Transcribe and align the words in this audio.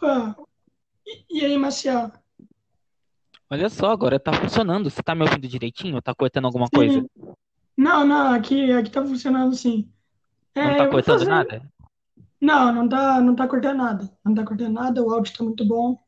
Opa! 0.00 0.34
E, 1.06 1.38
e 1.40 1.44
aí, 1.44 1.58
Marcial? 1.58 2.10
Olha 3.50 3.68
só, 3.68 3.90
agora 3.90 4.18
tá 4.18 4.32
funcionando. 4.32 4.88
Você 4.88 5.02
tá 5.02 5.14
me 5.14 5.22
ouvindo 5.22 5.46
direitinho? 5.46 6.00
Tá 6.00 6.14
cortando 6.14 6.46
alguma 6.46 6.68
coisa? 6.68 7.00
Sim. 7.00 7.34
Não, 7.76 8.06
não, 8.06 8.32
aqui, 8.32 8.72
aqui 8.72 8.90
tá 8.90 9.04
funcionando 9.04 9.54
sim. 9.54 9.90
Não 10.54 10.64
É, 10.64 10.76
tá 10.76 10.78
eu 10.78 10.82
vou 10.84 10.90
cortando 10.92 11.18
fazer. 11.18 11.30
nada? 11.30 11.72
Não, 12.40 12.72
não 12.72 12.88
tá, 12.88 13.20
não 13.20 13.34
tá 13.34 13.46
cortando 13.46 13.76
nada. 13.76 14.10
Não 14.24 14.34
tá 14.34 14.44
cortando 14.44 14.72
nada, 14.72 15.02
o 15.02 15.12
áudio 15.12 15.36
tá 15.36 15.44
muito 15.44 15.64
bom, 15.66 15.98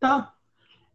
tá? 0.00 0.32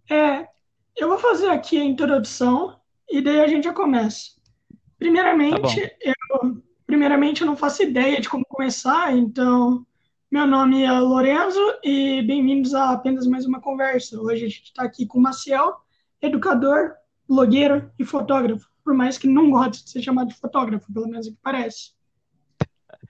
É, 0.09 0.47
eu 0.95 1.07
vou 1.07 1.19
fazer 1.19 1.49
aqui 1.49 1.79
a 1.79 1.83
introdução 1.83 2.79
e 3.09 3.21
daí 3.21 3.41
a 3.41 3.47
gente 3.47 3.65
já 3.65 3.73
começa. 3.73 4.31
Tá 4.31 4.77
Primeiramente, 4.97 5.59
bom. 5.59 5.87
eu, 6.01 6.63
primeiramente, 6.87 7.41
eu 7.41 7.47
não 7.47 7.55
faço 7.57 7.83
ideia 7.83 8.19
de 8.19 8.29
como 8.29 8.45
começar, 8.45 9.15
então, 9.15 9.85
meu 10.33 10.47
nome 10.47 10.81
é 10.81 10.91
Lorenzo 10.91 11.61
e 11.83 12.23
bem-vindos 12.23 12.73
a 12.73 12.89
apenas 12.89 13.27
mais 13.27 13.45
uma 13.45 13.61
conversa. 13.61 14.19
Hoje 14.19 14.45
a 14.45 14.49
gente 14.49 14.63
está 14.63 14.81
aqui 14.81 15.05
com 15.05 15.19
o 15.19 15.21
Maciel, 15.21 15.75
educador, 16.19 16.93
blogueiro 17.29 17.91
e 17.99 18.03
fotógrafo, 18.03 18.67
por 18.83 18.95
mais 18.95 19.15
que 19.15 19.27
não 19.27 19.51
goste 19.51 19.83
de 19.83 19.91
ser 19.91 20.01
chamado 20.01 20.29
de 20.29 20.33
fotógrafo, 20.33 20.91
pelo 20.91 21.07
menos 21.07 21.27
é 21.27 21.29
que 21.29 21.37
parece. 21.39 21.91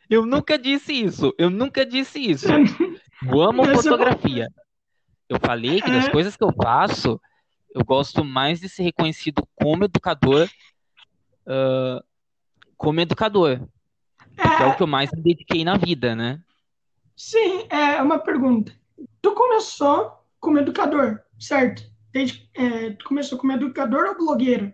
Eu 0.09 0.25
nunca 0.25 0.59
disse 0.59 0.91
isso. 0.91 1.33
Eu 1.37 1.49
nunca 1.49 1.85
disse 1.85 2.19
isso. 2.19 2.47
Eu 3.25 3.41
amo 3.41 3.63
Esse 3.71 3.87
é, 3.87 3.91
fotografia. 3.91 4.49
Eu 5.29 5.39
falei 5.39 5.81
que 5.81 5.89
das 5.89 6.07
é, 6.07 6.11
coisas 6.11 6.35
que 6.35 6.43
eu 6.43 6.51
faço, 6.51 7.21
eu 7.73 7.85
gosto 7.85 8.25
mais 8.25 8.59
de 8.59 8.67
ser 8.67 8.83
reconhecido 8.83 9.47
como 9.55 9.85
educador, 9.85 10.49
como 12.75 12.99
educador, 12.99 13.65
porque 14.35 14.63
é 14.63 14.65
o 14.65 14.75
que 14.75 14.81
é, 14.81 14.83
eu 14.83 14.87
mais 14.87 15.09
me 15.13 15.21
dediquei 15.21 15.63
na 15.63 15.77
vida, 15.77 16.17
né? 16.17 16.41
Sim, 17.15 17.67
é 17.69 18.01
uma 18.01 18.19
pergunta. 18.19 18.73
Tu 19.21 19.33
começou 19.33 20.23
como 20.39 20.59
educador, 20.59 21.21
certo? 21.39 21.83
Desde, 22.11 22.49
é, 22.53 22.91
tu 22.91 23.05
começou 23.05 23.37
como 23.37 23.51
educador 23.51 24.09
ou 24.09 24.17
blogueiro? 24.17 24.73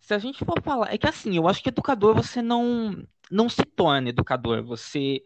Se 0.00 0.14
a 0.14 0.18
gente 0.18 0.44
for 0.44 0.62
falar, 0.62 0.92
é 0.92 0.96
que 0.96 1.06
assim, 1.06 1.36
eu 1.36 1.48
acho 1.48 1.62
que 1.62 1.68
educador 1.68 2.14
você 2.14 2.40
não 2.40 3.06
não 3.30 3.46
se 3.48 3.62
torna 3.62 4.08
educador, 4.08 4.64
você 4.64 5.22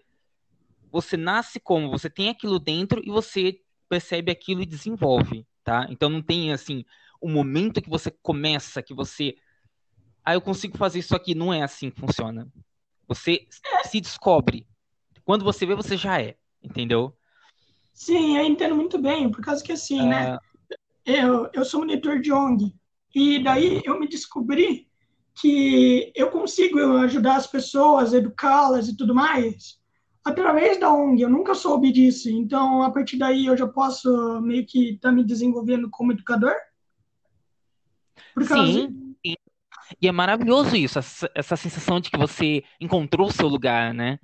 você 0.91 1.17
nasce 1.17 1.59
como, 1.61 1.91
você 1.91 2.11
tem 2.11 2.29
aquilo 2.29 2.59
dentro 2.59 3.01
e 3.05 3.11
você 3.11 3.61
percebe 3.89 4.31
aquilo 4.31 4.63
e 4.63 4.67
desenvolve, 4.67 5.47
tá? 5.65 5.87
Então 5.89 6.11
não 6.11 6.21
tem 6.21 6.53
assim 6.53 6.85
o 7.21 7.29
momento 7.29 7.81
que 7.81 7.89
você 7.89 8.11
começa, 8.11 8.83
que 8.83 8.93
você, 8.93 9.37
ah, 10.25 10.35
eu 10.35 10.41
consigo 10.41 10.77
fazer 10.77 10.99
isso 10.99 11.15
aqui, 11.15 11.35
não 11.35 11.53
é 11.53 11.63
assim 11.63 11.91
que 11.91 12.01
funciona. 12.01 12.51
Você 13.07 13.47
se 13.85 14.01
descobre. 14.01 14.67
Quando 15.25 15.45
você 15.45 15.65
vê, 15.67 15.75
você 15.75 15.97
já 15.97 16.21
é, 16.21 16.37
entendeu? 16.63 17.17
Sim, 17.93 18.37
eu 18.37 18.45
entendo 18.45 18.75
muito 18.75 18.99
bem, 18.99 19.31
por 19.31 19.43
causa 19.43 19.63
que 19.63 19.73
assim, 19.73 20.09
né? 20.09 20.33
Ah, 20.33 20.41
Eu, 21.05 21.51
eu 21.53 21.65
sou 21.65 21.81
monitor 21.81 22.21
de 22.21 22.33
ONG. 22.33 22.75
E 23.15 23.43
daí 23.43 23.83
eu 23.85 24.01
me 24.01 24.09
descobri 24.09 24.89
que 25.41 26.13
eu 26.15 26.31
consigo 26.31 26.79
ajudar 26.99 27.37
as 27.37 27.47
pessoas, 27.47 28.13
educá-las 28.13 28.89
e 28.89 28.97
tudo 28.97 29.15
mais 29.15 29.81
através 30.25 30.79
da 30.79 30.93
ONG. 30.93 31.23
Eu 31.23 31.31
nunca 31.31 31.55
soube 31.55 31.93
disso. 31.93 32.31
Então, 32.31 32.83
a 32.83 32.91
partir 32.91 33.17
daí, 33.19 33.47
eu 33.47 33.57
já 33.57 33.67
posso 33.67 34.41
meio 34.41 34.65
que 34.67 34.91
estar 34.95 35.13
me 35.13 35.25
desenvolvendo 35.25 35.89
como 35.91 36.13
educador. 36.13 36.55
Por 38.35 38.47
causa. 38.47 38.73
sim, 38.73 39.15
sim. 39.25 39.35
E 40.01 40.09
é 40.09 40.13
maravilhoso 40.13 40.75
isso, 40.75 40.99
essa, 40.99 41.31
essa 41.35 41.55
sensação 41.55 42.01
de 42.01 42.11
que 42.11 42.17
você 42.17 42.65
encontrou 42.81 43.29
o 43.29 43.33
seu 43.33 43.47
lugar, 43.47 43.93
né? 43.93 44.19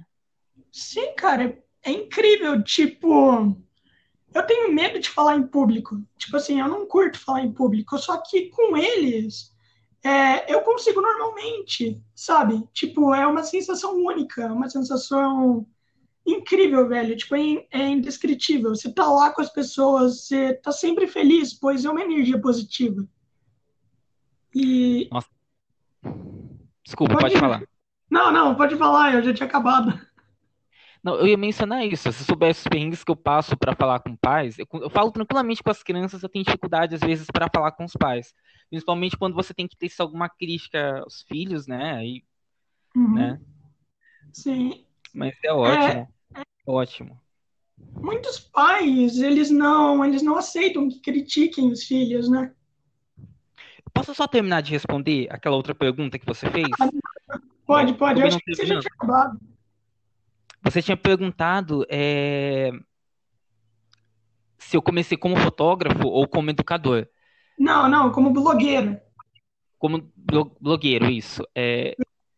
Sim, 0.79 1.13
cara, 1.17 1.61
é 1.83 1.91
incrível. 1.91 2.63
Tipo, 2.63 3.57
eu 4.33 4.47
tenho 4.47 4.73
medo 4.73 5.01
de 5.01 5.11
falar 5.11 5.37
em 5.37 5.45
público. 5.45 6.01
Tipo 6.17 6.37
assim, 6.37 6.61
eu 6.61 6.69
não 6.69 6.87
curto 6.87 7.19
falar 7.19 7.43
em 7.43 7.53
público. 7.53 7.99
Só 7.99 8.17
que 8.19 8.49
com 8.51 8.77
eles. 8.77 9.53
É, 10.05 10.55
eu 10.55 10.61
consigo 10.61 11.01
normalmente, 11.01 12.01
sabe? 12.15 12.63
Tipo, 12.73 13.13
é 13.13 13.27
uma 13.27 13.43
sensação 13.43 13.97
única, 13.97 14.47
uma 14.53 14.71
sensação 14.71 15.67
incrível, 16.25 16.87
velho. 16.87 17.17
Tipo, 17.17 17.35
é, 17.35 17.67
é 17.73 17.89
indescritível. 17.89 18.71
Você 18.71 18.93
tá 18.93 19.11
lá 19.11 19.33
com 19.33 19.43
as 19.43 19.53
pessoas, 19.53 20.27
você 20.29 20.55
tá 20.55 20.71
sempre 20.71 21.09
feliz, 21.09 21.53
pois 21.53 21.85
é 21.85 21.91
uma 21.91 22.03
energia 22.03 22.41
positiva. 22.41 23.05
E 24.55 25.09
Nossa, 25.11 25.29
desculpa, 26.85 27.15
pode. 27.15 27.31
pode 27.31 27.41
falar. 27.41 27.63
Não, 28.09 28.33
não, 28.33 28.55
pode 28.55 28.77
falar, 28.77 29.15
eu 29.15 29.23
já 29.25 29.35
tinha 29.35 29.47
acabado. 29.49 30.08
Não, 31.03 31.15
eu 31.17 31.27
ia 31.27 31.37
mencionar 31.37 31.87
isso. 31.87 32.13
Se 32.13 32.25
soubesse 32.25 32.61
os 32.61 32.69
perrengues 32.69 33.05
que 33.05 33.11
eu 33.11 33.17
passo 33.17 33.57
para 33.57 33.75
falar 33.75 34.01
com 34.01 34.17
pais, 34.17 34.59
eu, 34.59 34.67
eu 34.75 34.91
falo 34.91 35.11
tranquilamente 35.13 35.63
com 35.63 35.71
as 35.71 35.83
crianças, 35.83 36.23
eu 36.23 36.29
tenho 36.29 36.45
dificuldade 36.45 36.95
às 36.95 37.01
vezes 37.01 37.27
para 37.33 37.49
falar 37.53 37.73
com 37.73 37.85
os 37.85 37.93
pais. 37.93 38.35
Principalmente 38.69 39.17
quando 39.17 39.35
você 39.35 39.55
tem 39.55 39.67
que 39.67 39.77
ter 39.77 39.91
alguma 39.99 40.29
crítica 40.29 41.01
aos 41.01 41.23
filhos, 41.23 41.67
né? 41.67 41.95
Aí, 41.95 42.25
Uhum. 42.97 43.15
né? 43.15 43.41
Sim. 44.33 44.85
Mas 45.15 45.35
é 45.45 45.49
É, 45.49 45.53
ótimo, 45.53 46.09
ótimo. 46.67 47.21
muitos 47.95 48.39
pais, 48.39 49.19
eles 49.19 49.51
não, 49.51 50.05
eles 50.05 50.23
não 50.23 50.37
aceitam 50.37 50.89
que 50.89 51.01
critiquem 51.01 51.71
os 51.71 51.85
filhos, 51.85 52.29
né? 52.29 52.53
Posso 53.93 54.15
só 54.15 54.27
terminar 54.27 54.63
de 54.63 54.71
responder 54.73 55.29
aquela 55.31 55.57
outra 55.57 55.75
pergunta 55.75 56.19
que 56.19 56.27
você 56.27 56.51
fez? 56.51 56.69
Pode, 57.67 57.95
pode, 57.95 58.21
eu 58.21 58.27
acho 58.27 58.39
que 58.39 58.55
você 58.55 58.67
já 58.67 58.79
tinha 58.81 58.93
acabado. 58.95 59.41
Você 60.63 60.83
tinha 60.83 60.97
perguntado, 60.97 61.87
é, 61.89 62.71
se 64.59 64.77
eu 64.77 64.83
comecei 64.83 65.17
como 65.17 65.37
fotógrafo 65.37 66.07
ou 66.07 66.27
como 66.29 66.51
educador. 66.51 67.09
Não, 67.59 67.89
não, 67.89 68.13
como 68.13 68.31
blogueiro. 68.31 69.01
Como 69.79 70.11
blo- 70.17 70.57
blogueiro, 70.61 71.07
isso. 71.11 71.43
É, 71.55 71.95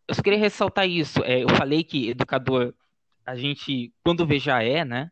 eu 0.07 0.15
só 0.15 0.23
queria 0.23 0.39
ressaltar 0.39 0.89
isso. 0.89 1.23
É, 1.25 1.43
eu 1.43 1.49
falei 1.51 1.83
que 1.83 2.11
educador, 2.11 2.75
a 3.25 3.35
gente, 3.35 3.93
quando 4.05 4.27
vê, 4.27 4.39
já 4.39 4.63
é, 4.63 4.85
né? 4.85 5.11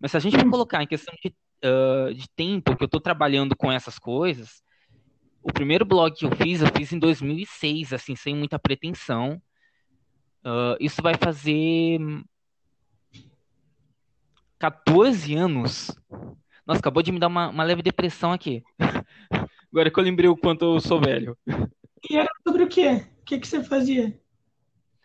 Mas 0.00 0.10
se 0.10 0.16
a 0.16 0.20
gente 0.20 0.38
for 0.38 0.50
colocar 0.50 0.82
em 0.82 0.86
questão 0.86 1.14
de, 1.22 1.34
ah, 1.64 2.12
de 2.14 2.28
tempo 2.36 2.76
que 2.76 2.82
eu 2.82 2.86
estou 2.86 3.00
trabalhando 3.00 3.56
com 3.56 3.72
essas 3.72 3.98
coisas, 3.98 4.62
o 5.42 5.52
primeiro 5.52 5.84
blog 5.84 6.14
que 6.14 6.26
eu 6.26 6.30
fiz, 6.36 6.60
eu 6.60 6.68
fiz 6.76 6.92
em 6.92 6.98
2006, 6.98 7.92
assim, 7.92 8.14
sem 8.14 8.34
muita 8.36 8.58
pretensão. 8.58 9.40
Ah, 10.44 10.76
isso 10.80 11.02
vai 11.02 11.14
fazer 11.14 11.98
14 14.62 15.34
anos. 15.34 15.90
Nossa, 16.64 16.78
acabou 16.78 17.02
de 17.02 17.10
me 17.10 17.18
dar 17.18 17.26
uma, 17.26 17.48
uma 17.48 17.64
leve 17.64 17.82
depressão 17.82 18.30
aqui. 18.32 18.62
Agora 19.72 19.90
que 19.90 19.98
eu 19.98 20.04
lembrei 20.04 20.28
o 20.28 20.36
quanto 20.36 20.64
eu 20.64 20.80
sou 20.80 21.00
velho. 21.00 21.36
E 22.08 22.16
era 22.16 22.28
sobre 22.46 22.62
o 22.64 22.68
quê? 22.68 23.04
O 23.20 23.24
que 23.24 23.38
que 23.40 23.48
você 23.48 23.62
fazia 23.64 24.16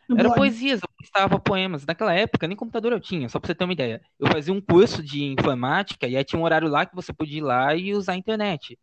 no 0.08 0.18
Era 0.18 0.30
blog? 0.30 0.36
poesias, 0.36 0.80
eu 0.82 0.90
postava 1.00 1.40
poemas. 1.40 1.86
Naquela 1.88 2.14
época, 2.14 2.48
nem 2.48 2.56
computador 2.56 2.92
eu 2.92 3.00
tinha, 3.00 3.28
só 3.30 3.40
pra 3.40 3.48
você 3.48 3.56
ter 3.56 3.64
uma 3.64 3.74
ideia. 3.74 4.00
Eu 4.20 4.28
fazia 4.28 4.54
um 4.54 4.62
curso 4.62 5.02
de 5.02 5.24
informática 5.24 6.08
e 6.08 6.16
aí 6.16 6.24
tinha 6.24 6.40
um 6.40 6.44
horário 6.44 6.68
lá 6.68 6.86
que 6.86 6.96
você 6.96 7.12
podia 7.12 7.40
ir 7.40 7.42
lá 7.42 7.76
e 7.76 7.96
usar 7.96 8.14
a 8.14 8.18
internet. 8.18 8.78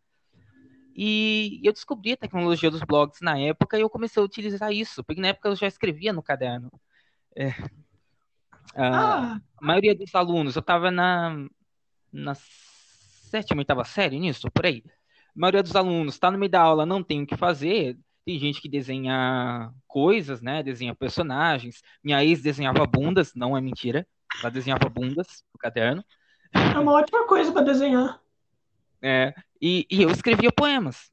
E 0.96 1.60
eu 1.64 1.72
descobri 1.72 2.12
a 2.12 2.16
tecnologia 2.16 2.70
dos 2.70 2.82
blogs 2.82 3.20
na 3.20 3.38
época 3.38 3.76
e 3.76 3.80
eu 3.80 3.90
comecei 3.90 4.20
a 4.22 4.24
utilizar 4.24 4.72
isso, 4.72 5.02
porque 5.04 5.20
na 5.20 5.28
época 5.28 5.48
eu 5.48 5.56
já 5.56 5.66
escrevia 5.66 6.12
no 6.12 6.22
caderno. 6.22 6.70
É, 7.36 7.50
a 8.76 8.82
Ah, 8.90 9.40
maioria 9.60 9.94
dos 9.94 10.14
alunos, 10.14 10.56
eu 10.56 10.60
estava 10.60 10.90
na, 10.90 11.46
na 12.12 12.34
sétima, 12.34 13.60
oitava 13.60 13.84
série 13.84 14.18
nisso, 14.18 14.50
por 14.52 14.66
aí. 14.66 14.82
A 15.36 15.40
maioria 15.40 15.62
dos 15.62 15.74
alunos 15.76 16.14
está 16.14 16.30
no 16.30 16.38
meio 16.38 16.50
da 16.50 16.60
aula, 16.62 16.86
não 16.86 17.02
tem 17.02 17.22
o 17.22 17.26
que 17.26 17.36
fazer. 17.36 17.98
Tem 18.24 18.38
gente 18.38 18.60
que 18.60 18.68
desenha 18.68 19.72
coisas, 19.86 20.40
né? 20.42 20.62
Desenha 20.62 20.94
personagens. 20.94 21.82
Minha 22.02 22.24
ex 22.24 22.42
desenhava 22.42 22.86
bundas, 22.86 23.34
não 23.34 23.56
é 23.56 23.60
mentira. 23.60 24.06
Ela 24.40 24.50
desenhava 24.50 24.88
bundas 24.88 25.44
no 25.52 25.58
caderno. 25.58 26.04
é 26.74 26.78
uma 26.78 26.92
ótima 26.92 27.26
coisa 27.26 27.52
para 27.52 27.62
desenhar. 27.62 28.20
É, 29.02 29.34
e, 29.60 29.86
e 29.90 30.02
eu 30.02 30.10
escrevia 30.10 30.50
poemas. 30.52 31.10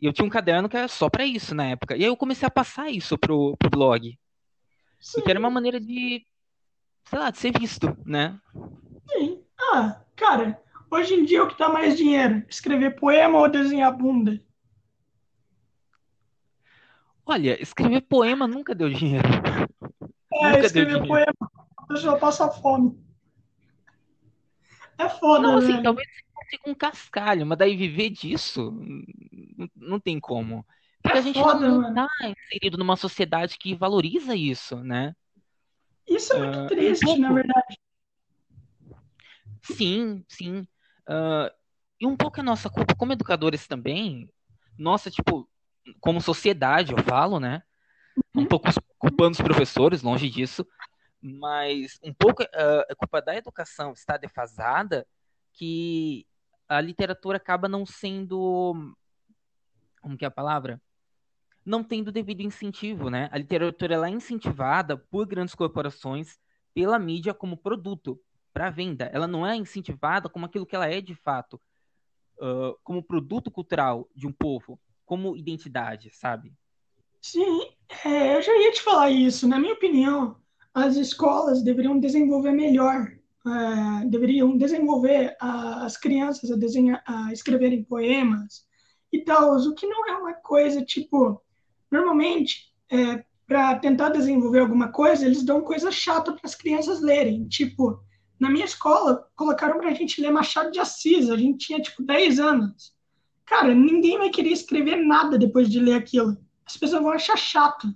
E 0.00 0.06
eu 0.06 0.12
tinha 0.12 0.26
um 0.26 0.30
caderno 0.30 0.68
que 0.68 0.76
era 0.76 0.88
só 0.88 1.08
para 1.10 1.26
isso 1.26 1.54
na 1.54 1.66
época. 1.68 1.96
E 1.96 2.00
aí 2.00 2.06
eu 2.06 2.16
comecei 2.16 2.46
a 2.46 2.50
passar 2.50 2.90
isso 2.90 3.18
pro, 3.18 3.56
pro 3.58 3.70
blog. 3.70 4.18
Porque 5.12 5.30
era 5.30 5.40
uma 5.40 5.50
Sim, 5.50 5.50
maneira 5.50 5.80
de, 5.80 6.26
sei 7.04 7.18
lá, 7.18 7.30
de 7.30 7.38
ser 7.38 7.52
visto, 7.58 7.96
né? 8.04 8.38
sim. 9.10 9.42
Ah, 9.58 10.00
cara, 10.16 10.60
hoje 10.90 11.14
em 11.14 11.24
dia 11.24 11.42
o 11.42 11.48
que 11.48 11.58
dá 11.58 11.68
mais 11.68 11.96
dinheiro? 11.96 12.44
Escrever 12.48 12.96
poema 12.96 13.38
ou 13.38 13.48
desenhar 13.50 13.96
bunda? 13.96 14.40
Olha, 17.26 17.60
escrever 17.62 18.02
poema 18.02 18.46
nunca 18.46 18.74
deu 18.74 18.88
dinheiro. 18.90 19.28
É, 20.32 20.46
Nunca 20.50 20.66
escrever 20.66 21.06
poema, 21.06 21.34
a 21.76 21.86
pessoa 21.86 22.18
passa 22.18 22.50
fome. 22.50 22.98
É 24.98 25.08
Não, 25.36 25.56
foda, 25.56 25.56
assim, 25.56 25.78
velho. 25.78 25.82
talvez 25.82 26.06
você 26.08 26.22
consiga 26.34 26.70
um 26.70 26.74
cascalho, 26.74 27.46
mas 27.46 27.58
daí 27.58 27.76
viver 27.76 28.10
disso 28.10 28.70
não, 29.56 29.68
não 29.76 30.00
tem 30.00 30.20
como. 30.20 30.66
Porque 31.02 31.16
É 31.16 31.18
a 31.18 31.20
gente 31.20 31.44
não, 31.44 31.54
foda, 31.54 31.66
não 31.66 31.82
mano. 31.82 31.90
tá 31.92 32.08
inserido 32.22 32.78
numa 32.78 32.96
sociedade 32.96 33.58
que 33.58 33.74
valoriza 33.74 34.34
isso, 34.36 34.76
né? 34.82 35.14
Isso 36.06 36.32
é 36.32 36.38
muito 36.38 36.58
um 36.58 36.66
triste, 36.66 37.18
na 37.18 37.28
pouco. 37.28 37.34
verdade. 37.34 37.78
Sim, 39.62 40.24
sim. 40.28 40.66
Uh, 41.08 41.50
e 42.00 42.06
um 42.06 42.16
pouco 42.16 42.40
é 42.40 42.42
nossa 42.42 42.68
culpa 42.68 42.94
como 42.94 43.12
educadores 43.12 43.66
também. 43.66 44.28
Nossa, 44.78 45.10
tipo, 45.10 45.48
como 46.00 46.20
sociedade, 46.20 46.92
eu 46.92 46.98
falo, 47.04 47.40
né? 47.40 47.62
Um 48.34 48.40
uhum. 48.40 48.46
pouco 48.46 48.68
culpando 48.98 49.32
os 49.32 49.40
professores, 49.40 50.02
longe 50.02 50.28
disso. 50.28 50.66
Mas 51.20 51.98
um 52.02 52.12
pouco 52.12 52.42
uh, 52.42 52.84
é 52.88 52.94
culpa 52.94 53.22
da 53.22 53.34
educação 53.34 53.92
estar 53.92 54.18
defasada 54.18 55.06
que 55.52 56.26
a 56.68 56.80
literatura 56.80 57.36
acaba 57.38 57.68
não 57.68 57.86
sendo. 57.86 58.94
Como 60.00 60.18
que 60.18 60.24
é 60.24 60.28
a 60.28 60.30
palavra? 60.30 60.80
Não 61.64 61.82
tendo 61.82 62.12
devido 62.12 62.42
incentivo, 62.42 63.08
né? 63.08 63.28
A 63.32 63.38
literatura 63.38 63.94
ela 63.94 64.08
é 64.08 64.10
incentivada 64.10 64.96
por 64.96 65.26
grandes 65.26 65.54
corporações, 65.54 66.38
pela 66.74 66.98
mídia 66.98 67.32
como 67.32 67.56
produto 67.56 68.20
para 68.52 68.70
venda. 68.70 69.10
Ela 69.12 69.26
não 69.26 69.46
é 69.46 69.56
incentivada 69.56 70.28
como 70.28 70.46
aquilo 70.46 70.66
que 70.66 70.76
ela 70.76 70.88
é 70.88 71.00
de 71.00 71.14
fato, 71.14 71.60
uh, 72.38 72.76
como 72.82 73.02
produto 73.02 73.50
cultural 73.50 74.08
de 74.14 74.26
um 74.26 74.32
povo, 74.32 74.78
como 75.06 75.36
identidade, 75.36 76.10
sabe? 76.12 76.52
Sim, 77.22 77.68
é, 78.04 78.36
eu 78.36 78.42
já 78.42 78.54
ia 78.56 78.72
te 78.72 78.82
falar 78.82 79.10
isso. 79.10 79.48
Na 79.48 79.58
minha 79.58 79.72
opinião, 79.72 80.36
as 80.74 80.96
escolas 80.96 81.62
deveriam 81.62 81.98
desenvolver 81.98 82.52
melhor 82.52 83.10
uh, 83.46 84.08
deveriam 84.08 84.56
desenvolver 84.56 85.36
a, 85.40 85.84
as 85.84 85.96
crianças 85.96 86.50
a, 86.50 86.56
desenhar, 86.56 87.02
a 87.06 87.32
escreverem 87.32 87.84
poemas 87.84 88.66
e 89.12 89.20
tal, 89.22 89.56
o 89.56 89.74
que 89.74 89.86
não 89.86 90.08
é 90.08 90.16
uma 90.16 90.34
coisa 90.34 90.84
tipo. 90.84 91.40
Normalmente, 91.94 92.72
é, 92.90 93.24
para 93.46 93.78
tentar 93.78 94.08
desenvolver 94.08 94.58
alguma 94.58 94.88
coisa, 94.88 95.24
eles 95.24 95.44
dão 95.44 95.60
coisa 95.60 95.92
chata 95.92 96.32
para 96.32 96.40
as 96.42 96.56
crianças 96.56 97.00
lerem. 97.00 97.46
Tipo, 97.46 98.02
na 98.36 98.50
minha 98.50 98.64
escola, 98.64 99.28
colocaram 99.36 99.78
para 99.78 99.90
a 99.90 99.94
gente 99.94 100.20
ler 100.20 100.32
Machado 100.32 100.72
de 100.72 100.80
Assis, 100.80 101.30
a 101.30 101.36
gente 101.36 101.66
tinha 101.66 101.80
tipo 101.80 102.02
10 102.02 102.40
anos. 102.40 102.92
Cara, 103.46 103.72
ninguém 103.72 104.18
vai 104.18 104.28
querer 104.28 104.50
escrever 104.50 104.96
nada 104.96 105.38
depois 105.38 105.70
de 105.70 105.78
ler 105.78 105.94
aquilo. 105.94 106.36
As 106.66 106.76
pessoas 106.76 107.00
vão 107.00 107.12
achar 107.12 107.36
chato. 107.36 107.86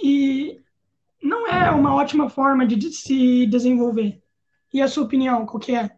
E 0.00 0.60
não 1.20 1.48
é 1.48 1.72
uma 1.72 1.92
ótima 1.92 2.30
forma 2.30 2.64
de 2.64 2.92
se 2.92 3.46
desenvolver. 3.46 4.22
E 4.72 4.80
a 4.80 4.86
sua 4.86 5.02
opinião, 5.02 5.44
qual 5.44 5.58
que 5.58 5.74
é? 5.74 5.90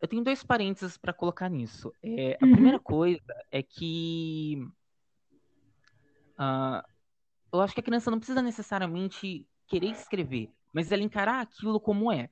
Eu 0.00 0.06
tenho 0.08 0.22
dois 0.22 0.44
parênteses 0.44 0.96
para 0.96 1.12
colocar 1.12 1.48
nisso. 1.48 1.92
É, 2.00 2.38
a 2.40 2.44
uhum. 2.44 2.52
primeira 2.52 2.78
coisa 2.78 3.34
é 3.50 3.62
que 3.62 4.58
uh, 6.38 6.82
eu 7.52 7.60
acho 7.60 7.74
que 7.74 7.80
a 7.80 7.84
criança 7.84 8.10
não 8.10 8.18
precisa 8.18 8.42
necessariamente 8.42 9.46
querer 9.66 9.90
escrever, 9.90 10.50
mas 10.72 10.90
ela 10.92 11.02
encarar 11.02 11.40
aquilo 11.40 11.80
como 11.80 12.12
é. 12.12 12.28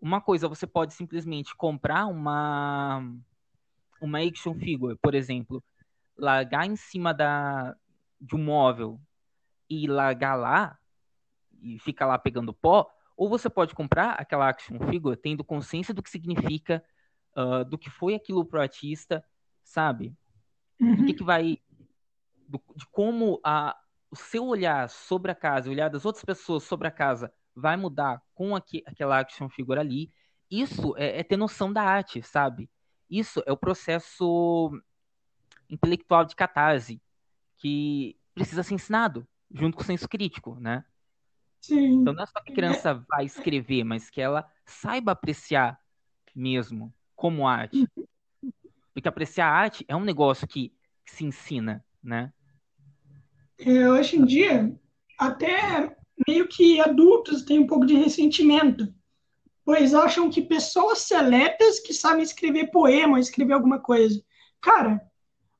Uma 0.00 0.20
coisa, 0.20 0.48
você 0.48 0.66
pode 0.66 0.94
simplesmente 0.94 1.54
comprar 1.54 2.06
uma 2.06 3.02
uma 4.00 4.18
action 4.20 4.54
figure, 4.54 4.96
por 4.96 5.14
exemplo, 5.14 5.62
largar 6.16 6.66
em 6.66 6.76
cima 6.76 7.12
da, 7.12 7.76
de 8.20 8.34
um 8.34 8.42
móvel 8.42 9.00
e 9.68 9.86
largar 9.86 10.34
lá 10.36 10.78
e 11.62 11.78
ficar 11.78 12.06
lá 12.06 12.18
pegando 12.18 12.54
pó, 12.54 12.90
ou 13.16 13.28
você 13.28 13.50
pode 13.50 13.74
comprar 13.74 14.12
aquela 14.12 14.48
action 14.48 14.78
figure 14.88 15.16
tendo 15.16 15.44
consciência 15.44 15.92
do 15.92 16.02
que 16.02 16.08
significa, 16.08 16.82
uh, 17.36 17.64
do 17.64 17.76
que 17.76 17.90
foi 17.90 18.14
aquilo 18.14 18.44
pro 18.44 18.60
artista, 18.60 19.22
sabe? 19.62 20.14
Uhum. 20.80 20.96
Do 20.96 21.04
que, 21.04 21.14
que 21.14 21.24
vai. 21.24 21.58
Do, 22.50 22.60
de 22.74 22.84
como 22.90 23.40
a, 23.44 23.76
o 24.10 24.16
seu 24.16 24.44
olhar 24.46 24.88
sobre 24.88 25.30
a 25.30 25.34
casa, 25.34 25.68
o 25.68 25.72
olhar 25.72 25.88
das 25.88 26.04
outras 26.04 26.24
pessoas 26.24 26.64
sobre 26.64 26.88
a 26.88 26.90
casa 26.90 27.32
vai 27.54 27.76
mudar 27.76 28.20
com 28.34 28.56
aqui, 28.56 28.82
aquela 28.86 29.20
action 29.20 29.48
figure 29.48 29.78
ali. 29.78 30.12
Isso 30.50 30.96
é, 30.96 31.20
é 31.20 31.22
ter 31.22 31.36
noção 31.36 31.72
da 31.72 31.82
arte, 31.82 32.22
sabe? 32.22 32.68
Isso 33.08 33.42
é 33.46 33.52
o 33.52 33.56
processo 33.56 34.70
intelectual 35.68 36.24
de 36.24 36.34
catarse 36.34 37.00
que 37.56 38.16
precisa 38.34 38.62
ser 38.62 38.74
ensinado 38.74 39.26
junto 39.52 39.76
com 39.76 39.82
o 39.82 39.86
senso 39.86 40.08
crítico, 40.08 40.58
né? 40.58 40.84
Sim. 41.60 42.00
Então 42.00 42.12
não 42.12 42.22
é 42.22 42.26
só 42.26 42.40
que 42.40 42.52
a 42.52 42.54
criança 42.54 42.94
vai 43.08 43.24
escrever, 43.24 43.84
mas 43.84 44.10
que 44.10 44.20
ela 44.20 44.50
saiba 44.64 45.12
apreciar 45.12 45.78
mesmo 46.34 46.92
como 47.14 47.46
arte. 47.46 47.86
Porque 48.92 49.08
apreciar 49.08 49.48
a 49.48 49.54
arte 49.54 49.84
é 49.86 49.94
um 49.94 50.04
negócio 50.04 50.48
que, 50.48 50.74
que 51.04 51.12
se 51.12 51.24
ensina, 51.24 51.84
né? 52.02 52.32
É, 53.60 53.88
hoje 53.88 54.16
em 54.16 54.24
dia, 54.24 54.74
até 55.18 55.94
meio 56.26 56.48
que 56.48 56.80
adultos 56.80 57.42
têm 57.42 57.60
um 57.60 57.66
pouco 57.66 57.86
de 57.86 57.94
ressentimento, 57.94 58.92
pois 59.64 59.94
acham 59.94 60.30
que 60.30 60.42
pessoas 60.42 61.00
seletas 61.00 61.80
que 61.80 61.92
sabem 61.92 62.22
escrever 62.22 62.70
poema, 62.70 63.20
escrever 63.20 63.52
alguma 63.52 63.78
coisa. 63.78 64.20
Cara, 64.60 65.00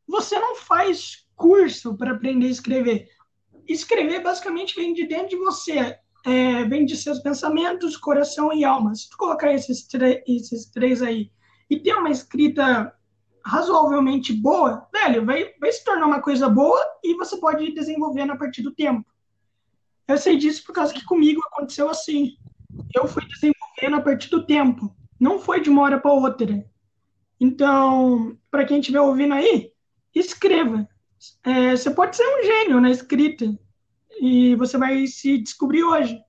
você 0.06 0.38
não 0.38 0.56
faz 0.56 1.26
curso 1.36 1.96
para 1.96 2.12
aprender 2.12 2.46
a 2.46 2.50
escrever 2.50 3.08
escrever 3.72 4.22
basicamente 4.22 4.74
vem 4.74 4.92
de 4.92 5.06
dentro 5.06 5.28
de 5.28 5.36
você, 5.36 5.96
é, 6.26 6.64
vem 6.64 6.84
de 6.84 6.96
seus 6.96 7.18
pensamentos, 7.20 7.96
coração 7.96 8.52
e 8.52 8.64
alma. 8.64 8.94
Se 8.94 9.08
tu 9.08 9.16
colocar 9.16 9.52
esses, 9.52 9.86
esses 10.26 10.66
três 10.66 11.02
aí 11.02 11.30
e 11.68 11.78
ter 11.78 11.94
uma 11.94 12.10
escrita 12.10 12.92
razoavelmente 13.44 14.32
boa, 14.32 14.88
velho, 14.92 15.24
vai, 15.24 15.52
vai 15.58 15.72
se 15.72 15.84
tornar 15.84 16.06
uma 16.06 16.20
coisa 16.20 16.48
boa 16.48 16.80
e 17.02 17.14
você 17.14 17.36
pode 17.36 17.64
ir 17.64 17.74
desenvolvendo 17.74 18.32
a 18.32 18.36
partir 18.36 18.62
do 18.62 18.72
tempo. 18.72 19.04
Eu 20.06 20.18
sei 20.18 20.36
disso 20.36 20.64
por 20.64 20.74
causa 20.74 20.92
que 20.92 21.04
comigo 21.04 21.40
aconteceu 21.46 21.88
assim. 21.88 22.36
Eu 22.94 23.06
fui 23.06 23.24
desenvolvendo 23.26 23.96
a 23.96 24.00
partir 24.00 24.28
do 24.28 24.44
tempo. 24.44 24.94
Não 25.18 25.38
foi 25.38 25.60
de 25.60 25.70
uma 25.70 25.82
hora 25.82 26.00
para 26.00 26.12
outra. 26.12 26.64
Então, 27.38 28.36
para 28.50 28.64
quem 28.64 28.80
estiver 28.80 29.00
ouvindo 29.00 29.34
aí, 29.34 29.72
escreva. 30.14 30.88
É, 31.44 31.76
você 31.76 31.90
pode 31.90 32.16
ser 32.16 32.26
um 32.26 32.42
gênio 32.42 32.80
na 32.80 32.90
escrita 32.90 33.56
e 34.20 34.54
você 34.56 34.76
vai 34.76 35.06
se 35.06 35.38
descobrir 35.38 35.84
hoje. 35.84 36.20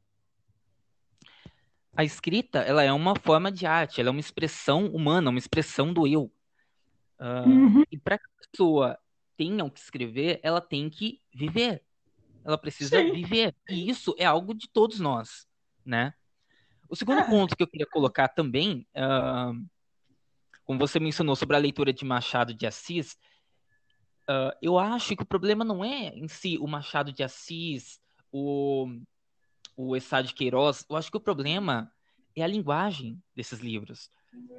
A 1.96 2.04
escrita, 2.04 2.60
ela 2.60 2.84
é 2.84 2.92
uma 2.94 3.16
forma 3.16 3.52
de 3.52 3.66
arte, 3.66 4.00
ela 4.00 4.10
é 4.10 4.12
uma 4.12 4.20
expressão 4.20 4.86
humana, 4.88 5.30
uma 5.30 5.40
expressão 5.40 5.92
do 5.92 6.08
eu. 6.08 6.32
Uh, 7.22 7.48
uhum. 7.48 7.84
E 7.92 7.98
para 7.98 8.18
que 8.18 8.26
a 8.26 8.48
pessoa 8.50 9.00
tenha 9.38 9.64
o 9.64 9.70
que 9.70 9.80
escrever, 9.80 10.40
ela 10.42 10.60
tem 10.60 10.90
que 10.90 11.22
viver. 11.34 11.84
Ela 12.44 12.58
precisa 12.58 12.98
Sim. 12.98 13.12
viver. 13.14 13.56
E 13.70 13.90
isso 13.90 14.16
é 14.18 14.26
algo 14.26 14.54
de 14.54 14.68
todos 14.68 15.00
nós, 15.00 15.48
né? 15.86 16.14
O 16.90 16.96
segundo 16.96 17.20
é. 17.20 17.30
ponto 17.30 17.56
que 17.56 17.64
eu 17.64 17.68
queria 17.68 17.86
colocar 17.86 18.28
também, 18.28 18.88
uh, 18.98 19.70
como 20.66 20.80
você 20.80 21.00
mencionou 21.00 21.36
sobre 21.36 21.56
a 21.56 21.60
leitura 21.60 21.94
de 21.94 22.04
Machado 22.04 22.54
de 22.54 22.66
Assis, 22.66 23.18
Uh, 24.32 24.56
eu 24.62 24.78
acho 24.78 25.16
que 25.16 25.24
o 25.24 25.26
problema 25.26 25.66
não 25.66 25.84
é 25.84 26.08
em 26.16 26.28
si 26.28 26.58
o 26.58 26.68
Machado 26.68 27.12
de 27.12 27.24
Assis, 27.24 28.00
o, 28.32 28.88
o 29.76 29.96
Essá 29.96 30.22
de 30.22 30.34
Queiroz. 30.34 30.86
Eu 30.90 30.96
acho 30.96 31.12
que 31.12 31.18
o 31.18 31.22
problema 31.22 31.92
é 32.36 32.42
a 32.42 32.48
linguagem 32.48 33.22
desses 33.36 33.60
livros. 33.60 34.10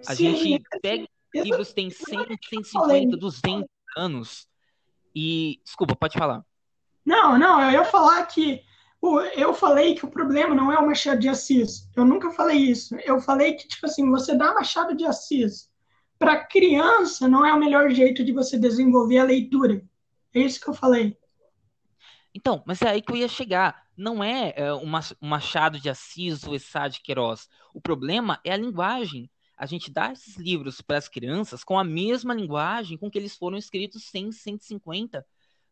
A 0.07 0.15
Sim, 0.15 0.37
gente 0.37 0.63
pega 0.83 1.09
livros 1.35 1.73
têm 1.73 1.91
100, 1.91 2.39
150, 2.49 3.17
200 3.17 3.69
anos 3.97 4.49
e... 5.15 5.61
Desculpa, 5.65 5.97
pode 5.97 6.19
falar. 6.19 6.45
Não, 7.05 7.39
não, 7.39 7.61
eu 7.63 7.71
ia 7.71 7.85
falar 7.85 8.25
que 8.27 8.63
eu 9.37 9.53
falei 9.53 9.97
que 9.97 10.05
o 10.05 10.11
problema 10.11 10.55
não 10.55 10.71
é 10.71 10.79
o 10.79 10.87
Machado 10.87 11.21
de 11.21 11.29
Assis. 11.29 11.91
Eu 11.97 12.05
nunca 12.05 12.31
falei 12.31 12.59
isso. 12.59 12.95
Eu 13.05 13.21
falei 13.21 13.55
que, 13.55 13.67
tipo 13.67 13.85
assim, 13.87 14.09
você 14.09 14.37
dá 14.37 14.55
Machado 14.55 14.95
de 14.95 15.05
Assis 15.05 15.73
para 16.23 16.45
criança 16.45 17.27
não 17.27 17.45
é 17.45 17.53
o 17.53 17.59
melhor 17.59 17.91
jeito 17.91 18.25
de 18.25 18.31
você 18.31 18.57
desenvolver 18.57 19.19
a 19.19 19.25
leitura. 19.25 19.83
É 20.33 20.39
isso 20.39 20.61
que 20.61 20.71
eu 20.71 20.75
falei. 20.75 21.19
Então, 22.33 22.63
mas 22.65 22.81
é 22.81 22.91
aí 22.91 23.03
que 23.03 23.11
eu 23.11 23.17
ia 23.17 23.27
chegar. 23.27 23.89
Não 23.97 24.23
é, 24.23 24.55
é 24.57 24.73
um 24.73 24.89
Machado 25.21 25.81
de 25.81 25.91
Assis 25.91 26.45
ou 26.45 26.55
Essá 26.55 26.87
de 26.87 27.01
Queiroz. 27.01 27.49
O 27.75 27.81
problema 27.81 28.39
é 28.45 28.53
a 28.53 28.57
linguagem. 28.57 29.29
A 29.63 29.67
gente 29.67 29.93
dá 29.93 30.11
esses 30.11 30.37
livros 30.37 30.81
para 30.81 30.99
as 30.99 31.07
crianças 31.07 31.63
com 31.63 31.79
a 31.79 31.85
mesma 31.85 32.35
linguagem 32.35 32.99
com 32.99 33.09
que 33.09 33.17
eles 33.17 33.37
foram 33.37 33.57
escritos 33.57 34.03
100, 34.07 34.33
150, 34.33 35.25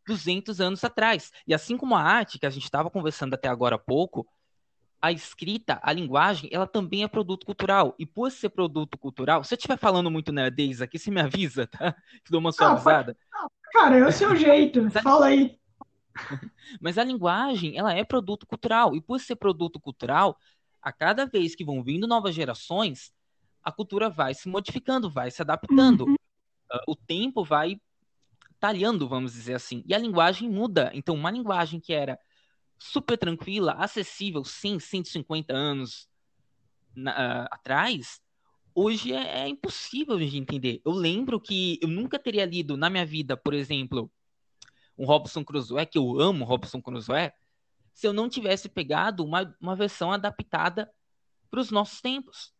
200 0.07 0.61
anos 0.61 0.81
atrás. 0.85 1.29
E 1.45 1.53
assim 1.53 1.75
como 1.75 1.93
a 1.93 2.01
arte, 2.01 2.39
que 2.39 2.45
a 2.45 2.49
gente 2.49 2.63
estava 2.63 2.89
conversando 2.89 3.33
até 3.33 3.49
agora 3.49 3.75
há 3.75 3.77
pouco, 3.77 4.25
a 5.01 5.11
escrita, 5.11 5.77
a 5.83 5.91
linguagem, 5.91 6.49
ela 6.53 6.65
também 6.65 7.03
é 7.03 7.07
produto 7.09 7.45
cultural. 7.45 7.93
E 7.99 8.05
por 8.05 8.31
ser 8.31 8.47
produto 8.47 8.97
cultural, 8.97 9.43
se 9.43 9.53
eu 9.53 9.57
estiver 9.57 9.77
falando 9.77 10.09
muito 10.09 10.31
nerdez 10.31 10.81
aqui, 10.81 10.97
você 10.97 11.11
me 11.11 11.19
avisa, 11.19 11.67
tá? 11.67 11.91
Que 12.23 12.31
dou 12.31 12.39
uma 12.39 12.53
suavizada. 12.53 13.17
cara, 13.73 13.97
é 13.97 14.07
o 14.07 14.11
seu 14.13 14.33
jeito. 14.37 14.89
Fala 14.89 15.25
aí. 15.25 15.59
Mas 16.79 16.97
a 16.97 17.03
linguagem, 17.03 17.77
ela 17.77 17.93
é 17.93 18.05
produto 18.05 18.47
cultural. 18.47 18.95
E 18.95 19.01
por 19.01 19.19
ser 19.19 19.35
produto 19.35 19.81
cultural, 19.81 20.37
a 20.81 20.93
cada 20.93 21.25
vez 21.25 21.55
que 21.55 21.65
vão 21.65 21.83
vindo 21.83 22.07
novas 22.07 22.33
gerações, 22.33 23.11
a 23.63 23.71
cultura 23.71 24.09
vai 24.09 24.33
se 24.33 24.49
modificando, 24.49 25.09
vai 25.09 25.31
se 25.31 25.41
adaptando. 25.41 26.05
Uhum. 26.05 26.13
Uh, 26.13 26.91
o 26.91 26.95
tempo 26.95 27.43
vai 27.43 27.79
talhando, 28.59 29.07
vamos 29.07 29.33
dizer 29.33 29.55
assim. 29.55 29.83
E 29.85 29.93
a 29.93 29.97
linguagem 29.97 30.49
muda. 30.49 30.91
Então, 30.93 31.15
uma 31.15 31.31
linguagem 31.31 31.79
que 31.79 31.93
era 31.93 32.19
super 32.77 33.17
tranquila, 33.17 33.73
acessível, 33.73 34.43
sim, 34.43 34.79
150 34.79 35.53
anos 35.53 36.07
na, 36.95 37.11
uh, 37.11 37.47
atrás, 37.51 38.21
hoje 38.73 39.13
é, 39.13 39.41
é, 39.41 39.47
impossível 39.47 40.17
de 40.17 40.37
entender. 40.37 40.81
Eu 40.85 40.91
lembro 40.91 41.39
que 41.39 41.79
eu 41.81 41.87
nunca 41.87 42.17
teria 42.17 42.45
lido 42.45 42.75
na 42.75 42.89
minha 42.89 43.05
vida, 43.05 43.37
por 43.37 43.53
exemplo, 43.53 44.11
um 44.97 45.05
Robson 45.05 45.43
Crusoe, 45.43 45.85
que 45.85 45.97
eu 45.97 46.19
amo 46.19 46.45
Robson 46.45 46.81
Crusoe, 46.81 47.31
se 47.93 48.07
eu 48.07 48.13
não 48.13 48.29
tivesse 48.29 48.69
pegado 48.69 49.23
uma, 49.23 49.55
uma 49.59 49.75
versão 49.75 50.11
adaptada 50.11 50.91
para 51.49 51.59
os 51.59 51.69
nossos 51.69 52.01
tempos, 52.01 52.53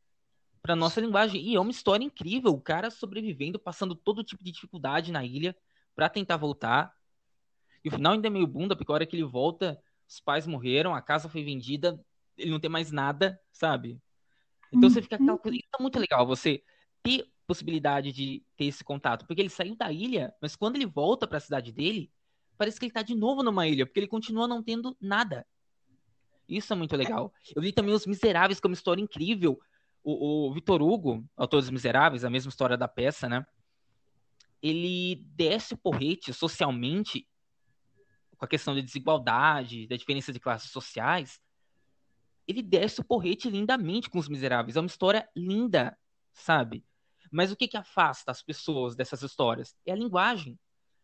para 0.62 0.76
nossa 0.76 1.02
linguagem. 1.02 1.42
E 1.42 1.56
é 1.56 1.60
uma 1.60 1.72
história 1.72 2.04
incrível, 2.04 2.52
o 2.52 2.62
cara 2.62 2.90
sobrevivendo, 2.92 3.60
passando 3.60 3.96
todo 3.96 4.24
tipo 4.24 4.44
de 4.44 4.52
dificuldade 4.52 5.12
na 5.12 5.26
ilha 5.26 5.56
para 5.96 6.10
tentar 6.10 6.38
voltar. 6.38 6.94
E 7.84 7.90
o 7.90 7.92
final 7.92 8.14
ainda 8.14 8.28
é 8.28 8.30
meio 8.30 8.48
bunda, 8.48 8.76
porque 8.76 8.92
a 8.92 8.96
hora 8.96 9.06
que 9.06 9.16
ele 9.16 9.24
volta, 9.24 9.82
os 10.08 10.20
pais 10.20 10.46
morreram, 10.46 10.94
a 10.94 11.02
casa 11.02 11.28
foi 11.28 11.44
vendida, 11.44 12.00
ele 12.38 12.52
não 12.52 12.60
tem 12.60 12.70
mais 12.70 12.92
nada, 12.92 13.40
sabe? 13.52 14.00
Então 14.72 14.90
você 14.90 15.02
fica 15.02 15.16
aquela 15.16 15.38
coisa. 15.38 15.58
Isso 15.58 15.68
é 15.78 15.82
muito 15.82 16.00
legal, 16.00 16.26
você 16.26 16.64
ter 17.04 17.28
possibilidade 17.48 18.12
de 18.14 18.44
ter 18.56 18.66
esse 18.66 18.84
contato. 18.84 19.26
Porque 19.26 19.42
ele 19.42 19.50
saiu 19.50 19.76
da 19.76 19.92
ilha, 19.92 20.34
mas 20.42 20.56
quando 20.56 20.76
ele 20.76 20.86
volta 20.86 21.28
para 21.28 21.38
a 21.38 21.42
cidade 21.42 21.72
dele, 21.72 22.12
parece 22.58 22.80
que 22.80 22.86
ele 22.86 22.94
tá 22.94 23.02
de 23.02 23.16
novo 23.16 23.44
numa 23.44 23.68
ilha, 23.68 23.86
porque 23.86 24.00
ele 24.00 24.08
continua 24.08 24.48
não 24.48 24.64
tendo 24.64 24.96
nada. 25.02 25.46
Isso 26.48 26.72
é 26.72 26.76
muito 26.76 26.96
legal. 26.96 27.34
Eu 27.56 27.62
li 27.62 27.72
também 27.72 27.94
Os 27.94 28.06
Miseráveis, 28.06 28.60
como 28.60 28.74
história 28.74 29.02
incrível. 29.02 29.60
O, 30.04 30.50
o 30.50 30.54
Vitor 30.54 30.82
Hugo, 30.82 31.24
autor 31.36 31.62
dos 31.62 31.70
Miseráveis, 31.70 32.24
a 32.24 32.30
mesma 32.30 32.50
história 32.50 32.78
da 32.78 32.88
peça, 32.88 33.30
né? 33.30 33.46
Ele 34.62 35.24
desce 35.36 35.74
o 35.74 35.78
porrete 35.78 36.34
socialmente 36.34 37.28
com 38.42 38.46
a 38.46 38.48
questão 38.48 38.74
da 38.74 38.82
desigualdade, 38.82 39.86
da 39.86 39.96
diferença 39.96 40.34
de 40.34 40.40
classes 40.40 40.72
sociais, 40.72 41.40
ele 42.48 42.64
desce 42.64 43.00
o 43.00 43.04
porrete 43.04 43.48
lindamente 43.50 44.10
com 44.10 44.18
os 44.18 44.28
miseráveis. 44.28 44.76
É 44.76 44.80
uma 44.80 44.88
história 44.88 45.30
linda, 45.36 45.96
sabe? 46.34 46.84
Mas 47.32 47.52
o 47.52 47.56
que, 47.56 47.68
que 47.68 47.78
afasta 47.78 48.32
as 48.32 48.42
pessoas 48.42 48.96
dessas 48.96 49.22
histórias? 49.22 49.76
É 49.86 49.92
a 49.92 49.96
linguagem. 49.96 50.60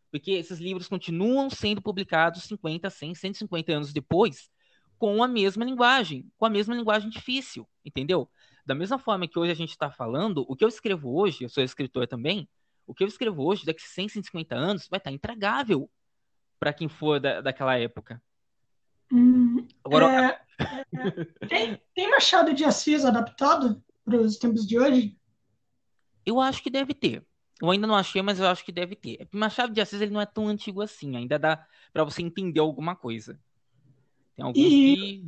Porque 0.09 0.31
esses 0.31 0.57
livros 0.57 0.87
continuam 0.87 1.47
sendo 1.49 1.79
publicados 1.79 2.41
50, 2.43 2.89
100, 2.89 3.13
150 3.13 3.71
anos 3.71 3.93
depois 3.93 4.49
com 4.97 5.23
a 5.23 5.27
mesma 5.27 5.63
linguagem, 5.63 6.27
com 6.37 6.45
a 6.45 6.49
mesma 6.49 6.73
linguagem 6.73 7.07
difícil, 7.07 7.67
entendeu? 7.85 8.27
Da 8.67 8.75
mesma 8.75 8.99
forma 8.99 9.29
que 9.29 9.39
hoje 9.39 9.53
a 9.53 9.55
gente 9.55 9.69
está 9.69 9.89
falando, 9.89 10.45
o 10.45 10.53
que 10.53 10.61
eu 10.61 10.67
escrevo 10.67 11.17
hoje, 11.17 11.45
eu 11.45 11.47
sou 11.47 11.63
escritor 11.63 12.05
também, 12.05 12.49
o 12.85 12.93
que 12.93 13.01
eu 13.01 13.07
escrevo 13.07 13.41
hoje, 13.45 13.65
daqui 13.65 13.81
100, 13.81 14.09
150 14.09 14.53
anos, 14.53 14.89
vai 14.89 14.97
estar 14.97 15.09
tá 15.09 15.15
intragável 15.15 15.89
para 16.59 16.73
quem 16.73 16.89
for 16.89 17.17
da, 17.17 17.39
daquela 17.39 17.77
época. 17.77 18.21
Hum, 19.09 19.65
Agora, 19.85 20.37
é, 20.59 20.63
é, 20.65 21.47
tem, 21.47 21.81
tem 21.95 22.11
Machado 22.11 22.53
de 22.53 22.65
Assis 22.65 23.05
adaptado 23.05 23.81
para 24.03 24.17
os 24.17 24.35
tempos 24.35 24.67
de 24.67 24.77
hoje? 24.77 25.17
Eu 26.25 26.41
acho 26.41 26.61
que 26.61 26.69
deve 26.69 26.93
ter. 26.93 27.25
Eu 27.61 27.71
ainda 27.71 27.87
não 27.87 27.95
achei, 27.95 28.21
mas 28.21 28.37
eu 28.37 28.47
acho 28.47 28.65
que 28.65 28.71
deve 28.73 28.97
ter. 28.97 29.29
Machado 29.31 29.73
de 29.73 29.79
Assis 29.79 30.01
ele 30.01 30.11
não 30.11 30.19
é 30.19 30.25
tão 30.25 30.49
antigo 30.49 30.81
assim, 30.81 31.15
ainda 31.15 31.39
dá 31.39 31.65
para 31.93 32.03
você 32.03 32.21
entender 32.21 32.59
alguma 32.59 32.97
coisa. 32.97 33.39
Tem 34.35 34.43
alguns 34.43 34.61
e, 34.61 34.95
que... 34.95 35.27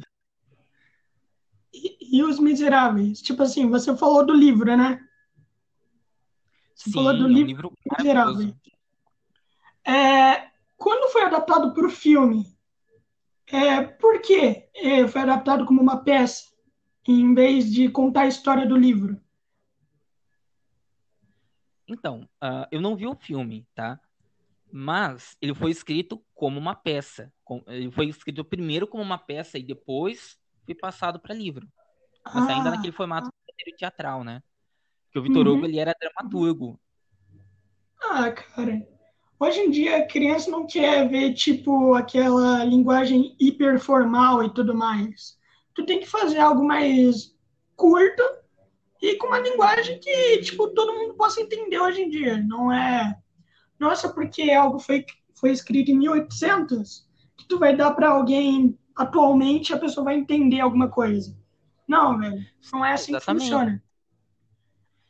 e, 2.11 2.23
os 2.23 2.39
Miseráveis? 2.39 3.21
Tipo 3.21 3.43
assim, 3.43 3.69
você 3.69 3.95
falou 3.95 4.25
do 4.25 4.33
livro, 4.33 4.75
né? 4.75 4.99
Você 6.75 6.89
Sim, 6.89 6.93
falou 6.93 7.13
do 7.13 7.23
é 7.23 7.25
um 7.25 7.27
livro, 7.27 7.51
livro 7.51 7.73
Miseráveis. 7.97 8.53
É, 9.85 10.49
quando 10.77 11.11
foi 11.11 11.23
adaptado 11.23 11.73
para 11.73 11.85
o 11.85 11.89
filme, 11.89 12.45
é, 13.47 13.81
por 13.83 14.21
que 14.21 14.69
é, 14.75 15.07
foi 15.07 15.21
adaptado 15.21 15.65
como 15.65 15.81
uma 15.81 16.03
peça, 16.03 16.45
em 17.07 17.33
vez 17.33 17.71
de 17.71 17.89
contar 17.89 18.21
a 18.21 18.27
história 18.27 18.67
do 18.67 18.77
livro? 18.77 19.19
Então, 21.87 22.29
uh, 22.43 22.67
eu 22.71 22.79
não 22.79 22.95
vi 22.95 23.07
o 23.07 23.15
filme, 23.15 23.67
tá? 23.73 23.99
Mas 24.71 25.35
ele 25.41 25.55
foi 25.55 25.71
escrito 25.71 26.23
como 26.35 26.59
uma 26.59 26.75
peça. 26.75 27.33
Ele 27.65 27.89
foi 27.89 28.07
escrito 28.07 28.45
primeiro 28.45 28.87
como 28.87 29.01
uma 29.01 29.17
peça 29.17 29.57
e 29.57 29.63
depois 29.63 30.37
foi 30.63 30.75
passado 30.75 31.19
para 31.19 31.33
livro. 31.33 31.67
Mas 32.33 32.47
ah. 32.47 32.55
ainda 32.55 32.71
naquele 32.71 32.93
formato 32.93 33.29
teatral, 33.77 34.23
né? 34.23 34.41
Que 35.11 35.19
o 35.19 35.21
Vitor 35.23 35.47
uhum. 35.47 35.55
Hugo 35.55 35.65
ele 35.65 35.79
era 35.79 35.95
dramaturgo. 35.99 36.79
Ah, 38.01 38.31
cara. 38.31 38.85
Hoje 39.39 39.59
em 39.61 39.71
dia, 39.71 39.97
a 39.97 40.07
criança 40.07 40.51
não 40.51 40.67
quer 40.67 41.07
ver, 41.07 41.33
tipo, 41.33 41.93
aquela 41.93 42.63
linguagem 42.65 43.35
hiperformal 43.39 44.43
e 44.43 44.53
tudo 44.53 44.75
mais. 44.75 45.37
Tu 45.73 45.85
tem 45.85 45.99
que 45.99 46.05
fazer 46.05 46.39
algo 46.39 46.65
mais 46.65 47.33
curto 47.75 48.21
e 49.01 49.15
com 49.15 49.27
uma 49.27 49.39
linguagem 49.39 49.97
que, 49.99 50.39
tipo, 50.39 50.67
todo 50.69 50.93
mundo 50.93 51.13
possa 51.13 51.41
entender 51.41 51.79
hoje 51.79 52.01
em 52.01 52.09
dia. 52.09 52.37
Não 52.37 52.71
é, 52.71 53.17
nossa, 53.79 54.09
porque 54.09 54.51
algo 54.51 54.77
foi, 54.77 55.05
foi 55.35 55.51
escrito 55.51 55.89
em 55.89 55.97
1800, 55.97 57.07
que 57.37 57.47
tu 57.47 57.57
vai 57.57 57.75
dar 57.75 57.91
para 57.91 58.09
alguém 58.09 58.77
atualmente 58.99 59.73
a 59.73 59.79
pessoa 59.79 60.03
vai 60.03 60.17
entender 60.17 60.59
alguma 60.59 60.89
coisa. 60.89 61.38
Não, 61.89 62.19
velho. 62.19 62.45
Não 62.71 62.85
é 62.85 62.93
assim 62.93 63.15
Exatamente. 63.15 63.41
que 63.41 63.49
funciona. 63.49 63.83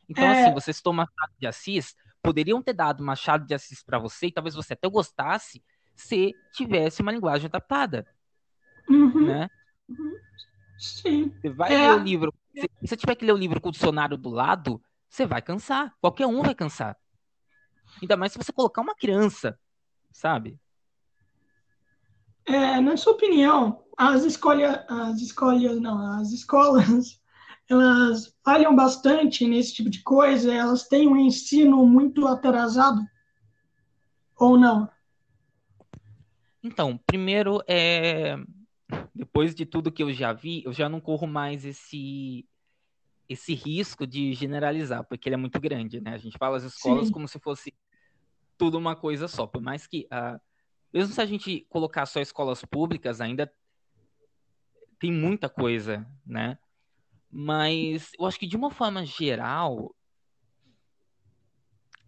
Então, 0.07 0.23
é... 0.23 0.43
assim, 0.43 0.53
vocês 0.53 0.81
tomam 0.81 1.05
de 1.37 1.45
Assis 1.45 1.93
poderiam 2.21 2.61
ter 2.61 2.73
dado 2.73 3.03
Machado 3.03 3.45
de 3.45 3.53
Assis 3.53 3.83
para 3.83 3.99
você 3.99 4.27
e 4.27 4.31
talvez 4.31 4.55
você 4.55 4.73
até 4.73 4.89
gostasse 4.89 5.63
se 5.95 6.33
tivesse 6.53 7.01
uma 7.01 7.11
linguagem 7.11 7.47
adaptada. 7.47 8.07
Uhum. 8.89 9.25
Né? 9.25 9.49
Uhum. 9.89 10.13
Sim. 10.77 11.29
Você 11.41 11.49
vai 11.49 11.73
é. 11.73 11.77
ler 11.77 11.99
o 11.99 12.03
livro. 12.03 12.33
Se 12.55 12.69
você 12.81 12.95
tiver 12.95 13.15
que 13.15 13.25
ler 13.25 13.33
o 13.33 13.37
livro 13.37 13.59
com 13.59 13.69
o 13.69 13.71
dicionário 13.71 14.17
do 14.17 14.29
lado, 14.29 14.81
você 15.09 15.25
vai 15.25 15.41
cansar. 15.41 15.93
Qualquer 15.99 16.27
um 16.27 16.41
vai 16.41 16.55
cansar. 16.55 16.97
Ainda 18.01 18.15
mais 18.15 18.31
se 18.31 18.37
você 18.37 18.53
colocar 18.53 18.81
uma 18.81 18.95
criança, 18.95 19.59
sabe? 20.11 20.59
É, 22.49 22.81
na 22.81 22.97
sua 22.97 23.13
opinião, 23.13 23.83
as 23.95 24.23
escolhas, 24.23 24.83
as 24.89 25.21
escolhas, 25.21 25.79
não, 25.79 26.19
as 26.19 26.31
escolas 26.31 27.21
elas 27.69 28.35
falham 28.43 28.75
bastante 28.75 29.45
nesse 29.45 29.75
tipo 29.75 29.87
de 29.87 30.01
coisa? 30.01 30.51
Elas 30.51 30.87
têm 30.87 31.07
um 31.07 31.15
ensino 31.15 31.85
muito 31.85 32.27
atrasado? 32.27 32.99
Ou 34.35 34.57
não? 34.57 34.89
Então, 36.63 36.99
primeiro, 37.05 37.61
é... 37.67 38.35
depois 39.13 39.53
de 39.53 39.63
tudo 39.63 39.91
que 39.91 40.01
eu 40.01 40.11
já 40.11 40.33
vi, 40.33 40.63
eu 40.65 40.73
já 40.73 40.89
não 40.89 40.99
corro 40.99 41.27
mais 41.27 41.63
esse 41.63 42.47
esse 43.29 43.53
risco 43.53 44.07
de 44.07 44.33
generalizar, 44.33 45.03
porque 45.03 45.29
ele 45.29 45.35
é 45.35 45.37
muito 45.37 45.59
grande, 45.59 46.01
né? 46.01 46.15
A 46.15 46.17
gente 46.17 46.35
fala 46.35 46.57
as 46.57 46.63
escolas 46.63 47.05
Sim. 47.05 47.13
como 47.13 47.27
se 47.27 47.37
fosse 47.37 47.75
tudo 48.57 48.75
uma 48.75 48.95
coisa 48.95 49.27
só, 49.27 49.45
por 49.45 49.61
mais 49.61 49.85
que, 49.85 50.07
uh, 50.11 50.41
mesmo 50.93 51.13
se 51.13 51.21
a 51.21 51.25
gente 51.25 51.65
colocar 51.69 52.05
só 52.05 52.19
escolas 52.19 52.63
públicas, 52.65 53.21
ainda 53.21 53.51
tem 54.99 55.11
muita 55.11 55.47
coisa, 55.47 56.05
né? 56.25 56.57
Mas 57.31 58.11
eu 58.17 58.25
acho 58.25 58.39
que 58.39 58.47
de 58.47 58.57
uma 58.57 58.71
forma 58.71 59.05
geral, 59.05 59.95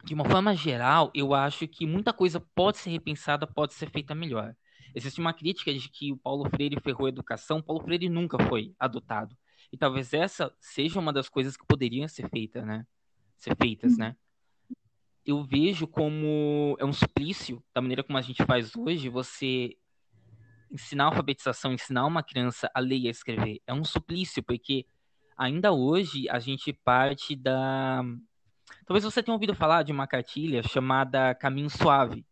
de 0.03 0.13
uma 0.13 0.25
forma 0.25 0.55
geral, 0.55 1.11
eu 1.13 1.33
acho 1.33 1.67
que 1.67 1.85
muita 1.85 2.11
coisa 2.11 2.39
pode 2.55 2.79
ser 2.79 2.89
repensada, 2.89 3.45
pode 3.45 3.73
ser 3.73 3.89
feita 3.89 4.15
melhor. 4.15 4.55
Existe 4.95 5.21
uma 5.21 5.33
crítica 5.33 5.73
de 5.73 5.87
que 5.87 6.11
o 6.11 6.17
Paulo 6.17 6.49
Freire 6.49 6.79
ferrou 6.81 7.05
a 7.05 7.09
educação. 7.09 7.61
Paulo 7.61 7.83
Freire 7.83 8.09
nunca 8.09 8.37
foi 8.47 8.73
adotado. 8.79 9.37
E 9.71 9.77
talvez 9.77 10.13
essa 10.13 10.53
seja 10.59 10.99
uma 10.99 11.13
das 11.13 11.29
coisas 11.29 11.55
que 11.55 11.65
poderiam 11.65 12.07
ser 12.07 12.29
feitas, 12.29 12.65
né? 12.65 12.85
Ser 13.37 13.55
feitas, 13.55 13.97
né? 13.97 14.17
Eu 15.25 15.43
vejo 15.43 15.87
como 15.87 16.75
é 16.79 16.85
um 16.85 16.93
suplício, 16.93 17.63
da 17.73 17.81
maneira 17.81 18.03
como 18.03 18.17
a 18.17 18.21
gente 18.21 18.43
faz 18.45 18.75
hoje, 18.75 19.07
você 19.07 19.77
ensinar 20.71 21.05
alfabetização, 21.05 21.73
ensinar 21.73 22.05
uma 22.05 22.23
criança 22.23 22.69
a 22.73 22.79
ler 22.79 22.97
e 22.97 23.07
a 23.07 23.11
escrever. 23.11 23.61
É 23.67 23.73
um 23.73 23.83
suplício, 23.83 24.41
porque 24.41 24.85
ainda 25.37 25.71
hoje 25.71 26.29
a 26.29 26.39
gente 26.39 26.73
parte 26.73 27.35
da. 27.35 28.03
Talvez 28.85 29.03
você 29.03 29.21
tenha 29.21 29.33
ouvido 29.33 29.53
falar 29.53 29.83
de 29.83 29.91
uma 29.91 30.07
cartilha 30.07 30.63
chamada 30.63 31.35
Caminho 31.35 31.69
Suave. 31.69 32.25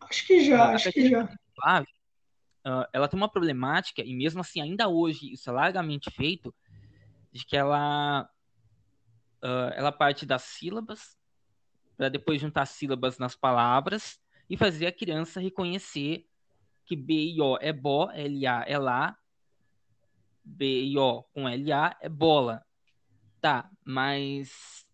Acho 0.00 0.26
que 0.26 0.44
já, 0.44 0.64
a 0.64 0.74
acho 0.74 0.92
que 0.92 1.08
já. 1.08 1.28
Suave, 1.54 1.88
uh, 2.66 2.86
ela 2.92 3.08
tem 3.08 3.18
uma 3.18 3.28
problemática, 3.28 4.02
e 4.02 4.14
mesmo 4.14 4.40
assim, 4.40 4.60
ainda 4.60 4.88
hoje, 4.88 5.32
isso 5.32 5.50
é 5.50 5.52
largamente 5.52 6.10
feito, 6.10 6.54
de 7.32 7.44
que 7.44 7.56
ela, 7.56 8.28
uh, 9.42 9.72
ela 9.74 9.90
parte 9.90 10.24
das 10.24 10.42
sílabas, 10.42 11.16
para 11.96 12.08
depois 12.08 12.40
juntar 12.40 12.66
sílabas 12.66 13.18
nas 13.18 13.34
palavras 13.34 14.20
e 14.48 14.56
fazer 14.56 14.86
a 14.86 14.92
criança 14.92 15.40
reconhecer 15.40 16.26
que 16.84 16.94
B 16.94 17.32
e 17.34 17.40
O 17.40 17.58
é 17.60 17.72
bó, 17.72 18.10
L 18.12 18.46
A 18.46 18.64
é 18.66 18.78
lá, 18.78 19.16
B 20.44 20.84
e 20.84 20.98
O 20.98 21.24
com 21.34 21.48
L 21.48 21.72
A 21.72 21.96
é 22.00 22.08
bola. 22.08 22.64
Tá, 23.40 23.68
mas 23.84 24.86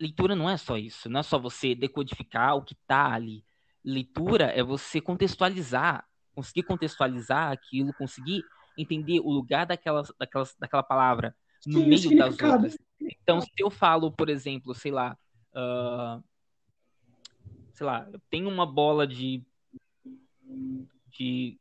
leitura 0.00 0.34
não 0.36 0.48
é 0.48 0.56
só 0.56 0.76
isso, 0.76 1.08
não 1.08 1.20
é 1.20 1.22
só 1.22 1.38
você 1.38 1.74
decodificar 1.74 2.56
o 2.56 2.62
que 2.62 2.74
tá 2.86 3.12
ali. 3.12 3.44
Leitura 3.84 4.46
é 4.46 4.62
você 4.62 5.00
contextualizar, 5.00 6.06
conseguir 6.34 6.62
contextualizar 6.62 7.50
aquilo, 7.50 7.92
conseguir 7.94 8.44
entender 8.76 9.20
o 9.20 9.30
lugar 9.30 9.66
daquela, 9.66 10.02
daquela, 10.18 10.48
daquela 10.58 10.82
palavra 10.82 11.34
no 11.66 11.80
Sim, 11.80 11.88
meio 11.88 12.16
das 12.16 12.40
outras. 12.40 12.78
Então, 13.00 13.40
se 13.40 13.50
eu 13.58 13.70
falo, 13.70 14.12
por 14.12 14.28
exemplo, 14.28 14.74
sei 14.74 14.92
lá, 14.92 15.16
uh, 15.54 16.22
sei 17.72 17.86
lá, 17.86 18.08
eu 18.12 18.20
tenho 18.28 18.48
uma 18.48 18.66
bola 18.66 19.06
de, 19.06 19.42
de 21.16 21.58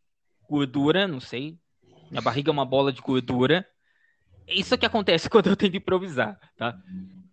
gordura, 0.50 1.08
não 1.08 1.20
sei, 1.20 1.58
minha 2.10 2.22
barriga 2.22 2.50
é 2.50 2.54
uma 2.54 2.66
bola 2.66 2.92
de 2.92 3.02
gordura. 3.02 3.68
Isso 4.48 4.78
que 4.78 4.86
acontece 4.86 5.30
quando 5.30 5.48
eu 5.48 5.56
tento 5.56 5.76
improvisar, 5.76 6.40
tá? 6.58 6.78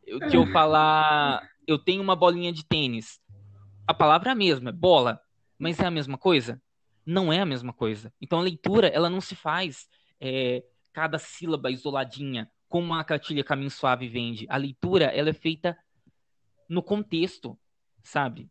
Eu, 0.06 0.20
que 0.28 0.37
eu 0.37 0.46
falar, 0.49 1.49
eu 1.66 1.78
tenho 1.78 2.02
uma 2.02 2.16
bolinha 2.16 2.52
de 2.52 2.64
tênis. 2.64 3.20
A 3.87 3.94
palavra 3.94 4.30
é 4.30 4.32
a 4.32 4.37
mesma, 4.37 4.70
é 4.70 4.73
bola, 4.73 5.20
mas 5.58 5.78
é 5.78 5.87
a 5.87 5.90
mesma 5.90 6.18
coisa? 6.18 6.61
Não 7.06 7.32
é 7.32 7.40
a 7.40 7.46
mesma 7.46 7.73
coisa. 7.73 8.12
Então 8.20 8.38
a 8.38 8.42
leitura, 8.42 8.88
ela 8.88 9.08
não 9.08 9.20
se 9.20 9.34
faz 9.34 9.88
é, 10.20 10.62
cada 10.92 11.18
sílaba 11.18 11.70
isoladinha, 11.70 12.50
como 12.68 12.94
a 12.94 13.04
cartilha 13.04 13.44
Caminho 13.44 13.70
Suave 13.70 14.08
vende. 14.08 14.46
A 14.49 14.56
leitura, 14.56 15.06
ela 15.06 15.30
é 15.30 15.34
feita 15.34 15.76
no 16.75 16.83
contexto, 16.83 17.59
sabe? 18.02 18.50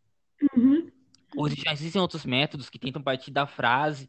Uhum. 0.56 0.90
Hoje 1.36 1.56
já 1.56 1.72
existem 1.72 2.00
outros 2.00 2.24
métodos 2.24 2.70
que 2.70 2.78
tentam 2.78 3.02
partir 3.02 3.30
da 3.30 3.46
frase, 3.46 4.08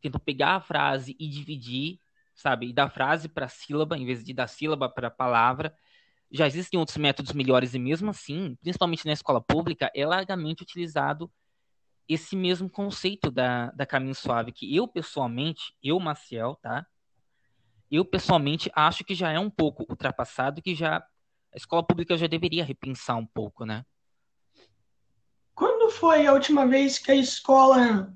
tentam 0.00 0.20
pegar 0.20 0.56
a 0.56 0.60
frase 0.60 1.14
e 1.18 1.28
dividir, 1.28 2.00
sabe? 2.34 2.68
E 2.68 2.72
dar 2.72 2.88
frase 2.88 3.28
para 3.28 3.48
sílaba, 3.48 3.96
em 3.96 4.06
vez 4.06 4.24
de 4.24 4.32
dar 4.32 4.48
sílaba 4.48 4.88
para 4.88 5.10
palavra. 5.10 5.76
Já 6.30 6.46
existem 6.46 6.80
outros 6.80 6.96
métodos 6.96 7.32
melhores 7.32 7.74
e 7.74 7.78
mesmo 7.78 8.10
assim, 8.10 8.56
principalmente 8.62 9.04
na 9.04 9.12
escola 9.12 9.40
pública, 9.40 9.90
é 9.94 10.06
largamente 10.06 10.62
utilizado 10.62 11.30
esse 12.08 12.34
mesmo 12.34 12.68
conceito 12.68 13.30
da, 13.30 13.70
da 13.72 13.86
caminho 13.86 14.14
suave, 14.14 14.52
que 14.52 14.74
eu 14.74 14.88
pessoalmente, 14.88 15.74
eu, 15.82 16.00
Maciel, 16.00 16.56
tá? 16.60 16.86
Eu 17.90 18.04
pessoalmente 18.04 18.70
acho 18.74 19.04
que 19.04 19.14
já 19.14 19.30
é 19.30 19.38
um 19.38 19.50
pouco 19.50 19.84
ultrapassado, 19.88 20.62
que 20.62 20.74
já 20.74 21.06
a 21.52 21.56
escola 21.56 21.82
pública 21.82 22.16
já 22.16 22.26
deveria 22.26 22.64
repensar 22.64 23.16
um 23.16 23.26
pouco, 23.26 23.64
né? 23.64 23.84
Quando 25.54 25.90
foi 25.90 26.26
a 26.26 26.32
última 26.32 26.66
vez 26.66 26.98
que 26.98 27.12
a 27.12 27.14
escola 27.14 28.12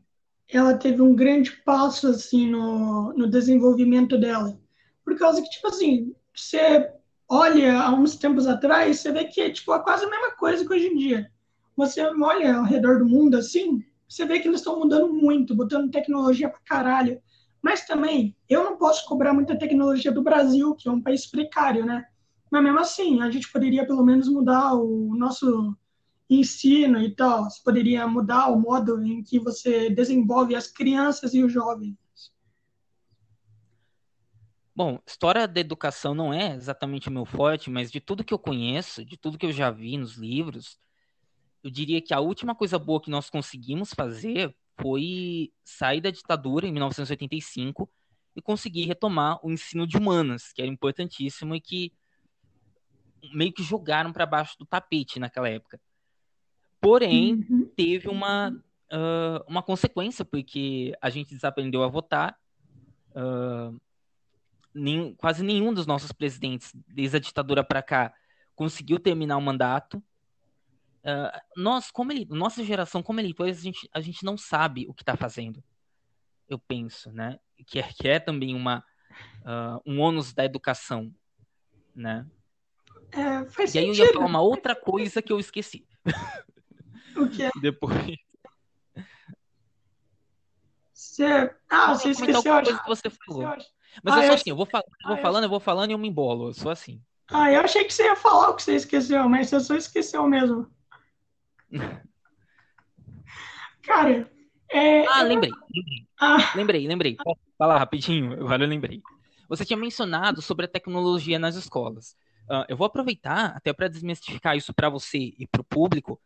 ela 0.49 0.77
teve 0.77 1.03
um 1.03 1.15
grande 1.15 1.51
passo 1.65 2.09
assim 2.09 2.49
no, 2.49 3.13
no 3.13 3.29
desenvolvimento 3.29 4.17
dela? 4.17 4.59
Por 5.05 5.19
causa 5.19 5.43
que, 5.43 5.51
tipo 5.51 5.69
assim, 5.69 6.15
você 6.35 6.91
olha 7.29 7.79
há 7.81 7.93
uns 7.93 8.17
tempos 8.17 8.47
atrás, 8.47 9.01
você 9.01 9.13
vê 9.13 9.25
que 9.25 9.51
tipo, 9.51 9.75
é 9.75 9.83
quase 9.83 10.05
a 10.05 10.11
mesma 10.11 10.31
coisa 10.33 10.65
que 10.65 10.73
hoje 10.73 10.87
em 10.87 10.97
dia 10.97 11.31
você 11.77 12.03
olha 12.03 12.57
ao 12.57 12.65
redor 12.65 12.99
do 12.99 13.07
mundo 13.07 13.37
assim, 13.37 13.85
você 14.09 14.25
vê 14.25 14.41
que 14.41 14.49
eles 14.49 14.61
estão 14.61 14.79
mudando 14.79 15.13
muito, 15.13 15.55
botando 15.55 15.91
tecnologia 15.91 16.49
pra 16.49 16.61
caralho. 16.65 17.21
Mas 17.61 17.85
também, 17.85 18.35
eu 18.49 18.65
não 18.65 18.79
posso 18.79 19.07
cobrar 19.07 19.35
muita 19.35 19.59
tecnologia 19.59 20.11
do 20.11 20.23
Brasil, 20.23 20.75
que 20.75 20.89
é 20.89 20.93
um 20.93 21.03
país 21.03 21.27
precário, 21.27 21.85
né? 21.85 22.07
Mas 22.51 22.63
mesmo 22.63 22.79
assim, 22.79 23.21
a 23.21 23.31
gente 23.31 23.51
poderia 23.51 23.87
pelo 23.87 24.05
menos 24.05 24.29
mudar 24.29 24.75
o 24.75 25.15
nosso 25.17 25.77
ensino 26.29 27.01
e 27.01 27.15
tal. 27.15 27.45
Você 27.45 27.61
poderia 27.63 28.07
mudar 28.07 28.49
o 28.49 28.59
modo 28.59 29.03
em 29.05 29.23
que 29.23 29.39
você 29.39 29.91
desenvolve 29.91 30.55
as 30.55 30.67
crianças 30.67 31.35
e 31.35 31.43
os 31.43 31.53
jovens. 31.53 31.97
Bom, 34.75 35.01
história 35.07 35.49
da 35.49 35.59
educação 35.59 36.15
não 36.15 36.35
é 36.35 36.55
exatamente 36.55 37.09
o 37.09 37.13
meu 37.13 37.25
forte, 37.25 37.71
mas 37.71 37.91
de 37.91 37.99
tudo 37.99 38.23
que 38.23 38.35
eu 38.35 38.39
conheço, 38.39 39.05
de 39.05 39.17
tudo 39.17 39.39
que 39.39 39.47
eu 39.47 39.53
já 39.53 39.71
vi 39.71 39.97
nos 39.97 40.17
livros, 40.17 40.79
eu 41.65 41.71
diria 41.71 42.03
que 42.03 42.13
a 42.13 42.21
última 42.21 42.55
coisa 42.55 42.79
boa 42.79 43.01
que 43.01 43.11
nós 43.11 43.31
conseguimos 43.31 43.95
fazer 43.95 44.55
foi 44.79 45.51
sair 45.65 46.03
da 46.03 46.11
ditadura 46.11 46.67
em 46.67 46.73
1985 46.73 47.91
e 48.37 48.43
conseguir 48.43 48.85
retomar 48.85 49.41
o 49.43 49.51
ensino 49.51 49.87
de 49.87 49.97
humanas, 49.97 50.53
que 50.53 50.61
era 50.61 50.71
importantíssimo 50.71 51.55
e 51.55 51.61
que 51.61 51.93
meio 53.33 53.53
que 53.53 53.63
jogaram 53.63 54.13
para 54.13 54.27
baixo 54.27 54.57
do 54.59 54.67
tapete 54.67 55.19
naquela 55.19 55.49
época. 55.49 55.81
Porém, 56.81 57.45
uhum. 57.49 57.71
teve 57.75 58.09
uma, 58.09 58.51
uh, 58.51 59.45
uma 59.49 59.63
consequência, 59.63 60.25
porque 60.25 60.93
a 61.01 61.11
gente 61.11 61.35
desaprendeu 61.35 61.83
a 61.83 61.89
votar. 61.89 62.39
Uh, 63.11 63.81
nem, 64.75 65.15
quase 65.15 65.43
nenhum 65.43 65.73
dos 65.73 65.87
nossos 65.87 66.13
presidentes, 66.13 66.73
desde 66.87 67.17
a 67.17 67.21
ditadura 67.21 67.65
para 67.65 67.83
cá, 67.83 68.15
conseguiu 68.55 68.99
terminar 68.99 69.37
o 69.37 69.43
mandato. 69.43 69.99
Uh, 71.03 71.41
nós, 71.57 71.91
como 71.91 72.13
ele, 72.13 72.27
nossa 72.29 72.63
geração, 72.63 73.03
como 73.03 73.21
eleitores, 73.21 73.59
a 73.59 73.63
gente, 73.63 73.89
a 73.93 74.01
gente 74.01 74.25
não 74.25 74.37
sabe 74.37 74.87
o 74.89 74.95
que 74.95 75.03
está 75.03 75.17
fazendo. 75.17 75.63
Eu 76.49 76.59
penso, 76.59 77.11
né? 77.11 77.39
Que 77.67 77.79
é, 77.79 77.83
que 77.85 78.09
é 78.09 78.21
também 78.21 78.55
uma, 78.55 78.85
uh, 79.41 79.81
um 79.87 80.01
ônus 80.01 80.33
da 80.33 80.45
educação, 80.45 81.13
né? 81.95 82.27
É, 83.13 83.45
faz 83.47 83.75
e 83.75 83.79
aí 83.79 83.87
sentido. 83.87 84.03
eu 84.03 84.07
ia 84.07 84.13
falar 84.13 84.27
uma 84.27 84.41
outra 84.41 84.75
coisa 84.75 85.23
que 85.23 85.33
eu 85.33 85.39
esqueci. 85.39 85.87
O 87.17 87.31
que 87.31 87.45
é? 87.45 87.51
Depois. 87.63 87.95
Você... 90.93 91.51
Ah, 91.71 91.95
você 91.95 92.11
esqueceu. 92.11 92.43
Coisa 92.43 92.79
que 92.79 92.89
você 92.89 93.09
falou. 93.09 93.57
Mas 94.03 94.15
ah, 94.15 94.19
eu 94.19 94.27
sou 94.27 94.35
assim, 94.35 94.51
eu 94.51 94.57
vou, 94.57 94.67
fal... 94.67 94.83
eu 95.03 95.09
vou 95.09 95.17
ah, 95.17 95.23
falando, 95.23 95.45
eu 95.45 95.49
vou 95.49 95.61
falando 95.61 95.91
e 95.91 95.95
eu 95.95 95.99
me 95.99 96.09
embolo. 96.09 96.49
Eu 96.49 96.53
sou 96.53 96.71
assim. 96.71 97.01
Ah, 97.29 97.51
eu 97.51 97.63
achei 97.63 97.85
que 97.85 97.95
você 97.95 98.05
ia 98.05 98.17
falar 98.17 98.51
o 98.51 98.55
que 98.55 98.63
você 98.63 98.75
esqueceu, 98.75 99.27
mas 99.29 99.49
você 99.49 99.61
só 99.61 99.75
esqueceu 99.75 100.27
mesmo. 100.29 100.71
Cara, 103.83 104.31
é... 104.69 105.07
Ah, 105.07 105.23
lembrei. 105.23 105.51
Lembrei, 105.51 106.07
ah. 106.21 106.53
lembrei. 106.55 106.87
lembrei. 106.87 107.17
Falar 107.57 107.79
rapidinho? 107.79 108.35
Agora 108.35 108.65
eu 108.65 108.69
lembrei. 108.69 109.03
Você 109.49 109.65
tinha 109.65 109.77
mencionado 109.77 110.43
sobre 110.43 110.67
a 110.67 110.69
tecnologia 110.69 111.39
nas 111.39 111.55
escolas. 111.55 112.17
Uh, 112.49 112.65
eu 112.69 112.77
vou 112.77 112.87
aproveitar 112.87 113.57
até 113.57 113.73
para 113.73 113.89
desmistificar 113.89 114.57
isso 114.57 114.73
para 114.73 114.89
você 114.89 115.35
e 115.37 115.47
para 115.47 115.61
o 115.61 115.65
público, 115.65 116.21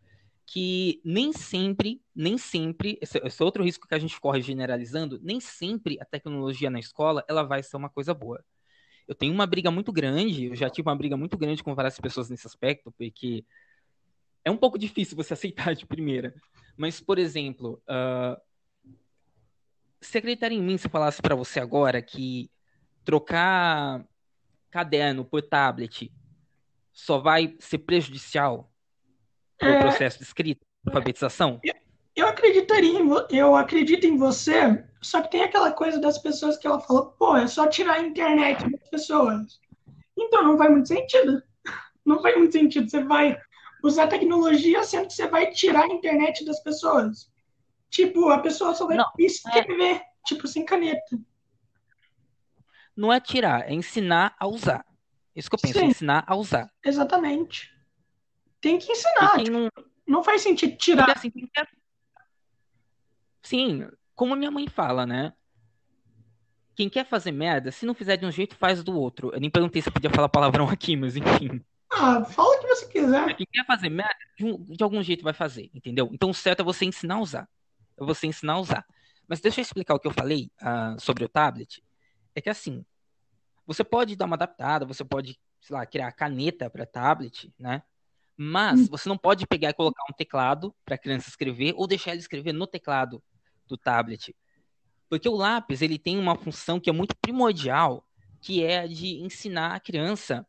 que 0.46 1.00
nem 1.04 1.33
sempre, 1.33 2.02
nem 2.14 2.37
sempre, 2.37 2.98
esse, 3.00 3.18
esse, 3.18 3.42
outro 3.42 3.64
risco 3.64 3.87
que 3.87 3.94
a 3.94 3.98
gente 3.98 4.20
corre 4.20 4.42
generalizando, 4.42 5.18
nem 5.22 5.40
sempre 5.40 5.98
a 6.00 6.04
tecnologia 6.04 6.68
na 6.68 6.78
escola 6.78 7.24
ela 7.28 7.42
vai 7.42 7.62
ser 7.62 7.76
uma 7.76 7.88
coisa 7.88 8.12
boa. 8.12 8.44
Eu 9.09 9.14
tenho 9.14 9.33
uma 9.33 9.46
briga 9.46 9.70
muito 9.70 9.92
grande, 9.92 10.46
eu 10.46 10.56
já 10.56 10.68
tive 10.68 10.88
uma 10.88 10.96
briga 10.96 11.16
muito 11.16 11.38
grande 11.38 11.62
com 11.62 11.74
várias 11.74 11.98
pessoas 11.98 12.28
nesse 12.28 12.46
aspecto, 12.46 12.92
porque 12.92 13.44
é 14.44 14.50
um 14.50 14.56
pouco 14.56 14.78
difícil 14.78 15.16
você 15.16 15.33
aceitar 15.35 15.74
de 15.74 15.87
primeira. 15.87 16.35
Mas, 16.76 17.00
por 17.00 17.18
exemplo, 17.18 17.83
uh, 17.88 18.40
se 20.00 20.18
acreditar 20.18 20.50
em 20.52 20.61
mim 20.61 20.76
se 20.76 20.87
eu 20.87 20.90
falasse 20.90 21.22
para 21.22 21.35
você 21.35 21.61
agora 21.61 22.02
que 22.02 22.50
trocar 23.04 24.04
caderno 24.70 25.24
por 25.24 25.42
tablet 25.42 26.12
só 26.92 27.18
vai 27.18 27.56
ser 27.59 27.78
prejudicial 27.78 28.70
para 29.59 29.70
o 29.70 29.74
é... 29.74 29.80
processo 29.80 30.18
de 30.18 30.24
escrita, 30.24 30.64
alfabetização? 30.87 31.61
Eu 32.14 32.26
acreditaria 32.26 32.98
em 32.98 33.09
eu 33.30 33.54
acredito 33.54 34.04
em 34.06 34.16
você, 34.16 34.85
só 35.00 35.22
que 35.22 35.30
tem 35.30 35.42
aquela 35.42 35.72
coisa 35.72 36.00
das 36.00 36.18
pessoas 36.18 36.56
que 36.56 36.66
ela 36.66 36.80
fala, 36.80 37.11
pô, 37.12 37.37
é 37.37 37.46
só 37.46 37.66
tirar 37.66 37.94
a 37.94 38.00
internet 38.00 38.68
das 38.70 38.88
pessoas. 38.90 39.61
Então 40.16 40.42
não 40.42 40.59
faz 40.59 40.70
muito 40.70 40.88
sentido. 40.88 41.42
Não 42.04 42.20
faz 42.22 42.37
muito 42.37 42.52
sentido. 42.52 42.90
Você 42.90 43.04
vai 43.04 43.38
usar 43.85 44.09
tecnologia 44.09 44.83
sendo 44.83 45.06
que 45.06 45.12
você 45.12 45.28
vai 45.28 45.50
tirar 45.50 45.85
a 45.85 45.92
internet 45.92 46.44
das 46.44 46.61
pessoas. 46.61 47.30
Tipo, 47.90 48.30
a 48.30 48.38
pessoa 48.38 48.74
só 48.74 48.87
vai 48.87 48.96
não, 48.96 49.06
escrever, 49.18 49.96
é... 49.96 50.06
tipo, 50.24 50.48
sem 50.48 50.64
caneta. 50.64 51.18
Não 53.00 53.10
é 53.10 53.18
tirar, 53.18 53.66
é 53.66 53.72
ensinar 53.72 54.36
a 54.38 54.46
usar. 54.46 54.84
Isso 55.34 55.48
que 55.48 55.56
eu 55.56 55.58
penso, 55.58 55.78
é 55.78 55.84
ensinar 55.84 56.22
a 56.26 56.36
usar. 56.36 56.70
Exatamente. 56.84 57.74
Tem 58.60 58.78
que 58.78 58.92
ensinar. 58.92 59.38
Tipo, 59.38 59.50
não... 59.50 59.70
não... 60.06 60.22
faz 60.22 60.42
sentido 60.42 60.76
tirar. 60.76 61.10
Assim, 61.10 61.32
Sim, 63.42 63.88
como 64.14 64.36
minha 64.36 64.50
mãe 64.50 64.68
fala, 64.68 65.06
né? 65.06 65.32
Quem 66.76 66.90
quer 66.90 67.06
fazer 67.06 67.32
merda, 67.32 67.72
se 67.72 67.86
não 67.86 67.94
fizer 67.94 68.18
de 68.18 68.26
um 68.26 68.30
jeito, 68.30 68.54
faz 68.54 68.84
do 68.84 68.94
outro. 68.94 69.30
Eu 69.32 69.40
nem 69.40 69.48
perguntei 69.48 69.80
se 69.80 69.88
eu 69.88 69.92
podia 69.94 70.10
falar 70.10 70.28
palavrão 70.28 70.68
aqui, 70.68 70.94
mas 70.94 71.16
enfim. 71.16 71.64
Ah, 71.90 72.22
fala 72.22 72.54
o 72.54 72.60
que 72.60 72.66
você 72.66 72.86
quiser. 72.86 73.34
Quem 73.34 73.46
quer 73.50 73.64
fazer 73.64 73.88
merda, 73.88 74.14
de 74.36 74.84
algum 74.84 75.02
jeito 75.02 75.24
vai 75.24 75.32
fazer, 75.32 75.70
entendeu? 75.72 76.10
Então 76.12 76.28
o 76.28 76.34
certo 76.34 76.60
é 76.60 76.64
você 76.64 76.84
ensinar 76.84 77.14
a 77.14 77.20
usar. 77.20 77.48
É 77.98 78.04
você 78.04 78.26
ensinar 78.26 78.52
a 78.52 78.60
usar. 78.60 78.86
Mas 79.26 79.40
deixa 79.40 79.60
eu 79.60 79.62
explicar 79.62 79.94
o 79.94 79.98
que 79.98 80.06
eu 80.06 80.12
falei 80.12 80.50
uh, 80.60 81.00
sobre 81.00 81.24
o 81.24 81.28
tablet. 81.30 81.82
É 82.34 82.40
que 82.40 82.50
assim, 82.50 82.84
você 83.66 83.84
pode 83.84 84.16
dar 84.16 84.26
uma 84.26 84.36
adaptada, 84.36 84.84
você 84.84 85.04
pode, 85.04 85.38
sei 85.60 85.76
lá, 85.76 85.86
criar 85.86 86.10
caneta 86.12 86.68
para 86.68 86.86
tablet, 86.86 87.52
né? 87.58 87.82
Mas 88.36 88.80
hum. 88.80 88.86
você 88.90 89.08
não 89.08 89.18
pode 89.18 89.46
pegar 89.46 89.70
e 89.70 89.74
colocar 89.74 90.02
um 90.10 90.14
teclado 90.14 90.74
para 90.84 90.94
a 90.94 90.98
criança 90.98 91.28
escrever 91.28 91.74
ou 91.76 91.86
deixar 91.86 92.12
ela 92.12 92.20
escrever 92.20 92.52
no 92.52 92.66
teclado 92.66 93.22
do 93.68 93.76
tablet. 93.76 94.34
Porque 95.08 95.28
o 95.28 95.34
lápis, 95.34 95.82
ele 95.82 95.98
tem 95.98 96.18
uma 96.18 96.36
função 96.36 96.80
que 96.80 96.88
é 96.88 96.92
muito 96.92 97.16
primordial, 97.16 98.06
que 98.40 98.64
é 98.64 98.80
a 98.80 98.86
de 98.86 99.20
ensinar 99.20 99.74
a 99.74 99.80
criança 99.80 100.46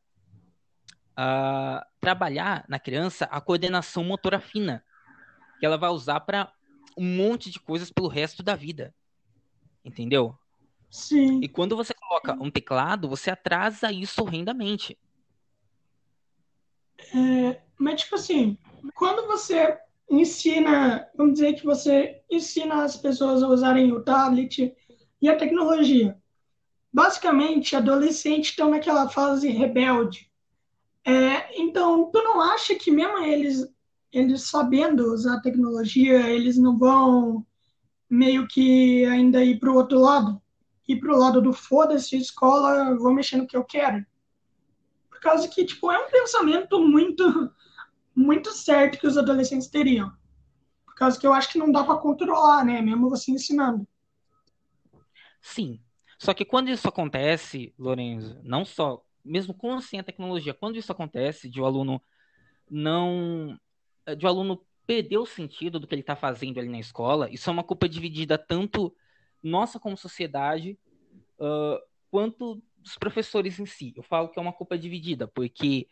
uh, 1.11 1.85
trabalhar 1.99 2.65
na 2.67 2.79
criança 2.79 3.25
a 3.25 3.41
coordenação 3.41 4.03
motora 4.03 4.39
fina, 4.39 4.83
que 5.59 5.65
ela 5.65 5.77
vai 5.77 5.89
usar 5.89 6.21
para 6.21 6.51
um 6.97 7.05
monte 7.05 7.49
de 7.51 7.59
coisas 7.59 7.91
pelo 7.91 8.07
resto 8.07 8.43
da 8.43 8.55
vida. 8.55 8.93
Entendeu? 9.83 10.37
Sim. 10.91 11.39
E 11.41 11.47
quando 11.47 11.77
você 11.77 11.93
coloca 11.93 12.33
um 12.33 12.51
teclado, 12.51 13.07
você 13.07 13.31
atrasa 13.31 13.89
isso 13.89 14.21
horrendamente. 14.21 14.97
É, 17.15 17.61
mas, 17.77 18.01
tipo 18.01 18.15
assim, 18.15 18.57
quando 18.93 19.25
você 19.25 19.77
ensina, 20.09 21.07
vamos 21.15 21.35
dizer 21.35 21.53
que 21.53 21.65
você 21.65 22.21
ensina 22.29 22.83
as 22.83 22.97
pessoas 22.97 23.41
a 23.41 23.47
usarem 23.47 23.93
o 23.93 24.03
tablet 24.03 24.75
e 25.21 25.29
a 25.29 25.37
tecnologia, 25.37 26.17
basicamente, 26.91 27.73
adolescentes 27.73 28.49
estão 28.49 28.69
naquela 28.69 29.07
fase 29.07 29.47
rebelde. 29.47 30.29
É, 31.05 31.59
então, 31.59 32.11
tu 32.11 32.21
não 32.21 32.41
acha 32.41 32.75
que 32.75 32.91
mesmo 32.91 33.19
eles, 33.19 33.65
eles 34.11 34.43
sabendo 34.43 35.13
usar 35.13 35.37
a 35.37 35.41
tecnologia, 35.41 36.29
eles 36.29 36.57
não 36.57 36.77
vão 36.77 37.45
meio 38.09 38.45
que 38.45 39.05
ainda 39.05 39.41
ir 39.43 39.57
para 39.57 39.71
o 39.71 39.75
outro 39.75 39.97
lado? 39.97 40.41
Ir 40.91 40.99
para 40.99 41.13
o 41.13 41.17
lado 41.17 41.41
do 41.41 41.53
foda-se, 41.53 42.17
escola, 42.17 42.95
vou 42.95 43.13
mexer 43.13 43.37
no 43.37 43.47
que 43.47 43.55
eu 43.55 43.63
quero? 43.63 44.05
Por 45.09 45.19
causa 45.19 45.47
que, 45.47 45.63
tipo, 45.65 45.91
é 45.91 45.97
um 45.97 46.09
pensamento 46.09 46.79
muito, 46.79 47.51
muito 48.15 48.51
certo 48.51 48.99
que 48.99 49.07
os 49.07 49.17
adolescentes 49.17 49.67
teriam. 49.67 50.11
Por 50.85 50.95
causa 50.95 51.19
que 51.19 51.25
eu 51.25 51.33
acho 51.33 51.51
que 51.51 51.57
não 51.57 51.71
dá 51.71 51.83
para 51.83 51.97
controlar, 51.97 52.65
né? 52.65 52.81
Mesmo 52.81 53.09
você 53.09 53.31
ensinando. 53.31 53.87
Sim, 55.41 55.79
só 56.19 56.33
que 56.33 56.45
quando 56.45 56.69
isso 56.69 56.87
acontece, 56.87 57.73
Lorenzo, 57.79 58.39
não 58.43 58.63
só, 58.63 59.03
mesmo 59.25 59.53
com 59.53 59.73
assim 59.73 59.97
a 59.97 60.03
tecnologia, 60.03 60.53
quando 60.53 60.77
isso 60.77 60.91
acontece 60.91 61.49
de 61.49 61.59
o 61.59 61.65
aluno 61.65 61.99
não, 62.69 63.59
de 64.17 64.25
o 64.25 64.29
aluno 64.29 64.63
perder 64.85 65.17
o 65.17 65.25
sentido 65.25 65.79
do 65.79 65.87
que 65.87 65.95
ele 65.95 66.01
está 66.01 66.15
fazendo 66.15 66.59
ali 66.59 66.69
na 66.69 66.79
escola, 66.79 67.29
isso 67.31 67.49
é 67.49 67.53
uma 67.53 67.63
culpa 67.63 67.89
dividida 67.89 68.37
tanto 68.37 68.93
nossa 69.43 69.79
como 69.79 69.97
sociedade, 69.97 70.77
uh, 71.39 71.79
quanto 72.09 72.61
dos 72.77 72.97
professores 72.97 73.59
em 73.59 73.65
si. 73.65 73.93
Eu 73.95 74.03
falo 74.03 74.29
que 74.29 74.39
é 74.39 74.41
uma 74.41 74.53
culpa 74.53 74.77
dividida, 74.77 75.27
porque 75.27 75.87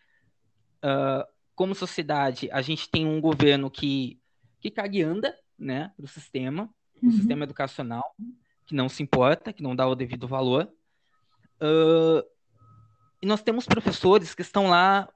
uh, 0.83 1.27
como 1.55 1.75
sociedade 1.75 2.49
a 2.51 2.61
gente 2.61 2.89
tem 2.89 3.05
um 3.05 3.21
governo 3.21 3.69
que 3.69 4.19
que 4.59 4.69
caga 4.69 4.97
e 4.97 5.01
anda, 5.01 5.33
né, 5.57 5.93
do 5.97 6.05
sistema, 6.05 6.69
do 7.01 7.07
uhum. 7.07 7.13
sistema 7.13 7.45
educacional 7.45 8.03
que 8.69 8.75
não 8.75 8.87
se 8.87 9.01
importa, 9.01 9.51
que 9.51 9.63
não 9.63 9.75
dá 9.75 9.87
o 9.87 9.95
devido 9.95 10.27
valor. 10.27 10.71
Uh, 11.59 12.23
e 13.19 13.25
nós 13.25 13.41
temos 13.41 13.65
professores 13.65 14.35
que 14.35 14.43
estão 14.43 14.69
lá, 14.69 15.09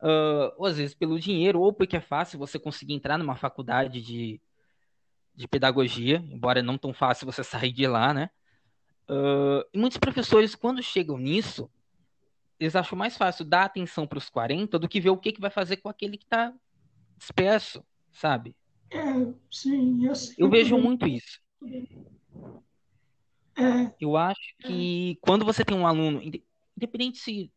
uh, 0.00 0.54
ou 0.56 0.64
às 0.64 0.78
vezes 0.78 0.94
pelo 0.94 1.20
dinheiro, 1.20 1.60
ou 1.60 1.70
porque 1.70 1.98
é 1.98 2.00
fácil 2.00 2.38
você 2.38 2.58
conseguir 2.58 2.94
entrar 2.94 3.18
numa 3.18 3.36
faculdade 3.36 4.00
de, 4.00 4.40
de 5.36 5.46
pedagogia, 5.46 6.24
embora 6.30 6.62
não 6.62 6.78
tão 6.78 6.92
fácil 6.92 7.26
você 7.26 7.44
sair 7.44 7.72
de 7.72 7.86
lá, 7.86 8.14
né? 8.14 8.30
Uh, 9.08 9.62
e 9.72 9.78
muitos 9.78 9.98
professores, 9.98 10.54
quando 10.54 10.82
chegam 10.82 11.16
nisso, 11.16 11.70
eles 12.58 12.74
acham 12.74 12.98
mais 12.98 13.16
fácil 13.16 13.44
dar 13.44 13.64
atenção 13.64 14.06
para 14.06 14.18
os 14.18 14.28
40 14.28 14.78
do 14.78 14.88
que 14.88 15.00
ver 15.00 15.10
o 15.10 15.16
que, 15.16 15.32
que 15.32 15.40
vai 15.40 15.50
fazer 15.50 15.76
com 15.76 15.88
aquele 15.88 16.16
que 16.16 16.24
está 16.24 16.52
disperso, 17.16 17.84
sabe? 18.10 18.56
É, 18.90 18.98
sim, 19.50 20.04
eu, 20.04 20.12
eu 20.38 20.50
vejo 20.50 20.78
muito 20.78 21.06
isso. 21.06 21.40
É. 23.58 23.92
Eu 24.00 24.16
acho 24.16 24.54
que 24.58 25.18
quando 25.20 25.44
você 25.44 25.64
tem 25.64 25.76
um 25.76 25.86
aluno, 25.86 26.20
independente 26.76 27.18
se 27.18 27.50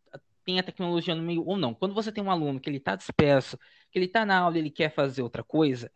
tem 0.46 0.60
a 0.60 0.64
tecnologia 0.64 1.14
no 1.14 1.22
meio 1.22 1.46
ou 1.46 1.58
não, 1.58 1.74
quando 1.74 1.94
você 1.94 2.12
tem 2.12 2.24
um 2.24 2.32
aluno 2.32 2.60
que 2.60 2.70
ele 2.70 2.78
está 2.78 2.96
disperso, 2.96 3.58
que 3.92 4.00
ele 4.00 4.06
está 4.06 4.26
na 4.26 4.40
aula 4.40 4.58
e 4.58 4.62
ele 4.62 4.72
quer 4.72 4.90
fazer 4.90 5.22
outra 5.22 5.44
coisa, 5.44 5.92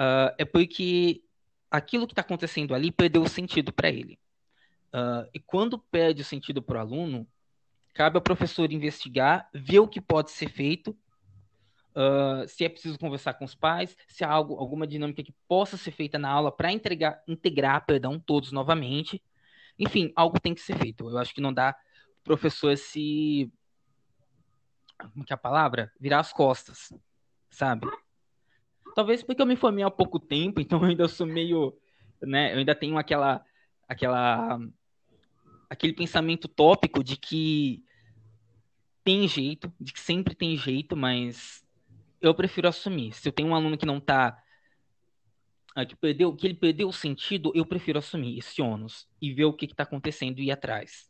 uh, 0.00 0.34
é 0.38 0.44
porque 0.44 1.22
aquilo 1.70 2.06
que 2.06 2.12
está 2.12 2.22
acontecendo 2.22 2.74
ali 2.74 2.90
perdeu 2.90 3.22
o 3.22 3.28
sentido 3.28 3.72
para 3.72 3.90
ele. 3.90 4.18
Uh, 4.92 5.28
e 5.32 5.38
quando 5.38 5.78
perde 5.78 6.22
o 6.22 6.24
sentido 6.24 6.62
para 6.62 6.78
o 6.78 6.80
aluno, 6.80 7.28
cabe 7.94 8.16
ao 8.16 8.22
professor 8.22 8.72
investigar, 8.72 9.48
ver 9.54 9.78
o 9.78 9.88
que 9.88 10.00
pode 10.00 10.30
ser 10.30 10.48
feito 10.48 10.96
Uh, 11.90 12.46
se 12.46 12.64
é 12.64 12.68
preciso 12.68 12.98
conversar 12.98 13.34
com 13.34 13.44
os 13.44 13.54
pais, 13.54 13.96
se 14.08 14.22
há 14.22 14.30
algo, 14.30 14.54
alguma 14.54 14.86
dinâmica 14.86 15.22
que 15.22 15.34
possa 15.48 15.76
ser 15.76 15.90
feita 15.90 16.18
na 16.18 16.30
aula 16.30 16.52
para 16.52 16.70
integrar, 16.70 17.84
perdão, 17.84 18.18
todos 18.18 18.52
novamente. 18.52 19.22
Enfim, 19.78 20.12
algo 20.14 20.38
tem 20.38 20.54
que 20.54 20.60
ser 20.60 20.78
feito. 20.78 21.08
Eu 21.08 21.18
acho 21.18 21.34
que 21.34 21.40
não 21.40 21.52
dá 21.52 21.76
o 22.20 22.22
professor 22.22 22.76
se. 22.76 23.52
Como 25.12 25.24
que 25.24 25.32
é 25.32 25.34
a 25.34 25.38
palavra? 25.38 25.92
Virar 25.98 26.20
as 26.20 26.32
costas, 26.32 26.92
sabe? 27.50 27.86
Talvez 28.94 29.22
porque 29.22 29.40
eu 29.40 29.46
me 29.46 29.56
formei 29.56 29.84
há 29.84 29.90
pouco 29.90 30.18
tempo, 30.18 30.60
então 30.60 30.80
eu 30.80 30.86
ainda 30.86 31.08
sou 31.08 31.26
meio. 31.26 31.76
Né, 32.22 32.52
eu 32.52 32.58
ainda 32.58 32.74
tenho 32.74 32.98
aquela. 32.98 33.44
aquela 33.88 34.58
aquele 35.68 35.92
pensamento 35.92 36.48
tópico 36.48 37.04
de 37.04 37.16
que 37.16 37.84
tem 39.04 39.28
jeito, 39.28 39.72
de 39.80 39.92
que 39.92 40.00
sempre 40.00 40.34
tem 40.34 40.56
jeito, 40.56 40.96
mas 40.96 41.64
eu 42.20 42.34
prefiro 42.34 42.66
assumir. 42.66 43.12
Se 43.12 43.28
eu 43.28 43.32
tenho 43.32 43.50
um 43.50 43.54
aluno 43.54 43.78
que 43.78 43.86
não 43.86 43.98
está 43.98 44.42
ah, 45.74 45.86
que 45.86 45.94
perdeu, 45.94 46.34
que 46.34 46.46
ele 46.46 46.54
perdeu 46.54 46.88
o 46.88 46.92
sentido, 46.92 47.52
eu 47.54 47.64
prefiro 47.64 47.98
assumir 47.98 48.38
esse 48.38 48.60
ônus 48.60 49.08
e 49.22 49.32
ver 49.32 49.44
o 49.44 49.52
que 49.52 49.66
está 49.66 49.84
acontecendo 49.84 50.40
e 50.40 50.46
ir 50.46 50.50
atrás, 50.50 51.08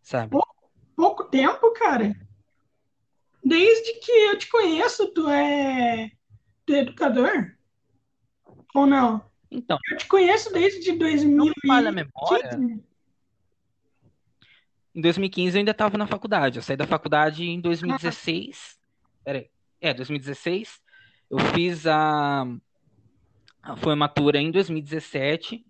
sabe? 0.00 0.30
Pouco, 0.30 0.70
pouco, 0.94 1.24
tempo, 1.24 1.72
cara. 1.72 2.14
Desde 3.44 3.94
que 3.94 4.12
eu 4.12 4.38
te 4.38 4.48
conheço, 4.48 5.12
tu 5.12 5.28
é, 5.28 6.12
é 6.74 6.80
educador? 6.80 7.54
Ou 8.74 8.86
não? 8.86 9.22
Então. 9.50 9.78
Eu 9.90 9.96
te 9.96 10.06
conheço 10.06 10.52
desde 10.52 10.92
2000. 10.92 11.36
Não 11.36 11.92
memória. 11.92 12.80
Em 14.94 15.00
2015 15.00 15.56
eu 15.56 15.58
ainda 15.60 15.70
estava 15.70 15.96
na 15.96 16.06
faculdade. 16.06 16.58
Eu 16.58 16.62
saí 16.62 16.76
da 16.76 16.86
faculdade 16.86 17.44
em 17.44 17.60
2016. 17.60 18.76
Ah. 18.76 19.20
Peraí. 19.24 19.50
É, 19.80 19.94
2016. 19.94 20.80
Eu 21.30 21.38
fiz 21.38 21.86
a, 21.86 22.44
a 23.62 23.76
formatura 23.76 24.38
em 24.38 24.50
2017 24.50 25.64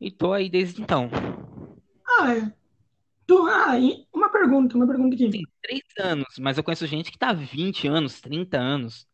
e 0.00 0.10
tô 0.10 0.32
aí 0.32 0.50
desde 0.50 0.82
então. 0.82 1.08
Ah, 2.06 2.34
é. 2.34 2.52
Tu, 3.26 3.46
ah, 3.46 3.72
uma 4.12 4.28
pergunta, 4.28 4.76
uma 4.76 4.86
pergunta 4.86 5.14
aqui. 5.14 5.30
Tem 5.30 5.46
três 5.62 5.82
anos, 5.98 6.36
mas 6.38 6.58
eu 6.58 6.64
conheço 6.64 6.86
gente 6.86 7.10
que 7.10 7.18
tá 7.18 7.32
20 7.32 7.88
anos, 7.88 8.20
30 8.20 8.58
anos. 8.58 9.08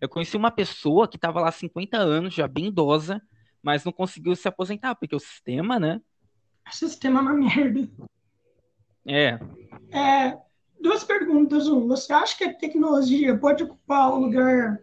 Eu 0.00 0.08
conheci 0.08 0.36
uma 0.36 0.50
pessoa 0.50 1.08
que 1.08 1.18
tava 1.18 1.40
lá 1.40 1.50
50 1.50 1.96
anos, 1.96 2.34
já 2.34 2.46
bem 2.46 2.66
idosa, 2.66 3.20
mas 3.62 3.84
não 3.84 3.92
conseguiu 3.92 4.36
se 4.36 4.46
aposentar, 4.46 4.94
porque 4.94 5.16
o 5.16 5.20
sistema, 5.20 5.78
né? 5.78 6.00
O 6.70 6.74
sistema 6.74 7.20
é 7.20 7.22
uma 7.22 7.32
merda. 7.32 7.88
É. 9.06 9.38
É, 9.90 10.38
duas 10.80 11.04
perguntas. 11.04 11.66
Um, 11.68 11.86
você 11.86 12.12
acha 12.12 12.36
que 12.36 12.44
a 12.44 12.54
tecnologia 12.54 13.36
pode 13.38 13.64
ocupar 13.64 14.12
o 14.12 14.18
lugar, 14.18 14.80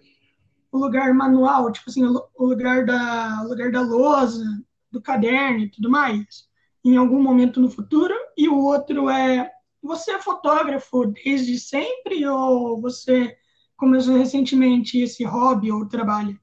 o 0.72 0.78
lugar 0.78 1.14
manual, 1.14 1.72
tipo 1.72 1.90
assim, 1.90 2.04
o 2.06 2.46
lugar 2.46 2.86
da, 2.86 3.42
o 3.44 3.50
lugar 3.50 3.72
da 3.72 3.82
lousa, 3.82 4.44
do 4.92 5.02
caderno 5.02 5.60
e 5.60 5.70
tudo 5.70 5.90
mais, 5.90 6.48
em 6.84 6.98
algum 6.98 7.22
momento 7.22 7.60
no 7.60 7.70
futuro? 7.70 8.14
E 8.38 8.48
o 8.48 8.58
outro 8.58 9.10
é, 9.10 9.52
você 9.82 10.12
é 10.12 10.22
fotógrafo 10.22 11.08
desde 11.08 11.60
sempre 11.60 12.26
ou 12.26 12.80
você 12.80 13.38
começou 13.76 14.16
recentemente 14.16 15.00
esse 15.00 15.24
hobby 15.24 15.72
ou 15.72 15.88
trabalho? 15.88 16.40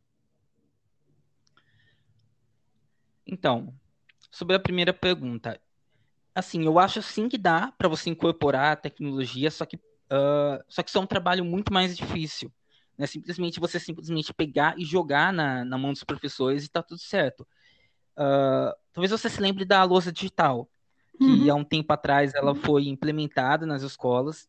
Então, 3.26 3.72
sobre 4.30 4.56
a 4.56 4.60
primeira 4.60 4.92
pergunta, 4.92 5.60
assim, 6.34 6.64
eu 6.64 6.78
acho 6.78 7.00
sim 7.02 7.28
que 7.28 7.38
dá 7.38 7.72
para 7.76 7.88
você 7.88 8.10
incorporar 8.10 8.72
a 8.72 8.76
tecnologia, 8.76 9.50
só 9.50 9.64
que, 9.64 9.76
uh, 9.76 10.62
só 10.68 10.82
que 10.82 10.90
isso 10.90 10.98
é 10.98 11.00
um 11.00 11.06
trabalho 11.06 11.44
muito 11.44 11.72
mais 11.72 11.96
difícil. 11.96 12.52
Né? 12.98 13.06
Simplesmente 13.06 13.60
você 13.60 13.78
simplesmente 13.78 14.34
pegar 14.34 14.78
e 14.78 14.84
jogar 14.84 15.32
na, 15.32 15.64
na 15.64 15.78
mão 15.78 15.92
dos 15.92 16.04
professores 16.04 16.64
e 16.64 16.68
tá 16.68 16.82
tudo 16.82 17.00
certo. 17.00 17.46
Uh, 18.16 18.74
talvez 18.92 19.10
você 19.10 19.30
se 19.30 19.40
lembre 19.40 19.64
da 19.64 19.82
lousa 19.84 20.12
digital, 20.12 20.68
que 21.16 21.24
uhum. 21.24 21.52
há 21.52 21.54
um 21.54 21.64
tempo 21.64 21.92
atrás 21.92 22.34
ela 22.34 22.54
foi 22.54 22.88
implementada 22.88 23.64
nas 23.64 23.82
escolas, 23.82 24.48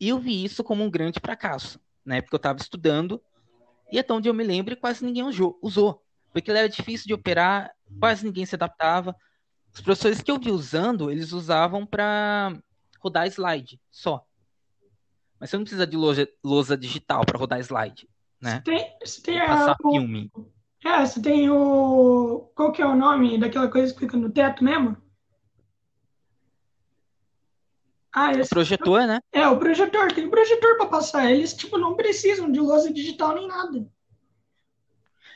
e 0.00 0.08
eu 0.08 0.18
vi 0.18 0.44
isso 0.44 0.64
como 0.64 0.82
um 0.82 0.90
grande 0.90 1.20
fracasso. 1.20 1.78
Na 2.04 2.16
época 2.16 2.34
eu 2.34 2.38
estava 2.38 2.58
estudando, 2.58 3.22
e 3.90 3.98
até 3.98 4.12
onde 4.12 4.28
eu 4.28 4.34
me 4.34 4.44
lembro, 4.44 4.76
quase 4.76 5.04
ninguém 5.04 5.22
usou, 5.60 6.02
porque 6.32 6.50
ele 6.50 6.58
era 6.58 6.68
difícil 6.68 7.06
de 7.06 7.14
operar, 7.14 7.70
quase 8.00 8.24
ninguém 8.24 8.46
se 8.46 8.54
adaptava, 8.54 9.14
os 9.74 9.80
professores 9.80 10.20
que 10.20 10.30
eu 10.30 10.38
vi 10.38 10.50
usando, 10.50 11.10
eles 11.10 11.32
usavam 11.32 11.86
para 11.86 12.56
rodar 12.98 13.26
slide 13.26 13.80
só. 13.90 14.24
Mas 15.40 15.50
você 15.50 15.56
não 15.56 15.64
precisa 15.64 15.86
de 15.86 15.96
lousa, 15.96 16.28
lousa 16.44 16.76
digital 16.76 17.24
para 17.24 17.38
rodar 17.38 17.58
slide, 17.60 18.08
né? 18.40 18.62
Você 19.02 19.22
tem, 19.22 19.38
tem 19.38 19.46
Passar 19.46 19.72
a, 19.72 19.90
filme. 19.90 20.30
É, 20.84 21.06
você 21.06 21.20
tem 21.20 21.50
o. 21.50 22.50
Qual 22.54 22.72
que 22.72 22.82
é 22.82 22.86
o 22.86 22.94
nome 22.94 23.38
daquela 23.38 23.68
coisa 23.68 23.92
que 23.92 24.00
fica 24.00 24.16
no 24.16 24.30
teto 24.30 24.62
mesmo? 24.62 24.96
Ah. 28.12 28.32
O 28.38 28.46
projetor, 28.48 29.06
né? 29.06 29.20
É, 29.32 29.46
o 29.48 29.58
projetor. 29.58 30.12
Tem 30.12 30.28
projetor 30.30 30.76
para 30.76 30.86
passar. 30.88 31.30
Eles, 31.30 31.54
tipo, 31.54 31.78
não 31.78 31.96
precisam 31.96 32.50
de 32.50 32.60
lousa 32.60 32.92
digital 32.92 33.34
nem 33.34 33.48
nada. 33.48 33.86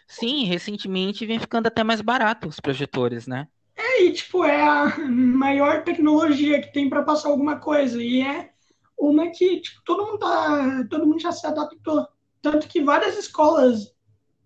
Sim, 0.08 0.44
recentemente 0.44 1.24
vem 1.26 1.38
ficando 1.38 1.66
até 1.68 1.82
mais 1.84 2.00
barato 2.00 2.48
os 2.48 2.58
projetores, 2.60 3.26
né? 3.28 3.48
É, 3.74 3.82
É, 3.82 4.02
e 4.04 4.12
tipo, 4.12 4.44
é 4.44 4.62
a 4.62 4.98
maior 5.08 5.82
tecnologia 5.84 6.60
que 6.60 6.72
tem 6.72 6.88
para 6.88 7.02
passar 7.02 7.28
alguma 7.28 7.58
coisa. 7.58 8.02
E 8.02 8.20
é 8.22 8.52
uma 8.98 9.30
que 9.30 9.60
tipo, 9.60 9.82
todo 9.84 10.06
mundo 10.06 10.18
tá, 10.18 10.84
todo 10.90 11.06
mundo 11.06 11.20
já 11.20 11.32
se 11.32 11.46
adaptou. 11.46 12.06
Tanto 12.42 12.68
que 12.68 12.82
várias 12.82 13.16
escolas, 13.18 13.94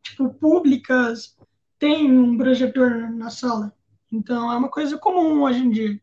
tipo, 0.02 0.32
públicas 0.34 1.36
têm 1.78 2.10
um 2.12 2.36
projetor 2.38 3.10
na 3.12 3.30
sala. 3.30 3.72
Então 4.12 4.52
é 4.52 4.56
uma 4.56 4.70
coisa 4.70 4.98
comum 4.98 5.42
hoje 5.42 5.60
em 5.60 5.70
dia. 5.70 6.00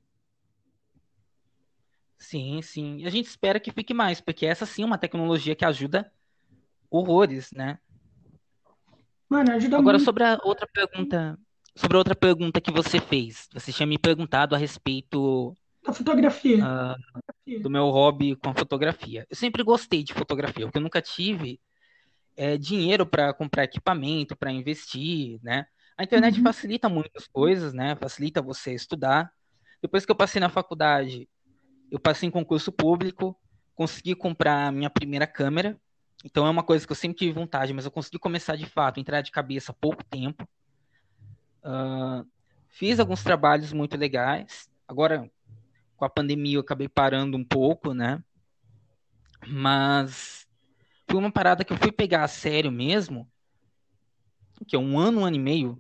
Sim, 2.20 2.62
sim. 2.62 2.98
E 3.00 3.06
a 3.08 3.10
gente 3.10 3.28
espera 3.28 3.60
que 3.60 3.72
fique 3.72 3.94
mais, 3.94 4.20
porque 4.22 4.46
essa 4.46 4.66
sim 4.66 4.84
é 4.84 4.86
uma 4.86 4.98
tecnologia 4.98 5.56
que 5.56 5.66
ajuda 5.66 6.12
horrores, 6.92 7.52
né? 7.54 7.80
Mano, 9.30 9.52
ajuda 9.54 9.78
Agora 9.78 9.98
muito. 9.98 10.06
sobre 10.06 10.24
a 10.24 10.38
outra 10.44 10.68
pergunta, 10.68 11.38
sobre 11.78 11.96
a 11.98 12.00
outra 12.00 12.16
pergunta 12.16 12.62
que 12.62 12.72
você 12.72 13.00
fez. 13.00 13.48
Você 13.54 13.72
tinha 13.72 13.88
me 13.88 13.98
perguntado 13.98 14.56
a 14.56 14.58
respeito 14.58 15.56
A 15.88 15.92
fotografia. 15.94 16.58
ah, 16.60 16.96
do 17.62 17.70
meu 17.70 17.90
hobby 17.90 18.36
com 18.36 18.50
a 18.52 18.56
fotografia. 18.56 19.26
Eu 19.30 19.36
sempre 19.38 19.64
gostei 19.64 20.04
de 20.04 20.14
fotografia, 20.14 20.66
porque 20.66 20.78
eu 20.78 20.82
nunca 20.84 21.02
tive 21.02 21.60
é, 22.38 22.58
dinheiro 22.58 23.06
para 23.08 23.34
comprar 23.34 23.66
equipamento, 23.66 24.38
para 24.38 24.52
investir, 24.52 25.40
né? 25.44 25.68
A 25.98 26.04
internet 26.04 26.40
Uhum. 26.40 26.44
facilita 26.44 26.90
muitas 26.90 27.28
coisas, 27.28 27.74
né? 27.74 27.96
Facilita 27.98 28.42
você 28.42 28.74
estudar. 28.74 29.32
Depois 29.82 30.06
que 30.06 30.12
eu 30.12 30.16
passei 30.16 30.40
na 30.42 30.50
faculdade, 30.50 31.30
eu 31.92 32.00
passei 32.00 32.28
em 32.28 32.32
concurso 32.32 32.72
público, 32.72 33.40
consegui 33.76 34.16
comprar 34.16 34.68
a 34.68 34.72
minha 34.72 34.90
primeira 34.90 35.28
câmera. 35.28 35.80
Então 36.26 36.48
é 36.48 36.50
uma 36.50 36.64
coisa 36.64 36.86
que 36.86 36.92
eu 36.92 36.96
sempre 36.96 37.18
tive 37.18 37.32
vontade, 37.32 37.74
mas 37.74 37.86
eu 37.86 37.92
consegui 37.92 38.18
começar 38.18 38.56
de 38.56 38.66
fato, 38.66 39.00
entrar 39.00 39.22
de 39.22 39.32
cabeça 39.32 39.72
há 39.72 39.76
pouco 39.76 40.04
tempo. 40.04 40.48
Ah, 41.64 42.24
fiz 42.70 43.00
alguns 43.00 43.24
trabalhos 43.24 43.72
muito 43.72 43.96
legais. 43.98 44.70
Agora, 44.88 45.30
com 45.96 46.06
a 46.06 46.10
pandemia, 46.10 46.56
eu 46.56 46.62
acabei 46.62 46.88
parando 46.88 47.38
um 47.38 47.44
pouco, 47.44 47.94
né? 47.94 48.24
Mas 49.48 50.48
foi 51.10 51.20
uma 51.20 51.32
parada 51.32 51.64
que 51.64 51.72
eu 51.72 51.78
fui 51.78 51.92
pegar 51.92 52.24
a 52.24 52.28
sério 52.28 52.72
mesmo, 52.72 53.30
que 54.68 54.76
é 54.76 54.80
um 54.80 54.98
ano, 54.98 55.22
um 55.22 55.26
ano 55.26 55.36
e 55.36 55.40
meio, 55.40 55.80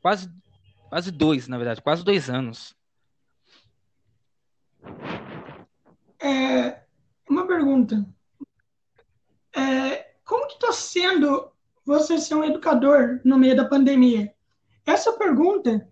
quase, 0.00 0.32
quase 0.88 1.10
dois, 1.10 1.46
na 1.46 1.56
verdade, 1.56 1.82
quase 1.82 2.04
dois 2.04 2.30
anos. 2.30 2.74
É, 6.22 6.82
uma 7.28 7.46
pergunta. 7.46 8.06
É, 9.54 10.14
como 10.24 10.46
que 10.46 10.54
está 10.54 10.72
sendo 10.72 11.50
você 11.84 12.18
ser 12.18 12.34
um 12.34 12.44
educador 12.44 13.20
no 13.24 13.38
meio 13.38 13.56
da 13.56 13.64
pandemia? 13.64 14.32
Essa 14.86 15.12
pergunta, 15.12 15.88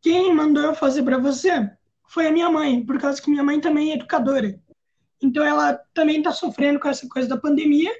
quem 0.00 0.34
mandou 0.34 0.62
eu 0.62 0.74
fazer 0.74 1.02
para 1.02 1.18
você 1.18 1.70
foi 2.08 2.26
a 2.26 2.32
minha 2.32 2.50
mãe, 2.50 2.84
por 2.84 2.98
causa 2.98 3.20
que 3.20 3.30
minha 3.30 3.42
mãe 3.42 3.60
também 3.60 3.90
é 3.90 3.94
educadora. 3.94 4.58
Então 5.20 5.44
ela 5.44 5.74
também 5.94 6.18
está 6.18 6.32
sofrendo 6.32 6.78
com 6.78 6.88
essa 6.88 7.08
coisa 7.08 7.28
da 7.28 7.36
pandemia 7.36 7.92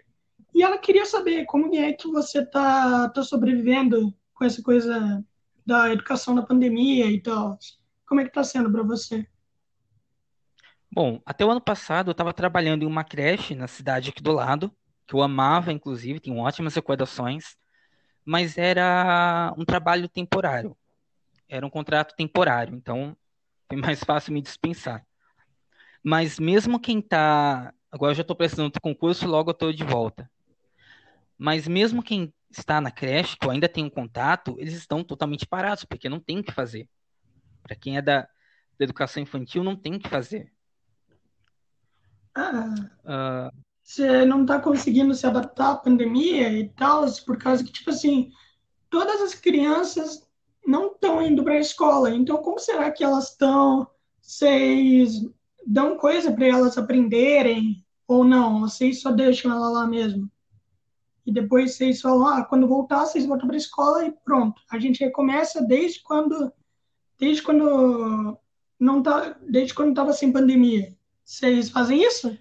e 0.54 0.62
ela 0.62 0.78
queria 0.78 1.04
saber 1.04 1.44
como 1.46 1.74
é 1.74 1.92
que 1.92 2.08
você 2.08 2.40
está 2.40 3.08
tá 3.08 3.22
sobrevivendo 3.22 4.14
com 4.34 4.44
essa 4.44 4.62
coisa 4.62 5.24
da 5.66 5.92
educação 5.92 6.34
na 6.34 6.42
pandemia 6.42 7.06
e 7.06 7.20
tal. 7.20 7.58
Como 8.06 8.20
é 8.20 8.24
que 8.24 8.30
está 8.30 8.44
sendo 8.44 8.70
para 8.70 8.82
você? 8.82 9.26
Bom, 10.96 11.20
até 11.26 11.44
o 11.44 11.50
ano 11.50 11.60
passado 11.60 12.08
eu 12.08 12.12
estava 12.12 12.32
trabalhando 12.32 12.82
em 12.82 12.86
uma 12.86 13.04
creche 13.04 13.54
na 13.54 13.68
cidade 13.68 14.08
aqui 14.08 14.22
do 14.22 14.32
lado, 14.32 14.74
que 15.06 15.14
eu 15.14 15.20
amava, 15.20 15.70
inclusive, 15.70 16.20
tenho 16.20 16.38
ótimas 16.38 16.74
recordações, 16.74 17.54
mas 18.24 18.56
era 18.56 19.52
um 19.58 19.64
trabalho 19.66 20.08
temporário, 20.08 20.74
era 21.50 21.66
um 21.66 21.68
contrato 21.68 22.14
temporário, 22.16 22.74
então 22.74 23.14
foi 23.68 23.78
mais 23.78 24.02
fácil 24.02 24.32
me 24.32 24.40
dispensar. 24.40 25.06
Mas 26.02 26.38
mesmo 26.38 26.80
quem 26.80 27.00
está, 27.00 27.74
agora 27.92 28.12
eu 28.12 28.16
já 28.16 28.22
estou 28.22 28.34
prestando 28.34 28.64
outro 28.64 28.80
concurso, 28.80 29.28
logo 29.28 29.50
eu 29.50 29.52
estou 29.52 29.72
de 29.74 29.84
volta. 29.84 30.30
Mas 31.36 31.68
mesmo 31.68 32.02
quem 32.02 32.32
está 32.50 32.80
na 32.80 32.90
creche, 32.90 33.36
que 33.36 33.46
eu 33.46 33.50
ainda 33.50 33.68
tenho 33.68 33.90
contato, 33.90 34.56
eles 34.58 34.72
estão 34.72 35.04
totalmente 35.04 35.46
parados, 35.46 35.84
porque 35.84 36.08
não 36.08 36.18
tem 36.18 36.38
o 36.38 36.42
que 36.42 36.52
fazer. 36.52 36.88
Para 37.62 37.76
quem 37.76 37.98
é 37.98 38.00
da, 38.00 38.22
da 38.22 38.84
educação 38.84 39.22
infantil, 39.22 39.62
não 39.62 39.76
tem 39.76 39.96
o 39.96 40.00
que 40.00 40.08
fazer. 40.08 40.55
Ah, 42.36 43.50
você 43.82 44.26
não 44.26 44.42
está 44.42 44.60
conseguindo 44.60 45.14
se 45.14 45.26
adaptar 45.26 45.72
à 45.72 45.76
pandemia 45.76 46.52
e 46.52 46.68
tal, 46.70 47.06
por 47.24 47.38
causa 47.38 47.64
que, 47.64 47.72
tipo 47.72 47.88
assim, 47.90 48.30
todas 48.90 49.22
as 49.22 49.34
crianças 49.34 50.28
não 50.66 50.88
estão 50.88 51.22
indo 51.22 51.42
para 51.42 51.54
a 51.54 51.60
escola. 51.60 52.10
Então, 52.10 52.36
como 52.38 52.58
será 52.58 52.90
que 52.90 53.02
elas 53.02 53.30
estão? 53.30 53.86
Vocês 54.20 55.24
dão 55.66 55.96
coisa 55.96 56.30
para 56.32 56.46
elas 56.46 56.76
aprenderem 56.76 57.84
ou 58.06 58.22
não? 58.22 58.60
Vocês 58.60 59.00
só 59.00 59.10
deixam 59.12 59.50
ela 59.52 59.70
lá 59.70 59.86
mesmo? 59.86 60.30
E 61.24 61.32
depois 61.32 61.74
vocês 61.74 62.00
falam, 62.00 62.26
ah, 62.26 62.44
quando 62.44 62.68
voltar, 62.68 63.06
vocês 63.06 63.24
voltam 63.24 63.46
para 63.46 63.56
a 63.56 63.58
escola 63.58 64.06
e 64.06 64.12
pronto. 64.24 64.60
A 64.70 64.78
gente 64.78 65.02
recomeça 65.02 65.62
desde 65.62 66.02
quando, 66.02 66.52
desde 67.18 67.42
quando 67.42 68.38
não 68.78 69.02
tá, 69.02 69.36
desde 69.48 69.74
quando 69.74 69.90
estava 69.90 70.12
sem 70.12 70.30
pandemia. 70.30 70.94
Vocês 71.26 71.68
fazem 71.68 72.02
isso? 72.02 72.38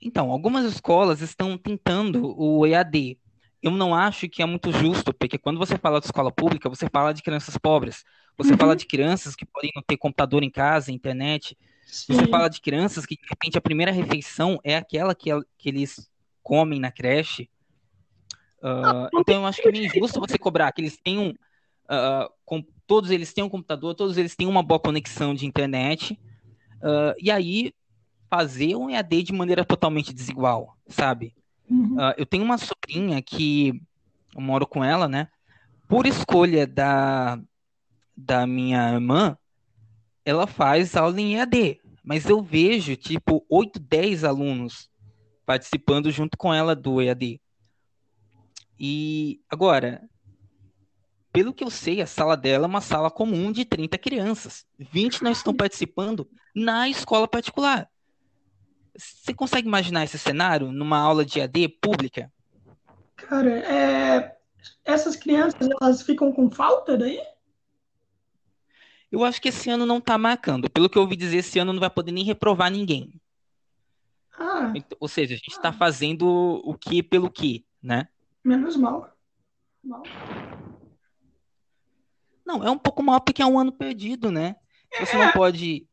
então, 0.00 0.30
algumas 0.30 0.64
escolas 0.66 1.20
estão 1.20 1.56
tentando 1.56 2.34
o 2.38 2.66
EAD. 2.66 3.18
Eu 3.62 3.70
não 3.70 3.94
acho 3.94 4.28
que 4.28 4.42
é 4.42 4.46
muito 4.46 4.70
justo, 4.72 5.12
porque 5.14 5.38
quando 5.38 5.58
você 5.58 5.78
fala 5.78 5.98
de 6.00 6.06
escola 6.06 6.30
pública, 6.30 6.68
você 6.68 6.86
fala 6.92 7.14
de 7.14 7.22
crianças 7.22 7.56
pobres, 7.56 8.04
você 8.36 8.54
fala 8.56 8.76
Uhum, 8.76 8.76
de 8.76 8.86
crianças 8.86 9.34
que 9.34 9.46
podem 9.46 9.70
não 9.74 9.82
ter 9.82 9.96
computador 9.96 10.42
em 10.42 10.50
casa, 10.50 10.92
internet, 10.92 11.56
você 12.06 12.26
sim. 12.26 12.28
fala 12.28 12.48
de 12.50 12.60
crianças 12.60 13.06
que, 13.06 13.16
de 13.16 13.26
repente, 13.28 13.56
a 13.56 13.60
primeira 13.62 13.90
refeição 13.92 14.58
é 14.62 14.76
aquela 14.76 15.14
que, 15.14 15.30
que 15.56 15.68
eles 15.70 16.10
comem 16.42 16.78
na 16.78 16.92
creche. 16.92 17.48
Tem 19.10 19.20
então, 19.20 19.42
eu 19.42 19.46
acho 19.46 19.60
que 19.60 19.68
é 19.68 19.70
meio 19.70 19.86
injusto 19.86 20.20
você 20.20 20.38
cobrar 20.38 20.72
que 20.72 20.80
eles 20.80 20.96
tenham, 21.02 21.34
ah, 21.88 22.28
com, 22.44 22.62
todos 22.86 23.10
eles 23.10 23.32
têm 23.32 23.44
um 23.44 23.48
computador, 23.48 23.94
todos 23.94 24.16
eles 24.18 24.34
têm 24.36 24.46
uma 24.46 24.62
boa 24.62 24.80
conexão 24.80 25.34
de 25.34 25.46
internet, 25.46 26.18
ah, 26.84 27.14
e 27.18 27.30
aí 27.30 27.72
fazer 28.28 28.76
um 28.76 28.90
EAD 28.90 29.22
de 29.22 29.32
maneira 29.32 29.64
totalmente 29.64 30.12
desigual, 30.12 30.76
sabe? 30.86 31.34
Uhum. 31.68 31.96
Ah, 31.98 32.14
eu 32.18 32.26
tenho 32.26 32.44
uma 32.44 32.58
sobrinha 32.58 33.20
que 33.22 33.80
eu 34.34 34.40
moro 34.40 34.66
com 34.66 34.84
ela, 34.84 35.08
né? 35.08 35.28
Por 35.88 36.06
escolha 36.06 36.66
da, 36.66 37.40
da 38.16 38.46
minha 38.46 38.92
irmã, 38.92 39.36
ela 40.24 40.46
faz 40.46 40.94
aula 40.96 41.20
em 41.20 41.36
EAD, 41.36 41.80
mas 42.02 42.28
eu 42.28 42.42
vejo, 42.42 42.96
tipo, 42.96 43.44
8, 43.48 43.78
10 43.78 44.24
alunos 44.24 44.90
participando 45.46 46.10
junto 46.10 46.36
com 46.36 46.52
ela 46.52 46.74
do 46.74 47.00
EAD. 47.00 47.40
E 48.78 49.40
agora, 49.48 50.02
pelo 51.34 51.52
que 51.52 51.64
eu 51.64 51.68
sei, 51.68 52.00
a 52.00 52.06
sala 52.06 52.36
dela 52.36 52.64
é 52.64 52.68
uma 52.68 52.80
sala 52.80 53.10
comum 53.10 53.50
de 53.50 53.64
30 53.64 53.98
crianças. 53.98 54.64
20 54.78 55.24
não 55.24 55.32
estão 55.32 55.52
participando 55.52 56.30
na 56.54 56.88
escola 56.88 57.26
particular. 57.26 57.90
Você 58.96 59.34
consegue 59.34 59.66
imaginar 59.66 60.04
esse 60.04 60.16
cenário 60.16 60.70
numa 60.70 60.96
aula 60.96 61.24
de 61.24 61.40
EAD 61.40 61.70
pública? 61.82 62.32
Cara, 63.16 63.50
é, 63.50 64.36
essas 64.84 65.16
crianças, 65.16 65.68
elas 65.80 66.02
ficam 66.02 66.32
com 66.32 66.48
falta 66.48 66.96
daí? 66.96 67.20
Eu 69.10 69.24
acho 69.24 69.42
que 69.42 69.48
esse 69.48 69.68
ano 69.68 69.84
não 69.84 70.00
tá 70.00 70.16
marcando. 70.16 70.70
Pelo 70.70 70.88
que 70.88 70.96
eu 70.96 71.02
ouvi 71.02 71.16
dizer, 71.16 71.38
esse 71.38 71.58
ano 71.58 71.72
não 71.72 71.80
vai 71.80 71.90
poder 71.90 72.12
nem 72.12 72.22
reprovar 72.22 72.70
ninguém. 72.70 73.20
Ah, 74.38 74.72
Ou 75.00 75.08
seja, 75.08 75.34
a 75.34 75.36
gente 75.36 75.50
está 75.50 75.72
fazendo 75.72 76.26
o 76.64 76.78
que 76.78 77.02
pelo 77.02 77.28
que, 77.28 77.66
né? 77.82 78.06
menos 78.44 78.76
mal. 78.76 79.12
Mal. 79.82 80.02
Não, 82.44 82.62
é 82.62 82.70
um 82.70 82.78
pouco 82.78 83.02
mal 83.02 83.20
porque 83.20 83.42
é 83.42 83.46
um 83.46 83.58
ano 83.58 83.72
perdido, 83.72 84.30
né? 84.30 84.56
Se 84.92 85.00
você 85.00 85.16
não 85.16 85.28
pode 85.30 85.86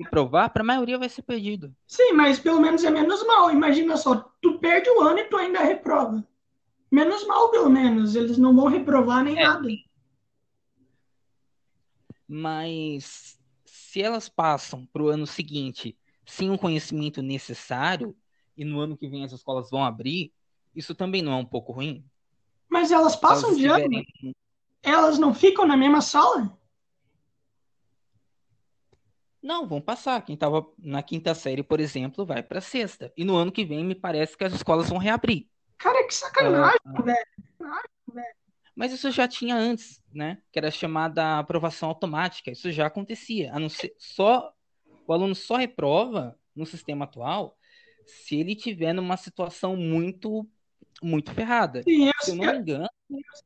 reprovar, 0.00 0.50
para 0.52 0.62
a 0.62 0.66
maioria 0.66 0.98
vai 0.98 1.08
ser 1.08 1.22
perdido. 1.22 1.74
Sim, 1.86 2.12
mas 2.12 2.38
pelo 2.38 2.60
menos 2.60 2.84
é 2.84 2.90
menos 2.90 3.26
mal. 3.26 3.50
Imagina 3.50 3.96
só, 3.96 4.32
tu 4.40 4.58
perde 4.58 4.88
o 4.90 5.00
ano 5.00 5.18
e 5.18 5.24
tu 5.24 5.36
ainda 5.36 5.60
reprova. 5.60 6.26
Menos 6.90 7.26
mal, 7.26 7.50
pelo 7.50 7.68
menos. 7.68 8.14
Eles 8.14 8.38
não 8.38 8.54
vão 8.54 8.66
reprovar 8.66 9.24
nem 9.24 9.38
É. 9.38 9.42
nada. 9.42 9.68
Mas 12.26 13.38
se 13.64 14.02
elas 14.02 14.28
passam 14.28 14.86
para 14.86 15.02
o 15.02 15.08
ano 15.08 15.26
seguinte 15.26 15.96
sem 16.26 16.50
o 16.50 16.58
conhecimento 16.58 17.22
necessário 17.22 18.14
e 18.56 18.64
no 18.64 18.80
ano 18.80 18.96
que 18.96 19.08
vem 19.08 19.24
as 19.24 19.32
escolas 19.32 19.70
vão 19.70 19.82
abrir, 19.82 20.30
isso 20.74 20.94
também 20.94 21.22
não 21.22 21.32
é 21.32 21.36
um 21.36 21.44
pouco 21.44 21.72
ruim? 21.72 22.04
Mas 22.68 22.92
elas 22.92 23.14
Se 23.14 23.18
elas 23.24 23.42
passam 23.42 23.56
de 23.56 23.66
ano, 23.66 24.04
elas 24.88 25.18
não 25.18 25.34
ficam 25.34 25.66
na 25.66 25.76
mesma 25.76 26.00
sala? 26.00 26.56
Não, 29.42 29.66
vão 29.66 29.80
passar. 29.80 30.20
Quem 30.22 30.34
estava 30.34 30.66
na 30.78 31.02
quinta 31.02 31.34
série, 31.34 31.62
por 31.62 31.80
exemplo, 31.80 32.26
vai 32.26 32.42
para 32.42 32.60
sexta. 32.60 33.12
E 33.16 33.24
no 33.24 33.36
ano 33.36 33.52
que 33.52 33.64
vem, 33.64 33.84
me 33.84 33.94
parece 33.94 34.36
que 34.36 34.44
as 34.44 34.52
escolas 34.52 34.88
vão 34.88 34.98
reabrir. 34.98 35.48
Cara, 35.78 36.04
que 36.06 36.14
sacanagem, 36.14 36.78
Ah, 36.84 37.02
velho. 37.02 37.26
Sacanagem, 37.56 37.90
velho. 38.12 38.34
Mas 38.74 38.92
isso 38.92 39.10
já 39.10 39.26
tinha 39.26 39.56
antes, 39.56 40.02
né? 40.12 40.38
Que 40.52 40.58
era 40.58 40.70
chamada 40.70 41.38
aprovação 41.38 41.88
automática. 41.88 42.50
Isso 42.50 42.70
já 42.70 42.86
acontecia. 42.86 43.52
A 43.52 43.58
não 43.58 43.68
ser, 43.68 43.94
só 43.98 44.52
o 45.06 45.12
aluno 45.12 45.34
só 45.34 45.56
reprova 45.56 46.38
no 46.54 46.66
sistema 46.66 47.04
atual 47.04 47.56
se 48.06 48.36
ele 48.36 48.54
tiver 48.54 48.92
numa 48.92 49.16
situação 49.16 49.76
muito 49.76 50.48
muito 51.02 51.32
ferrada. 51.32 51.82
Sim, 51.84 52.10
Se 52.32 52.38
eu 52.40 52.44
não 52.44 52.52
me 52.52 52.58
engano, 52.58 52.88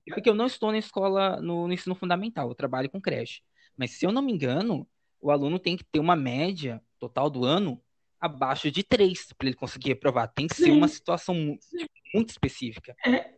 porque 0.07 0.29
eu 0.29 0.35
não 0.35 0.47
estou 0.47 0.73
na 0.73 0.79
escola 0.79 1.41
no, 1.41 1.67
no 1.67 1.73
ensino 1.73 1.95
fundamental, 1.95 2.49
eu 2.49 2.55
trabalho 2.55 2.91
com 2.91 3.01
creche. 3.01 3.43
Mas 3.77 3.93
se 3.93 4.05
eu 4.07 4.13
não 4.13 4.23
me 4.23 4.33
engano, 4.33 4.87
o 5.21 5.31
aluno 5.31 5.59
tem 5.59 5.77
que 5.77 5.85
ter 5.85 5.99
uma 6.01 6.17
média 6.17 6.83
total 6.99 7.31
do 7.31 7.45
ano 7.45 7.81
abaixo 8.21 8.71
de 8.71 8.83
3 8.83 9.33
para 9.33 9.49
ele 9.49 9.57
conseguir 9.57 9.89
reprovar. 9.89 10.33
Tem 10.33 10.47
que 10.47 10.55
ser 10.55 10.65
Sim. 10.65 10.73
uma 10.73 10.89
situação 10.89 11.35
mu- 11.35 11.59
muito 12.15 12.31
específica. 12.31 12.95
É, 13.05 13.35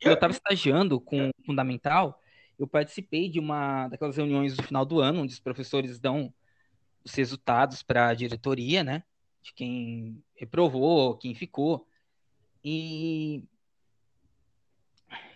Quando 0.00 0.12
eu 0.12 0.14
estava 0.14 0.32
estagiando 0.32 1.00
com 1.00 1.28
o 1.28 1.44
fundamental, 1.44 2.20
eu 2.58 2.66
participei 2.66 3.28
de 3.28 3.40
uma 3.40 3.88
daquelas 3.88 4.16
reuniões 4.16 4.56
do 4.56 4.62
final 4.62 4.84
do 4.84 5.00
ano, 5.00 5.22
onde 5.22 5.32
os 5.32 5.40
professores 5.40 5.98
dão 5.98 6.32
os 7.02 7.14
resultados 7.14 7.82
para 7.82 8.08
a 8.08 8.14
diretoria, 8.14 8.84
né? 8.84 9.02
De 9.42 9.54
quem 9.54 10.22
reprovou, 10.36 11.16
quem 11.16 11.34
ficou. 11.34 11.86
E, 12.62 13.44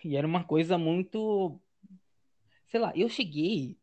e 0.05 0.17
era 0.17 0.27
uma 0.27 0.45
coisa 0.45 0.77
muito. 0.77 1.59
Sei 2.69 2.79
lá, 2.79 2.93
eu 2.95 3.09
cheguei. 3.09 3.79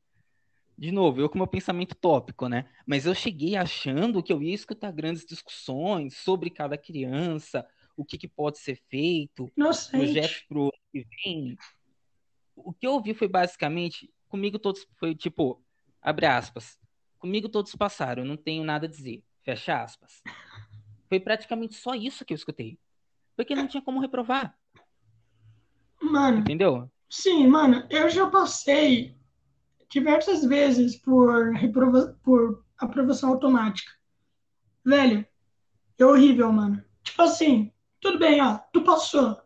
De 0.77 0.91
novo, 0.91 1.21
eu 1.21 1.29
com 1.29 1.37
meu 1.37 1.47
pensamento 1.47 1.95
tópico, 1.95 2.47
né? 2.47 2.69
Mas 2.85 3.05
eu 3.05 3.13
cheguei 3.13 3.55
achando 3.55 4.23
que 4.23 4.31
eu 4.31 4.41
ia 4.41 4.53
escutar 4.53 4.91
grandes 4.91 5.25
discussões 5.25 6.17
sobre 6.17 6.49
cada 6.49 6.77
criança, 6.77 7.67
o 7.95 8.05
que, 8.05 8.17
que 8.17 8.27
pode 8.27 8.57
ser 8.57 8.81
feito, 8.89 9.51
projetos 9.55 9.91
inocente. 9.93 10.45
pro 10.47 10.63
ano 10.63 10.71
que 10.91 11.07
vem. 11.23 11.57
O 12.55 12.73
que 12.73 12.87
eu 12.87 12.93
ouvi 12.93 13.13
foi 13.13 13.27
basicamente, 13.27 14.11
comigo 14.27 14.57
todos, 14.57 14.87
foi 14.97 15.13
tipo, 15.13 15.63
abre 16.01 16.25
aspas, 16.25 16.79
comigo 17.19 17.47
todos 17.47 17.75
passaram, 17.75 18.23
eu 18.23 18.27
não 18.27 18.37
tenho 18.37 18.63
nada 18.63 18.87
a 18.87 18.89
dizer, 18.89 19.23
fecha 19.43 19.83
aspas. 19.83 20.21
Foi 21.07 21.19
praticamente 21.19 21.75
só 21.75 21.93
isso 21.93 22.25
que 22.25 22.33
eu 22.33 22.35
escutei. 22.35 22.79
Porque 23.35 23.55
não 23.55 23.67
tinha 23.67 23.81
como 23.81 23.99
reprovar, 23.99 24.57
Mano, 26.11 26.39
entendeu? 26.39 26.89
sim, 27.09 27.47
mano, 27.47 27.87
eu 27.89 28.09
já 28.09 28.29
passei 28.29 29.15
diversas 29.89 30.43
vezes 30.43 30.97
por, 30.97 31.53
reprova 31.53 32.17
por 32.21 32.65
aprovação 32.77 33.29
automática. 33.29 33.91
Velho, 34.83 35.25
é 35.97 36.05
horrível, 36.05 36.51
mano. 36.51 36.83
Tipo 37.03 37.21
assim, 37.21 37.71
tudo 37.99 38.19
bem, 38.19 38.41
ó, 38.41 38.57
tu 38.73 38.81
passou, 38.81 39.39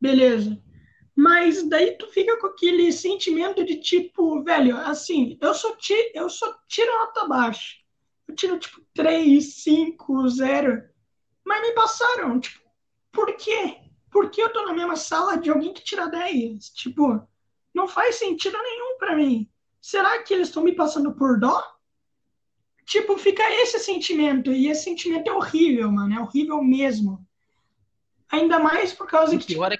beleza. 0.00 0.62
Mas 1.14 1.68
daí 1.68 1.96
tu 1.98 2.06
fica 2.08 2.38
com 2.38 2.46
aquele 2.46 2.92
sentimento 2.92 3.64
de 3.64 3.76
tipo, 3.76 4.42
velho, 4.44 4.76
assim, 4.76 5.36
eu 5.40 5.54
só, 5.54 5.74
ti, 5.76 5.94
eu 6.14 6.28
só 6.30 6.56
tiro 6.68 6.90
nota 6.98 7.26
baixa. 7.26 7.76
Eu 8.28 8.34
tiro 8.34 8.58
tipo 8.58 8.80
3, 8.94 9.54
5, 9.62 10.28
0. 10.28 10.82
Mas 11.44 11.62
me 11.62 11.72
passaram, 11.74 12.38
tipo, 12.40 12.60
por 13.10 13.34
quê? 13.36 13.81
Por 14.12 14.30
que 14.30 14.42
eu 14.42 14.52
tô 14.52 14.66
na 14.66 14.74
mesma 14.74 14.94
sala 14.94 15.38
de 15.38 15.50
alguém 15.50 15.72
que 15.72 15.82
tira 15.82 16.06
10? 16.06 16.68
Tipo, 16.70 17.26
não 17.74 17.88
faz 17.88 18.16
sentido 18.16 18.56
nenhum 18.62 18.98
pra 18.98 19.16
mim. 19.16 19.48
Será 19.80 20.22
que 20.22 20.34
eles 20.34 20.48
estão 20.48 20.62
me 20.62 20.72
passando 20.72 21.12
por 21.14 21.40
dó? 21.40 21.60
Tipo, 22.84 23.16
fica 23.16 23.42
esse 23.62 23.78
sentimento, 23.78 24.52
e 24.52 24.68
esse 24.68 24.84
sentimento 24.84 25.30
é 25.30 25.32
horrível, 25.32 25.90
mano, 25.90 26.14
é 26.14 26.20
horrível 26.20 26.62
mesmo. 26.62 27.26
Ainda 28.30 28.58
mais 28.58 28.92
por 28.92 29.06
causa 29.06 29.36
que, 29.38 29.46
tipo, 29.46 29.64
é 29.64 29.78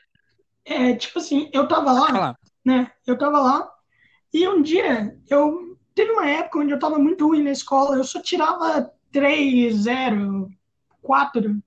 é, 0.64 0.94
tipo 0.94 1.18
assim, 1.18 1.50
eu 1.52 1.66
tava 1.66 1.92
lá, 1.92 2.06
Falar, 2.06 2.38
né? 2.64 2.90
Eu 3.06 3.18
tava 3.18 3.40
lá, 3.40 3.70
e 4.32 4.46
um 4.48 4.62
dia, 4.62 5.18
eu 5.28 5.76
teve 5.94 6.12
uma 6.12 6.26
época 6.26 6.60
onde 6.60 6.72
eu 6.72 6.78
tava 6.78 6.98
muito 6.98 7.26
ruim 7.26 7.42
na 7.42 7.50
escola, 7.50 7.96
eu 7.96 8.04
só 8.04 8.22
tirava 8.22 8.90
3, 9.10 9.74
0, 9.74 10.48
4. 11.02 11.62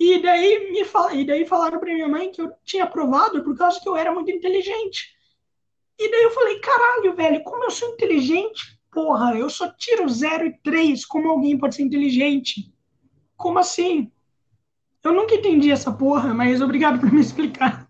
E 0.00 0.18
daí 0.22 0.72
me 0.72 0.82
fal... 0.82 1.14
e 1.14 1.26
daí 1.26 1.44
falaram 1.44 1.78
pra 1.78 1.92
minha 1.92 2.08
mãe 2.08 2.32
que 2.32 2.40
eu 2.40 2.50
tinha 2.64 2.84
aprovado 2.84 3.44
por 3.44 3.54
causa 3.54 3.78
que 3.78 3.86
eu 3.86 3.94
era 3.94 4.10
muito 4.10 4.30
inteligente. 4.30 5.14
E 5.98 6.10
daí 6.10 6.22
eu 6.22 6.30
falei, 6.30 6.58
caralho, 6.58 7.14
velho, 7.14 7.44
como 7.44 7.64
eu 7.64 7.70
sou 7.70 7.90
inteligente, 7.90 8.80
porra, 8.90 9.36
eu 9.36 9.50
só 9.50 9.70
tiro 9.70 10.08
0 10.08 10.46
e 10.46 10.58
3, 10.62 11.04
como 11.04 11.28
alguém 11.28 11.58
pode 11.58 11.74
ser 11.74 11.82
inteligente? 11.82 12.72
Como 13.36 13.58
assim? 13.58 14.10
Eu 15.04 15.12
nunca 15.12 15.34
entendi 15.34 15.70
essa 15.70 15.92
porra, 15.92 16.32
mas 16.32 16.62
obrigado 16.62 16.98
por 16.98 17.12
me 17.12 17.20
explicar. 17.20 17.86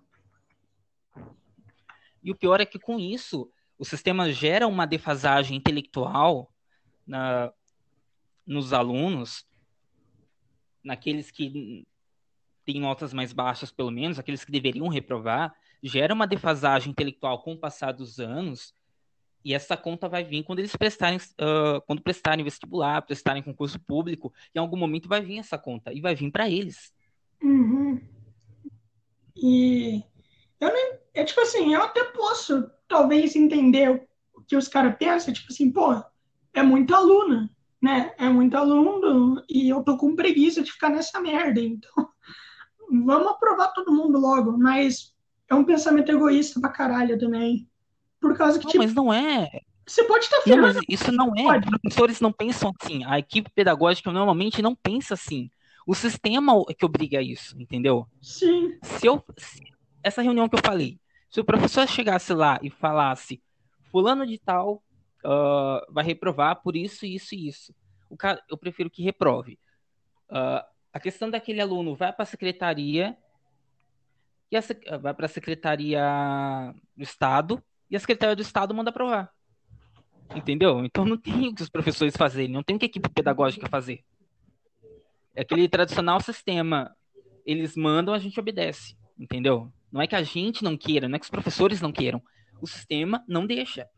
E 2.24 2.32
o 2.32 2.36
pior 2.36 2.60
é 2.60 2.66
que 2.66 2.78
com 2.78 2.98
isso, 2.98 3.48
o 3.78 3.84
sistema 3.84 4.32
gera 4.32 4.66
uma 4.66 4.84
defasagem 4.84 5.56
intelectual 5.56 6.52
na, 7.06 7.52
nos 8.44 8.72
alunos, 8.72 9.46
naqueles 10.82 11.30
que 11.30 11.86
têm 12.70 12.80
notas 12.80 13.12
mais 13.12 13.32
baixas, 13.32 13.72
pelo 13.72 13.90
menos, 13.90 14.18
aqueles 14.18 14.44
que 14.44 14.52
deveriam 14.52 14.86
reprovar, 14.86 15.52
gera 15.82 16.14
uma 16.14 16.26
defasagem 16.26 16.92
intelectual 16.92 17.42
com 17.42 17.54
o 17.54 17.58
passar 17.58 17.92
dos 17.92 18.20
anos, 18.20 18.72
e 19.44 19.54
essa 19.54 19.76
conta 19.76 20.08
vai 20.08 20.22
vir 20.22 20.44
quando 20.44 20.60
eles 20.60 20.76
prestarem, 20.76 21.18
uh, 21.18 21.80
quando 21.86 22.02
prestarem 22.02 22.44
vestibular, 22.44 23.02
prestarem 23.02 23.42
concurso 23.42 23.80
público, 23.80 24.32
em 24.54 24.58
algum 24.58 24.76
momento 24.76 25.08
vai 25.08 25.20
vir 25.20 25.38
essa 25.38 25.58
conta, 25.58 25.92
e 25.92 26.00
vai 26.00 26.14
vir 26.14 26.30
para 26.30 26.48
eles. 26.48 26.92
Uhum. 27.42 28.00
E 29.34 30.04
eu 30.60 30.72
nem. 30.72 31.00
É 31.14 31.24
tipo 31.24 31.40
assim, 31.40 31.74
eu 31.74 31.82
até 31.82 32.04
posso 32.04 32.70
talvez 32.86 33.34
entender 33.34 34.06
o 34.34 34.42
que 34.42 34.54
os 34.54 34.68
caras 34.68 34.94
pensam, 34.96 35.34
tipo 35.34 35.50
assim, 35.50 35.72
pô, 35.72 36.04
é 36.52 36.62
muita 36.62 36.96
aluna, 36.96 37.50
né? 37.82 38.14
É 38.18 38.28
muito 38.28 38.56
aluno 38.56 39.42
e 39.48 39.68
eu 39.68 39.82
tô 39.82 39.96
com 39.96 40.14
preguiça 40.14 40.62
de 40.62 40.70
ficar 40.70 40.90
nessa 40.90 41.20
merda, 41.20 41.60
então 41.60 42.10
vamos 42.90 43.28
aprovar 43.28 43.68
todo 43.72 43.92
mundo 43.92 44.18
logo, 44.18 44.56
mas 44.58 45.14
é 45.48 45.54
um 45.54 45.64
pensamento 45.64 46.10
egoísta 46.10 46.60
pra 46.60 46.70
caralho 46.70 47.18
também. 47.18 47.68
Por 48.20 48.36
causa 48.36 48.58
que, 48.58 48.64
Não, 48.64 48.72
tipo, 48.72 48.84
mas 48.84 48.94
não 48.94 49.12
é. 49.12 49.48
você 49.86 50.04
pode 50.04 50.24
estar 50.24 50.36
Não, 50.46 50.56
mas 50.58 50.74
ferrando. 50.74 50.86
isso 50.88 51.12
não 51.12 51.34
é. 51.36 51.42
Pode. 51.44 51.64
Os 51.66 51.70
professores 51.80 52.20
não 52.20 52.32
pensam 52.32 52.72
assim. 52.80 53.04
A 53.04 53.18
equipe 53.18 53.50
pedagógica 53.54 54.12
normalmente 54.12 54.60
não 54.62 54.74
pensa 54.74 55.14
assim. 55.14 55.50
O 55.86 55.94
sistema 55.94 56.52
é 56.68 56.74
que 56.74 56.84
obriga 56.84 57.22
isso, 57.22 57.60
entendeu? 57.60 58.06
Sim, 58.20 58.78
Se 58.82 59.06
eu, 59.06 59.24
se- 59.38 59.60
essa 60.02 60.22
reunião 60.22 60.48
que 60.48 60.54
eu 60.56 60.60
falei, 60.64 60.98
se 61.30 61.40
o 61.40 61.44
professor 61.44 61.88
chegasse 61.88 62.32
lá 62.34 62.58
e 62.62 62.70
falasse, 62.70 63.42
fulano 63.90 64.26
de 64.26 64.38
tal 64.38 64.82
ah, 65.24 65.84
vai 65.90 66.04
reprovar 66.04 66.62
por 66.62 66.76
isso, 66.76 67.04
isso 67.06 67.34
e 67.34 67.48
isso, 67.48 67.74
o 68.08 68.16
cara, 68.16 68.42
eu 68.48 68.56
prefiro 68.56 68.90
que 68.90 69.02
reprove. 69.02 69.58
Ah, 70.30 70.66
a 70.92 71.00
questão 71.00 71.30
daquele 71.30 71.60
aluno 71.60 71.94
vai 71.94 72.12
para 72.12 72.22
a 72.22 72.26
secretaria 72.26 73.16
e 74.50 74.56
a 74.56 74.60
vai 74.98 75.14
para 75.14 75.26
a 75.26 75.28
secretaria 75.28 76.02
do 76.96 77.02
estado 77.02 77.62
e 77.90 77.96
a 77.96 78.00
secretaria 78.00 78.36
do 78.36 78.42
estado 78.42 78.74
manda 78.74 78.90
aprovar. 78.90 79.32
Entendeu? 80.34 80.84
Então 80.84 81.04
não 81.04 81.16
tem 81.16 81.48
o 81.48 81.54
que 81.54 81.62
os 81.62 81.68
professores 81.68 82.16
fazerem, 82.16 82.52
não 82.52 82.62
tem 82.62 82.76
o 82.76 82.78
que 82.78 82.84
a 82.84 82.88
equipe 82.88 83.08
pedagógica 83.08 83.68
fazer. 83.68 84.04
É 85.34 85.42
aquele 85.42 85.68
tradicional 85.68 86.20
sistema. 86.20 86.94
Eles 87.44 87.76
mandam, 87.76 88.14
a 88.14 88.18
gente 88.18 88.38
obedece. 88.38 88.96
Entendeu? 89.18 89.72
Não 89.90 90.00
é 90.00 90.06
que 90.06 90.14
a 90.14 90.22
gente 90.22 90.62
não 90.62 90.76
queira, 90.76 91.08
não 91.08 91.16
é 91.16 91.18
que 91.18 91.24
os 91.24 91.30
professores 91.30 91.80
não 91.80 91.90
queiram. 91.90 92.22
O 92.60 92.66
sistema 92.66 93.24
não 93.26 93.46
deixa. 93.46 93.88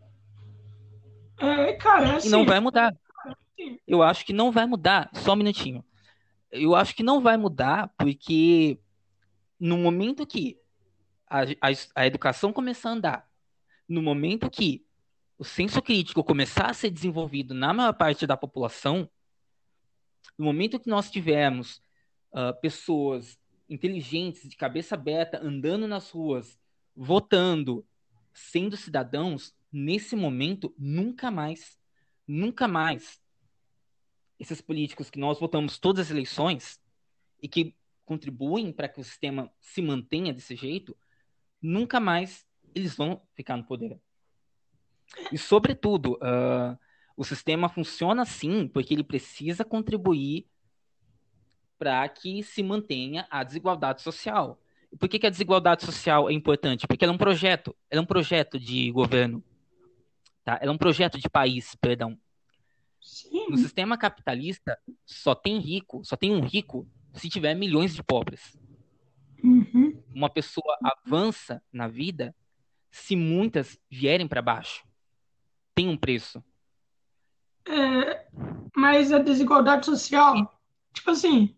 é, 1.39 1.73
cara, 1.75 2.07
é 2.07 2.13
E 2.13 2.17
assim, 2.17 2.31
não 2.31 2.45
vai 2.47 2.61
mudar. 2.61 2.95
sim. 3.57 3.79
Eu 3.87 4.03
acho 4.03 4.25
que 4.25 4.33
não 4.33 4.51
vai 4.51 4.67
mudar. 4.67 5.11
Só 5.15 5.33
um 5.33 5.37
minutinho. 5.37 5.85
Eu 6.53 6.75
acho 6.77 6.95
que 6.95 7.03
não 7.03 7.21
vai 7.21 7.37
mudar 7.37 7.93
porque 7.99 8.79
no 9.59 9.79
momento 9.79 10.27
que 10.27 10.61
a, 11.27 11.43
a, 11.43 11.73
a 11.97 12.07
educação 12.07 12.53
começar 12.53 12.91
a 12.91 12.93
andar, 12.93 13.31
no 13.89 14.03
momento 14.03 14.51
que 14.51 14.85
o 15.39 15.45
senso 15.45 15.81
crítico 15.81 16.23
começar 16.23 16.71
a 16.71 16.75
ser 16.75 16.91
desenvolvido 16.91 17.55
na 17.55 17.73
maior 17.73 17.93
parte 17.95 18.27
da 18.27 18.37
população, 18.37 19.09
no 20.39 20.45
momento 20.45 20.79
que 20.79 20.89
nós 20.89 21.11
tivermos 21.11 21.83
ah, 22.33 22.53
pessoas 22.53 23.39
inteligentes, 23.69 24.49
de 24.49 24.57
cabeça 24.57 24.95
aberta, 24.95 25.41
andando 25.43 25.89
nas 25.89 26.11
ruas, 26.11 26.59
votando, 26.95 27.87
sendo 28.33 28.77
cidadãos, 28.77 29.55
nesse 29.73 30.15
momento, 30.15 30.75
nunca 30.79 31.31
mais, 31.31 31.79
nunca 32.27 32.69
mais, 32.69 33.21
esses 34.43 34.61
políticos 34.61 35.09
que 35.09 35.21
nós 35.21 35.39
votamos 35.39 35.79
todas 35.79 36.07
as 36.07 36.11
eleições 36.11 36.81
e 37.41 37.47
que 37.47 37.77
contribuem 38.05 38.73
para 38.73 38.89
que 38.89 39.01
o 39.01 39.05
sistema 39.05 39.49
se 39.61 39.81
mantenha 39.81 40.33
desse 40.33 40.57
jeito, 40.57 40.97
nunca 41.63 42.01
mais 42.01 42.45
eles 42.75 42.97
vão 42.97 43.23
ficar 43.37 43.57
no 43.57 43.63
poder. 43.63 44.01
E, 45.31 45.39
sobretudo, 45.39 46.19
ah, 46.21 46.77
o 47.17 47.23
sistema 47.23 47.69
funciona 47.69 48.23
assim 48.23 48.67
porque 48.67 48.93
ele 48.93 49.05
precisa 49.05 49.65
contribuir 49.65 50.45
para 51.79 52.09
que 52.09 52.43
se 52.43 52.65
mantenha 52.65 53.29
a 53.31 53.45
desigualdade 53.45 54.03
social. 54.03 54.61
Por 54.99 55.09
que, 55.09 55.21
que 55.21 55.27
a 55.27 55.31
desigualdade 55.31 55.85
social 55.85 56.29
é 56.29 56.33
importante? 56.33 56.89
Porque 56.89 57.05
ela 57.05 57.13
é 57.13 57.15
um 57.15 57.19
projeto, 57.19 57.77
ela 57.89 58.01
é 58.01 58.03
um 58.03 58.07
projeto 58.07 58.59
de 58.59 58.91
governo, 58.91 59.43
tá? 60.45 60.59
Ela 60.61 60.73
é 60.73 60.75
um 60.75 60.79
projeto 60.79 61.17
de 61.17 61.31
país, 61.31 61.77
perdão. 61.77 62.19
Sim. 63.03 63.51
No 63.51 63.59
sistema 63.59 63.99
capitalista, 63.99 64.79
só 65.05 65.35
tem 65.35 65.59
rico, 65.59 66.05
só 66.05 66.17
tem 66.17 66.31
um 66.31 66.41
rico 66.41 66.87
se 67.15 67.29
tiver 67.29 67.55
milhões 67.55 67.95
de 67.95 68.03
pobres. 68.03 68.57
Uhum. 69.43 70.01
Uma 70.15 70.31
pessoa 70.31 70.79
avança 70.83 71.63
na 71.73 71.89
vida 71.89 72.35
se 72.91 73.17
muitas 73.17 73.79
vierem 73.91 74.29
para 74.29 74.41
baixo. 74.41 74.85
Tem 75.75 75.89
um 75.89 75.97
preço. 75.97 76.43
É, 77.67 78.27
mas 78.77 79.13
a 79.13 79.19
desigualdade 79.19 79.87
social, 79.87 80.61
tipo 80.93 81.11
assim, 81.11 81.57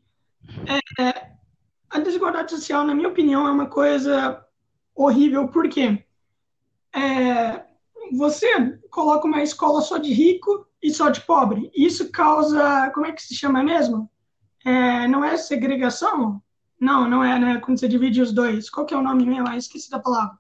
é, 0.98 1.32
a 1.90 1.98
desigualdade 1.98 2.50
social, 2.50 2.86
na 2.86 2.94
minha 2.94 3.08
opinião, 3.08 3.46
é 3.46 3.50
uma 3.50 3.66
coisa 3.66 4.44
horrível, 4.94 5.48
porque 5.48 6.04
é, 6.94 7.64
você 8.12 8.78
coloca 8.90 9.26
uma 9.26 9.42
escola 9.42 9.80
só 9.80 9.98
de 9.98 10.12
rico 10.12 10.63
e 10.84 10.90
só 10.90 11.08
de 11.08 11.22
pobre. 11.22 11.70
Isso 11.74 12.12
causa, 12.12 12.90
como 12.92 13.06
é 13.06 13.12
que 13.12 13.22
se 13.22 13.34
chama 13.34 13.64
mesmo? 13.64 14.10
É, 14.62 15.08
não 15.08 15.24
é 15.24 15.34
segregação? 15.38 16.42
Não, 16.78 17.08
não 17.08 17.24
é, 17.24 17.38
né? 17.38 17.58
Quando 17.58 17.80
você 17.80 17.88
divide 17.88 18.20
os 18.20 18.32
dois. 18.32 18.68
Qual 18.68 18.84
que 18.84 18.92
é 18.92 18.96
o 18.96 19.02
nome 19.02 19.24
mesmo? 19.24 19.48
Ah, 19.48 19.56
esqueci 19.56 19.90
da 19.90 19.98
palavra. 19.98 20.36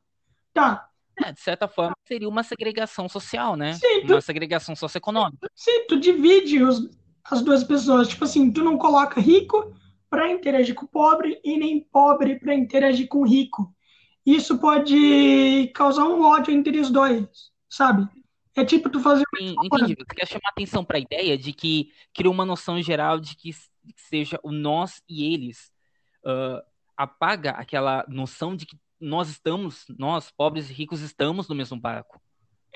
Tá. 0.52 0.86
É, 1.18 1.32
de 1.32 1.40
certa 1.40 1.66
forma, 1.66 1.96
seria 2.06 2.28
uma 2.28 2.42
segregação 2.42 3.08
social, 3.08 3.56
né? 3.56 3.72
Sim, 3.72 4.04
tu, 4.06 4.12
Uma 4.12 4.20
segregação 4.20 4.76
socioeconômica. 4.76 5.48
sim, 5.54 5.86
tu 5.88 5.98
divide 5.98 6.62
os, 6.62 6.90
as 7.24 7.40
duas 7.40 7.64
pessoas. 7.64 8.08
Tipo 8.08 8.24
assim, 8.24 8.52
tu 8.52 8.62
não 8.62 8.76
coloca 8.76 9.18
rico 9.22 9.72
para 10.10 10.30
interagir 10.30 10.74
com 10.74 10.86
pobre 10.86 11.40
e 11.42 11.56
nem 11.56 11.80
pobre 11.80 12.38
para 12.38 12.54
interagir 12.54 13.08
com 13.08 13.26
rico. 13.26 13.74
Isso 14.26 14.58
pode 14.58 15.70
causar 15.74 16.04
um 16.04 16.22
ódio 16.22 16.52
entre 16.52 16.78
os 16.80 16.90
dois, 16.90 17.26
sabe? 17.68 18.06
É 18.56 18.64
tipo 18.64 18.88
tu 18.88 19.00
fazer 19.00 19.24
uma 19.32 19.38
Sim, 19.48 19.56
entendi. 19.62 19.94
Você 19.96 20.14
quer 20.14 20.26
chamar 20.26 20.48
atenção 20.50 20.84
para 20.84 20.96
a 20.98 21.00
ideia 21.00 21.36
de 21.36 21.52
que 21.52 21.92
cria 22.14 22.30
uma 22.30 22.44
noção 22.44 22.80
geral 22.80 23.18
de 23.18 23.36
que 23.36 23.50
seja 23.96 24.38
o 24.42 24.52
nós 24.52 25.02
e 25.08 25.32
eles. 25.32 25.72
ah, 26.24 26.64
apaga 26.96 27.50
aquela 27.52 28.04
noção 28.08 28.54
de 28.56 28.66
que 28.66 28.78
nós 29.00 29.28
estamos, 29.28 29.84
nós, 29.98 30.30
pobres 30.30 30.70
e 30.70 30.72
ricos, 30.72 31.00
estamos 31.00 31.48
no 31.48 31.54
mesmo 31.54 31.78
barco, 31.78 32.20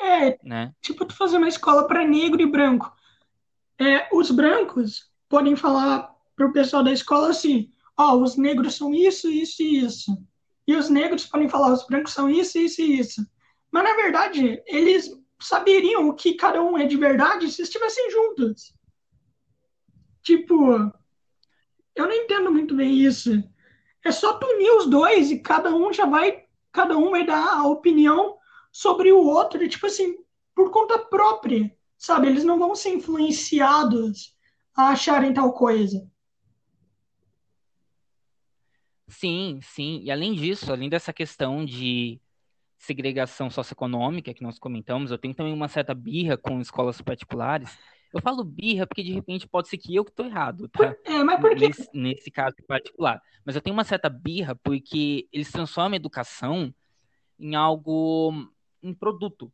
É, 0.01 0.39
né? 0.43 0.75
tipo 0.81 1.05
tu 1.05 1.15
fazer 1.15 1.37
uma 1.39 1.49
escola 1.49 1.87
para 1.87 2.07
negro 2.07 2.41
e 2.41 2.47
branco. 2.47 2.93
É, 3.81 4.09
os 4.15 4.31
brancos 4.31 5.11
podem 5.29 5.57
falar 5.57 6.15
pro 6.37 6.53
pessoal 6.53 6.83
da 6.85 6.93
escola 6.93 7.31
assim: 7.31 7.73
ó, 7.97 8.17
os 8.17 8.37
negros 8.37 8.75
são 8.77 8.95
isso, 8.95 9.31
isso 9.31 9.63
e 9.63 9.81
isso. 9.81 10.19
E 10.67 10.77
os 10.77 10.89
negros 10.91 11.27
podem 11.27 11.49
falar: 11.49 11.73
os 11.73 11.87
brancos 11.87 12.13
são 12.13 12.29
isso, 12.31 12.59
isso 12.59 12.83
e 12.83 12.99
isso. 12.99 13.27
Mas 13.73 13.85
na 13.85 13.95
verdade, 13.97 14.63
eles 14.67 15.11
saberiam 15.41 16.09
o 16.09 16.15
que 16.15 16.35
cada 16.35 16.63
um 16.63 16.77
é 16.77 16.87
de 16.87 16.97
verdade 16.97 17.51
se 17.51 17.63
estivessem 17.63 18.11
juntos. 18.11 18.75
Tipo, 20.23 20.73
eu 21.95 22.07
não 22.07 22.13
entendo 22.13 22.51
muito 22.51 22.75
bem 22.75 22.99
isso. 22.99 23.43
É 24.05 24.13
só 24.13 24.35
tu 24.35 24.47
unir 24.47 24.71
os 24.77 24.87
dois 24.87 25.31
e 25.31 25.41
cada 25.41 25.75
um 25.75 25.93
já 25.93 26.07
vai, 26.07 26.45
cada 26.73 26.97
um 26.97 27.11
vai 27.11 27.25
dar 27.25 27.59
a 27.59 27.67
opinião 27.67 28.37
sobre 28.73 29.11
o 29.13 29.23
outro, 29.23 29.69
tipo 29.69 29.87
assim, 29.87 30.17
por 30.55 30.71
conta 30.71 30.99
própria, 30.99 31.75
sabe? 31.97 32.29
Eles 32.29 32.45
não 32.45 32.59
vão 32.59 32.75
ser 32.75 32.91
influenciados 32.91 34.37
a 34.77 34.91
acharem 34.91 35.35
tal 35.35 35.53
coisa. 35.53 36.09
Sim, 39.09 39.61
sim. 39.63 40.01
E 40.03 40.11
além 40.11 40.35
disso, 40.35 40.71
além 40.71 40.89
dessa 40.89 41.13
questão 41.13 41.65
de 41.65 42.21
segregação 42.79 43.51
socioeconômica 43.51 44.33
que 44.33 44.43
nós 44.43 44.59
comentamos, 44.59 45.11
eu 45.11 45.19
tenho 45.19 45.35
também 45.35 45.53
uma 45.53 45.69
certa 45.69 45.93
birra 45.93 46.37
com 46.39 46.61
escolas 46.61 47.01
particulares. 47.03 47.77
Eu 48.15 48.23
falo 48.23 48.43
birra 48.43 48.87
porque 48.87 49.03
de 49.03 49.13
repente 49.13 49.47
pode 49.47 49.69
ser 49.69 49.77
que 49.77 49.95
eu 49.95 50.05
que 50.05 50.11
estou 50.11 50.25
errado, 50.25 50.69
tá? 50.69 50.97
É, 51.05 51.23
mas 51.23 51.41
por 51.41 51.55
quê? 51.55 51.69
Nesse, 51.69 51.91
nesse 51.93 52.31
caso 52.31 52.55
em 52.59 52.65
particular. 52.65 53.21
Mas 53.45 53.57
eu 53.57 53.61
tenho 53.61 53.75
uma 53.75 53.85
certa 53.85 54.09
birra 54.09 54.55
porque 54.55 55.29
eles 55.33 55.51
transformam 55.51 55.93
a 55.93 55.97
educação 55.97 56.73
em 57.39 57.55
algo, 57.55 58.33
em 58.83 58.95
produto, 58.95 59.53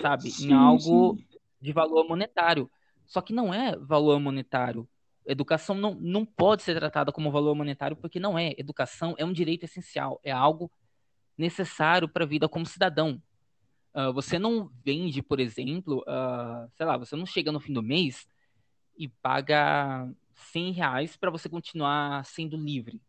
sabe? 0.00 0.28
Em 0.28 0.32
Sim, 0.32 0.52
algo 0.52 1.16
sim. 1.16 1.38
de 1.60 1.72
valor 1.72 2.06
monetário. 2.06 2.70
Só 3.06 3.20
que 3.22 3.32
não 3.32 3.54
é 3.54 3.76
valor 3.76 4.20
monetário. 4.20 4.86
Educação 5.24 5.74
não, 5.74 5.94
não 5.94 6.24
pode 6.24 6.62
ser 6.62 6.74
tratada 6.74 7.10
como 7.12 7.30
valor 7.30 7.54
monetário 7.54 7.96
porque 7.96 8.20
não 8.20 8.38
é. 8.38 8.54
Educação 8.58 9.14
é 9.16 9.24
um 9.24 9.32
direito 9.32 9.64
essencial, 9.64 10.20
é 10.22 10.32
algo 10.32 10.70
necessário 11.36 12.08
para 12.08 12.24
a 12.24 12.26
vida 12.26 12.48
como 12.48 12.66
cidadão. 12.66 13.20
Ah, 13.96 14.10
você 14.10 14.38
não 14.38 14.70
vende, 14.84 15.22
por 15.22 15.40
exemplo, 15.40 16.04
ah, 16.06 16.68
sei 16.76 16.84
lá, 16.84 16.98
você 16.98 17.16
não 17.16 17.24
chega 17.24 17.50
no 17.50 17.58
fim 17.58 17.72
do 17.72 17.82
mês 17.82 18.28
e 18.98 19.08
paga 19.08 20.06
100 20.34 20.72
reais 20.72 21.16
para 21.16 21.30
você 21.30 21.48
continuar 21.48 22.22
sendo 22.26 22.58
livre, 22.58 23.00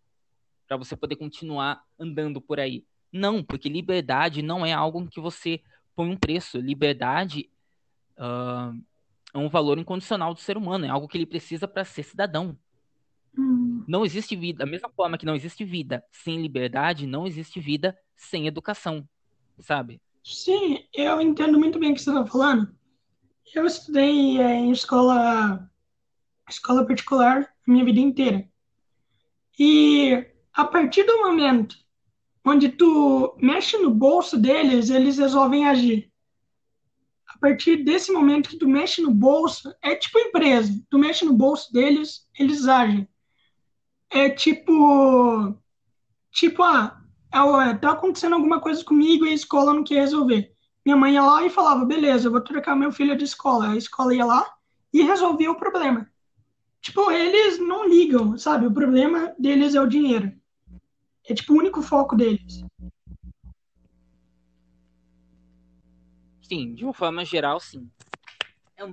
para 0.65 0.78
você 0.78 0.95
poder 0.95 1.17
continuar 1.17 1.84
andando 1.99 2.39
por 2.39 2.57
aí. 2.57 2.86
Não, 3.11 3.43
porque 3.43 3.67
liberdade 3.67 4.41
não 4.41 4.65
é 4.65 4.71
algo 4.71 5.05
que 5.09 5.19
você 5.19 5.61
põe 5.93 6.09
um 6.09 6.17
preço. 6.17 6.57
Liberdade, 6.57 7.49
ah, 8.17 8.73
é 9.34 9.38
um 9.38 9.49
valor 9.49 9.78
incondicional 9.78 10.34
do 10.34 10.39
ser 10.39 10.55
humano, 10.55 10.86
é 10.86 10.89
algo 10.89 11.07
que 11.07 11.17
ele 11.17 11.25
precisa 11.25 11.67
para 11.67 11.84
ser 11.84 12.03
cidadão. 12.03 12.57
Hum, 13.38 13.84
Não 13.88 14.05
existe 14.05 14.38
vida, 14.38 14.59
da 14.59 14.65
mesma 14.65 14.89
forma 14.89 15.17
que 15.17 15.25
não 15.25 15.36
existe 15.36 15.65
vida 15.65 16.01
sem 16.11 16.41
liberdade, 16.41 17.05
não 17.05 17.28
existe 17.28 17.59
vida 17.59 17.97
sem 18.18 18.47
educação, 18.47 19.07
sabe? 19.59 20.01
sim, 20.28 20.84
eu 20.93 21.22
entendo 21.22 21.57
muito 21.57 21.80
bem 21.80 21.91
o 21.91 21.95
que 21.95 22.01
você 22.01 22.09
está 22.09 22.26
falando. 22.26 22.76
Eu 23.55 23.65
estudei 23.65 24.41
é, 24.41 24.55
em 24.55 24.72
escola, 24.72 25.72
escola 26.49 26.86
particular 26.86 27.43
a 27.43 27.72
minha 27.72 27.86
vida 27.86 27.99
inteira. 27.99 28.45
E 29.57 30.26
a 30.53 30.65
partir 30.65 31.03
do 31.03 31.20
momento 31.20 31.78
onde 32.45 32.70
tu 32.70 33.38
mexe 33.41 33.78
no 33.78 33.89
bolso 33.89 34.38
deles, 34.38 34.89
eles 34.89 35.18
resolvem 35.18 35.68
agir. 35.68 36.11
A 37.28 37.38
partir 37.39 37.84
desse 37.84 38.11
momento 38.11 38.49
que 38.49 38.57
tu 38.57 38.68
mexe 38.68 39.01
no 39.01 39.11
bolso, 39.11 39.74
é 39.82 39.95
tipo 39.95 40.20
empresa. 40.20 40.74
Tu 40.89 40.97
mexe 40.97 41.24
no 41.24 41.34
bolso 41.34 41.72
deles, 41.72 42.28
eles 42.38 42.68
agem. 42.68 43.07
É 44.09 44.30
tipo, 44.30 45.55
tipo, 46.32 46.63
ah, 46.63 47.01
é, 47.61 47.73
tá 47.75 47.91
acontecendo 47.91 48.34
alguma 48.34 48.59
coisa 48.59 48.84
comigo 48.84 49.25
e 49.25 49.30
a 49.30 49.34
escola 49.34 49.73
não 49.73 49.84
quer 49.84 50.01
resolver. 50.01 50.51
Minha 50.86 50.95
mãe 50.95 51.13
ia 51.13 51.23
lá 51.23 51.43
e 51.43 51.49
falava, 51.49 51.86
beleza, 51.86 52.28
eu 52.28 52.32
vou 52.32 52.41
trocar 52.41 52.75
meu 52.75 52.91
filho 52.91 53.17
de 53.17 53.25
escola. 53.25 53.71
A 53.71 53.75
escola 53.75 54.15
ia 54.15 54.25
lá 54.25 54.49
e 54.93 55.03
resolvia 55.03 55.51
o 55.51 55.55
problema. 55.55 56.09
Tipo, 56.82 57.11
eles 57.11 57.59
não 57.59 57.88
ligam, 57.88 58.38
sabe? 58.38 58.65
O 58.65 58.73
problema 58.73 59.34
deles 59.38 59.75
é 59.75 59.82
o 59.82 59.88
dinheiro. 59.88 60.32
É 61.28 61.34
tipo 61.34 61.53
o 61.53 61.57
único 61.57 61.82
foco 61.82 62.15
deles. 62.15 62.63
Sim, 66.41 66.73
de 66.73 66.86
uma 66.86 66.93
forma 66.93 67.25
geral, 67.25 67.59
sim. 67.59 67.91
É 68.78 68.88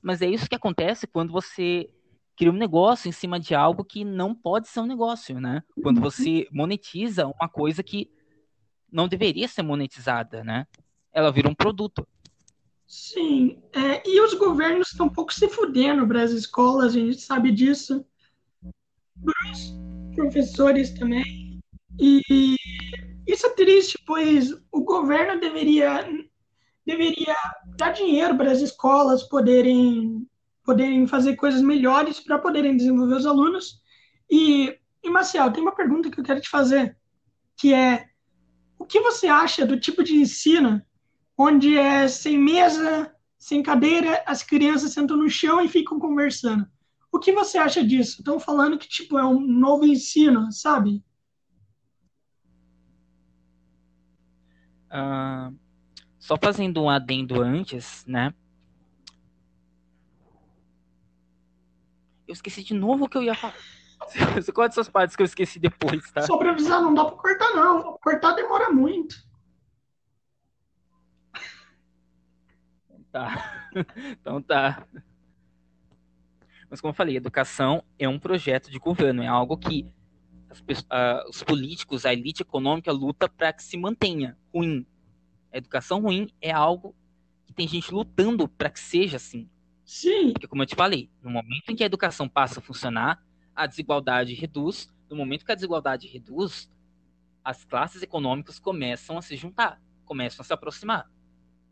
Mas 0.00 0.22
é 0.22 0.26
isso 0.26 0.48
que 0.48 0.54
acontece 0.54 1.06
quando 1.06 1.30
você 1.30 1.90
cria 2.38 2.52
um 2.52 2.56
negócio 2.56 3.08
em 3.08 3.12
cima 3.12 3.40
de 3.40 3.52
algo 3.54 3.84
que 3.84 4.04
não 4.04 4.32
pode 4.32 4.68
ser 4.68 4.78
um 4.78 4.86
negócio, 4.86 5.40
né? 5.40 5.64
Quando 5.82 6.00
você 6.00 6.46
monetiza 6.52 7.26
uma 7.26 7.48
coisa 7.48 7.82
que 7.82 8.08
não 8.90 9.08
deveria 9.08 9.48
ser 9.48 9.62
monetizada, 9.62 10.44
né? 10.44 10.64
Ela 11.12 11.32
vira 11.32 11.48
um 11.48 11.54
produto. 11.54 12.06
Sim, 12.86 13.60
é, 13.72 14.08
e 14.08 14.20
os 14.20 14.34
governos 14.34 14.88
estão 14.88 15.06
um 15.06 15.12
pouco 15.12 15.34
se 15.34 15.48
fudendo 15.48 16.06
para 16.06 16.22
as 16.22 16.30
escolas, 16.30 16.94
a 16.94 16.98
gente 16.98 17.20
sabe 17.20 17.50
disso. 17.50 18.06
Os 19.52 20.14
professores 20.14 20.90
também. 20.94 21.58
E 21.98 22.56
isso 23.26 23.46
é 23.46 23.50
triste, 23.50 23.98
pois 24.06 24.52
o 24.70 24.84
governo 24.84 25.40
deveria, 25.40 26.08
deveria 26.86 27.34
dar 27.76 27.90
dinheiro 27.90 28.36
para 28.36 28.52
as 28.52 28.60
escolas 28.60 29.24
poderem, 29.24 30.26
poderem 30.68 31.06
fazer 31.06 31.34
coisas 31.34 31.62
melhores 31.62 32.20
para 32.20 32.38
poderem 32.38 32.76
desenvolver 32.76 33.14
os 33.14 33.24
alunos. 33.24 33.80
E, 34.30 34.78
e, 35.02 35.08
Marcial, 35.08 35.50
tem 35.50 35.62
uma 35.62 35.74
pergunta 35.74 36.10
que 36.10 36.20
eu 36.20 36.24
quero 36.24 36.42
te 36.42 36.50
fazer, 36.50 36.94
que 37.56 37.72
é, 37.72 38.06
o 38.78 38.84
que 38.84 39.00
você 39.00 39.28
acha 39.28 39.64
do 39.64 39.80
tipo 39.80 40.04
de 40.04 40.16
ensino 40.16 40.82
onde 41.38 41.78
é 41.78 42.06
sem 42.06 42.36
mesa, 42.36 43.10
sem 43.38 43.62
cadeira, 43.62 44.22
as 44.26 44.42
crianças 44.42 44.92
sentam 44.92 45.16
no 45.16 45.30
chão 45.30 45.58
e 45.58 45.68
ficam 45.68 45.98
conversando. 45.98 46.66
O 47.10 47.18
que 47.18 47.32
você 47.32 47.56
acha 47.56 47.82
disso? 47.82 48.18
Estão 48.18 48.38
falando 48.38 48.76
que 48.76 48.86
tipo 48.86 49.18
é 49.18 49.24
um 49.24 49.40
novo 49.40 49.86
ensino, 49.86 50.52
sabe? 50.52 51.02
Ah, 54.90 55.50
só 56.18 56.36
fazendo 56.36 56.82
um 56.82 56.90
adendo 56.90 57.40
antes, 57.40 58.04
né? 58.06 58.34
Eu 62.28 62.34
esqueci 62.34 62.62
de 62.62 62.74
novo 62.74 63.06
o 63.06 63.08
que 63.08 63.16
eu 63.16 63.22
ia 63.22 63.34
falar. 63.34 63.56
Você 64.36 64.52
corta 64.52 64.74
essas 64.74 64.88
partes 64.88 65.16
que 65.16 65.22
eu 65.22 65.26
esqueci 65.26 65.58
depois, 65.58 66.10
tá? 66.12 66.22
Só 66.22 66.36
pra 66.36 66.50
avisar, 66.50 66.80
não 66.82 66.94
dá 66.94 67.06
pra 67.06 67.16
cortar, 67.16 67.54
não. 67.54 67.98
Cortar 67.98 68.32
demora 68.32 68.70
muito. 68.70 69.16
Tá. 73.10 73.54
Então 74.20 74.42
tá. 74.42 74.86
Mas 76.70 76.80
como 76.80 76.90
eu 76.90 76.94
falei, 76.94 77.16
educação 77.16 77.82
é 77.98 78.08
um 78.08 78.18
projeto 78.18 78.70
de 78.70 78.78
governo, 78.78 79.22
é 79.22 79.26
algo 79.26 79.56
que 79.56 79.86
uh, 80.50 81.28
os 81.28 81.42
políticos, 81.42 82.04
a 82.04 82.12
elite 82.12 82.42
econômica 82.42 82.92
luta 82.92 83.28
para 83.28 83.52
que 83.52 83.62
se 83.62 83.76
mantenha 83.76 84.36
ruim. 84.52 84.86
A 85.52 85.58
educação 85.58 86.00
ruim 86.00 86.28
é 86.40 86.50
algo 86.50 86.94
que 87.46 87.52
tem 87.52 87.68
gente 87.68 87.92
lutando 87.92 88.48
para 88.48 88.70
que 88.70 88.80
seja 88.80 89.16
assim. 89.16 89.48
Sim. 89.88 90.34
Porque 90.34 90.46
como 90.46 90.62
eu 90.62 90.66
te 90.66 90.76
falei, 90.76 91.10
no 91.22 91.30
momento 91.30 91.70
em 91.70 91.74
que 91.74 91.82
a 91.82 91.86
educação 91.86 92.28
passa 92.28 92.60
a 92.60 92.62
funcionar, 92.62 93.24
a 93.56 93.66
desigualdade 93.66 94.34
reduz. 94.34 94.92
No 95.08 95.16
momento 95.16 95.46
que 95.46 95.50
a 95.50 95.54
desigualdade 95.54 96.06
reduz, 96.06 96.70
as 97.42 97.64
classes 97.64 98.02
econômicas 98.02 98.58
começam 98.58 99.16
a 99.16 99.22
se 99.22 99.34
juntar, 99.34 99.80
começam 100.04 100.42
a 100.42 100.44
se 100.44 100.52
aproximar. 100.52 101.10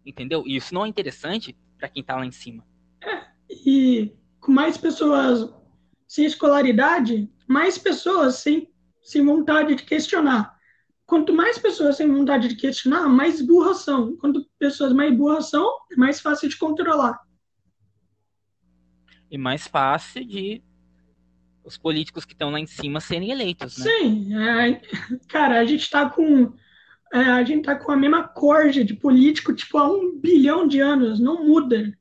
Entendeu? 0.04 0.44
E 0.46 0.56
isso 0.56 0.72
não 0.72 0.86
é 0.86 0.88
interessante 0.88 1.54
para 1.76 1.90
quem 1.90 2.00
está 2.00 2.16
lá 2.16 2.24
em 2.24 2.32
cima. 2.32 2.66
É, 3.02 3.26
e 3.50 4.10
com 4.40 4.50
mais 4.50 4.78
pessoas 4.78 5.52
sem 6.08 6.24
escolaridade, 6.24 7.30
mais 7.46 7.76
pessoas 7.76 8.36
sem, 8.36 8.72
sem 9.02 9.26
vontade 9.26 9.74
de 9.74 9.82
questionar. 9.82 10.56
Quanto 11.04 11.34
mais 11.34 11.58
pessoas 11.58 11.98
sem 11.98 12.10
vontade 12.10 12.48
de 12.48 12.56
questionar, 12.56 13.10
mais 13.10 13.42
burras 13.42 13.82
são. 13.82 14.16
Quanto 14.16 14.48
pessoas 14.58 14.94
mais 14.94 15.14
burras 15.14 15.50
são, 15.50 15.70
é 15.92 15.96
mais 15.96 16.18
fácil 16.18 16.48
de 16.48 16.56
controlar. 16.56 17.25
E 19.30 19.38
mais 19.38 19.66
fácil 19.66 20.24
de 20.24 20.62
os 21.64 21.76
políticos 21.76 22.24
que 22.24 22.32
estão 22.32 22.50
lá 22.50 22.60
em 22.60 22.66
cima 22.66 23.00
serem 23.00 23.32
eleitos, 23.32 23.78
né? 23.78 23.84
Sim, 23.84 24.38
é, 24.38 24.80
cara, 25.28 25.58
a 25.58 25.64
gente 25.64 25.82
está 25.82 26.08
com 26.08 26.52
é, 27.12 27.18
a 27.18 27.42
gente 27.42 27.64
tá 27.64 27.76
com 27.76 27.92
a 27.92 27.96
mesma 27.96 28.26
corja 28.26 28.84
de 28.84 28.94
político 28.94 29.52
tipo 29.52 29.78
há 29.78 29.88
um 29.90 30.16
bilhão 30.16 30.66
de 30.66 30.80
anos, 30.80 31.18
não 31.18 31.44
muda. 31.44 31.96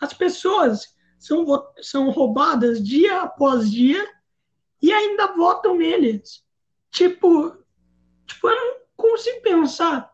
As 0.00 0.12
pessoas 0.12 0.94
são, 1.18 1.44
são 1.80 2.10
roubadas 2.10 2.82
dia 2.82 3.22
após 3.22 3.70
dia 3.70 4.06
e 4.80 4.92
ainda 4.92 5.34
votam 5.34 5.76
neles. 5.76 6.44
Tipo, 6.90 7.56
tipo, 8.26 8.48
eu 8.48 8.54
não 8.54 8.76
consigo 8.96 9.42
pensar. 9.42 10.10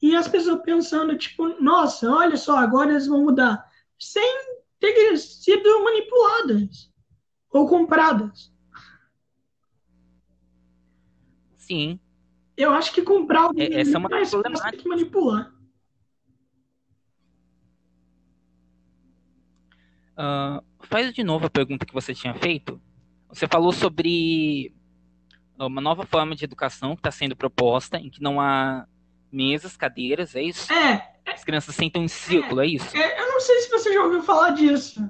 E 0.00 0.14
as 0.14 0.28
pessoas 0.28 0.62
pensando, 0.62 1.16
tipo, 1.16 1.48
nossa, 1.60 2.10
olha 2.10 2.36
só, 2.36 2.58
agora 2.58 2.90
eles 2.90 3.06
vão 3.06 3.24
mudar. 3.24 3.64
Sem 3.98 4.38
ter 4.80 5.16
sido 5.16 5.84
manipuladas 5.84 6.90
ou 7.50 7.68
compradas. 7.68 8.52
Sim. 11.56 11.98
Eu 12.56 12.72
acho 12.72 12.92
que 12.92 13.02
comprar 13.02 13.42
alguém 13.42 13.72
é, 13.74 13.80
essa 13.80 13.96
é 13.96 13.98
uma 13.98 14.08
mais 14.08 14.30
fácil 14.30 14.78
que 14.78 14.88
manipular. 14.88 15.52
Uh, 20.12 20.62
faz 20.82 21.12
de 21.12 21.24
novo 21.24 21.46
a 21.46 21.50
pergunta 21.50 21.86
que 21.86 21.94
você 21.94 22.14
tinha 22.14 22.34
feito. 22.34 22.80
Você 23.28 23.48
falou 23.48 23.72
sobre 23.72 24.72
uma 25.58 25.80
nova 25.80 26.06
forma 26.06 26.36
de 26.36 26.44
educação 26.44 26.94
que 26.94 27.00
está 27.00 27.10
sendo 27.10 27.34
proposta, 27.34 27.98
em 27.98 28.10
que 28.10 28.22
não 28.22 28.40
há 28.40 28.86
mesas, 29.30 29.76
cadeiras, 29.76 30.36
é 30.36 30.42
isso? 30.42 30.72
É. 30.72 31.13
As 31.34 31.44
crianças 31.44 31.74
sentam 31.74 32.02
em 32.02 32.08
círculo, 32.08 32.60
é, 32.60 32.64
é 32.64 32.68
isso? 32.68 32.96
É, 32.96 33.20
eu 33.20 33.28
não 33.28 33.40
sei 33.40 33.60
se 33.60 33.70
você 33.70 33.92
já 33.92 34.02
ouviu 34.02 34.22
falar 34.22 34.50
disso, 34.50 35.08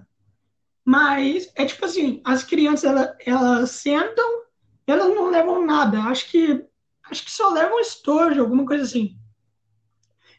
mas 0.85 1.51
é 1.55 1.65
tipo 1.65 1.85
assim, 1.85 2.21
as 2.25 2.43
crianças 2.43 2.85
elas, 2.85 3.17
elas 3.25 3.71
sentam, 3.71 4.43
elas 4.87 5.09
não 5.15 5.31
levam 5.31 5.65
nada. 5.65 6.01
Acho 6.01 6.31
que 6.31 6.65
acho 7.11 7.25
que 7.25 7.31
só 7.31 7.51
levam 7.51 7.79
estojo, 7.81 8.41
alguma 8.41 8.65
coisa 8.65 8.85
assim. 8.85 9.17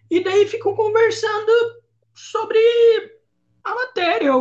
E 0.10 0.24
daí 0.24 0.48
ficam 0.48 0.76
conversando 0.76 1.52
sobre 2.14 2.60
a 3.64 3.74
matéria. 3.74 4.32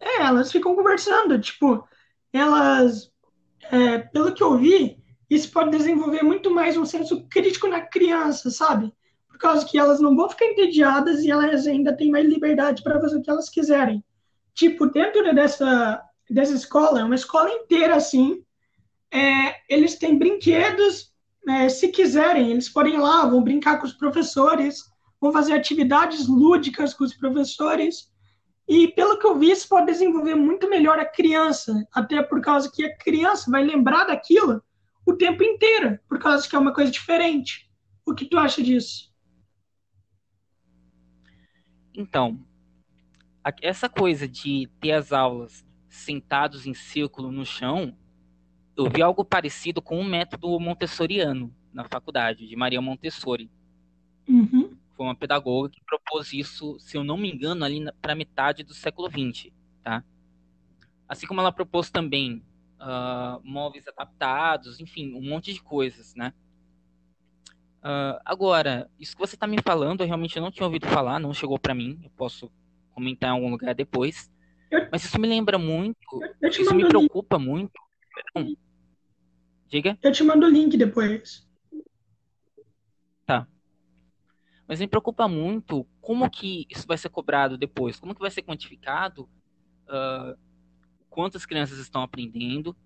É, 0.00 0.22
elas 0.22 0.52
ficam 0.52 0.74
conversando, 0.74 1.40
tipo, 1.40 1.86
elas, 2.32 3.10
é, 3.70 3.98
pelo 3.98 4.32
que 4.32 4.42
eu 4.42 4.58
vi, 4.58 5.02
isso 5.28 5.50
pode 5.50 5.70
desenvolver 5.70 6.22
muito 6.22 6.50
mais 6.50 6.76
um 6.76 6.84
senso 6.84 7.26
crítico 7.28 7.66
na 7.66 7.80
criança, 7.80 8.50
sabe? 8.50 8.92
Por 9.36 9.40
causa 9.40 9.66
que 9.66 9.78
elas 9.78 10.00
não 10.00 10.16
vão 10.16 10.30
ficar 10.30 10.46
entediadas 10.46 11.22
e 11.22 11.30
elas 11.30 11.66
ainda 11.66 11.94
têm 11.94 12.10
mais 12.10 12.26
liberdade 12.26 12.82
para 12.82 12.98
fazer 12.98 13.18
o 13.18 13.22
que 13.22 13.28
elas 13.28 13.50
quiserem. 13.50 14.02
Tipo, 14.54 14.86
dentro 14.86 15.34
dessa, 15.34 16.02
dessa 16.30 16.54
escola, 16.54 17.04
uma 17.04 17.14
escola 17.14 17.50
inteira 17.50 17.96
assim, 17.96 18.42
é, 19.12 19.56
eles 19.68 19.96
têm 19.96 20.18
brinquedos, 20.18 21.12
é, 21.46 21.68
se 21.68 21.88
quiserem, 21.88 22.50
eles 22.50 22.70
podem 22.70 22.96
lá, 22.96 23.26
vão 23.26 23.42
brincar 23.42 23.78
com 23.78 23.84
os 23.84 23.92
professores, 23.92 24.82
vão 25.20 25.30
fazer 25.30 25.52
atividades 25.52 26.26
lúdicas 26.26 26.94
com 26.94 27.04
os 27.04 27.14
professores, 27.14 28.10
e 28.66 28.88
pelo 28.88 29.18
que 29.18 29.26
eu 29.26 29.38
vi, 29.38 29.50
isso 29.50 29.68
pode 29.68 29.92
desenvolver 29.92 30.34
muito 30.34 30.66
melhor 30.70 30.98
a 30.98 31.04
criança, 31.04 31.86
até 31.92 32.22
por 32.22 32.40
causa 32.40 32.72
que 32.72 32.86
a 32.86 32.96
criança 32.96 33.50
vai 33.50 33.62
lembrar 33.62 34.04
daquilo 34.04 34.62
o 35.04 35.12
tempo 35.12 35.44
inteiro, 35.44 35.98
por 36.08 36.18
causa 36.18 36.48
que 36.48 36.56
é 36.56 36.58
uma 36.58 36.72
coisa 36.72 36.90
diferente. 36.90 37.70
O 38.06 38.14
que 38.14 38.24
tu 38.24 38.38
acha 38.38 38.62
disso? 38.62 39.14
Então, 41.96 42.38
essa 43.62 43.88
coisa 43.88 44.28
de 44.28 44.68
ter 44.80 44.92
as 44.92 45.12
aulas 45.12 45.64
sentados 45.88 46.66
em 46.66 46.74
círculo 46.74 47.32
no 47.32 47.44
chão, 47.44 47.96
eu 48.76 48.90
vi 48.90 49.02
algo 49.02 49.24
parecido 49.24 49.80
com 49.80 49.96
o 49.96 50.00
um 50.00 50.04
método 50.04 50.60
montessoriano 50.60 51.52
na 51.72 51.84
faculdade, 51.84 52.46
de 52.46 52.56
Maria 52.56 52.80
Montessori. 52.80 53.50
Uhum 54.28 54.76
foi 54.96 55.06
uma 55.06 55.14
pedagoga 55.14 55.68
que 55.68 55.84
propôs 55.84 56.32
isso, 56.32 56.78
se 56.80 56.96
eu 56.96 57.04
não 57.04 57.18
me 57.18 57.30
engano, 57.30 57.64
ali 57.64 57.84
para 58.00 58.14
metade 58.14 58.64
do 58.64 58.72
século 58.72 59.08
XX, 59.10 59.52
tá? 59.82 60.02
Assim 61.06 61.26
como 61.26 61.40
ela 61.40 61.52
propôs 61.52 61.90
também 61.90 62.42
uh, 62.80 63.40
móveis 63.44 63.86
adaptados, 63.86 64.80
enfim, 64.80 65.14
um 65.14 65.22
monte 65.22 65.52
de 65.52 65.62
coisas, 65.62 66.14
né? 66.14 66.32
Uh, 67.86 68.18
agora, 68.24 68.90
isso 68.98 69.14
que 69.14 69.20
você 69.20 69.36
está 69.36 69.46
me 69.46 69.58
falando, 69.62 70.00
eu 70.00 70.08
realmente 70.08 70.40
não 70.40 70.50
tinha 70.50 70.66
ouvido 70.66 70.88
falar, 70.88 71.20
não 71.20 71.32
chegou 71.32 71.56
para 71.56 71.72
mim, 71.72 72.00
eu 72.02 72.10
posso 72.16 72.50
comentar 72.90 73.30
em 73.30 73.32
algum 73.32 73.48
lugar 73.48 73.76
depois. 73.76 74.28
Eu, 74.68 74.88
mas 74.90 75.04
isso 75.04 75.20
me 75.20 75.28
lembra 75.28 75.56
muito, 75.56 75.96
isso 76.42 76.74
me 76.74 76.84
preocupa 76.88 77.36
link. 77.36 77.46
muito. 78.34 78.58
Diga. 79.68 79.96
Eu 80.02 80.10
te 80.10 80.24
mando 80.24 80.46
o 80.46 80.50
link 80.50 80.76
depois. 80.76 81.48
Tá. 83.24 83.46
Mas 84.66 84.80
me 84.80 84.88
preocupa 84.88 85.28
muito 85.28 85.86
como 86.00 86.28
que 86.28 86.66
isso 86.68 86.88
vai 86.88 86.98
ser 86.98 87.08
cobrado 87.08 87.56
depois, 87.56 88.00
como 88.00 88.16
que 88.16 88.20
vai 88.20 88.32
ser 88.32 88.42
quantificado, 88.42 89.28
uh, 89.84 90.36
quantas 91.08 91.46
crianças 91.46 91.78
estão 91.78 92.02
aprendendo, 92.02 92.76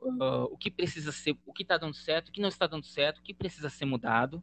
uh, 0.00 0.44
o 0.50 0.56
que 0.56 0.70
precisa 0.70 1.12
ser, 1.12 1.36
o 1.46 1.52
que 1.52 1.62
está 1.62 1.76
dando 1.76 1.94
certo, 1.94 2.28
o 2.28 2.32
que 2.32 2.40
não 2.40 2.48
está 2.48 2.66
dando 2.66 2.84
certo, 2.84 3.18
o 3.18 3.22
que 3.22 3.34
precisa 3.34 3.68
ser 3.70 3.84
mudado. 3.84 4.42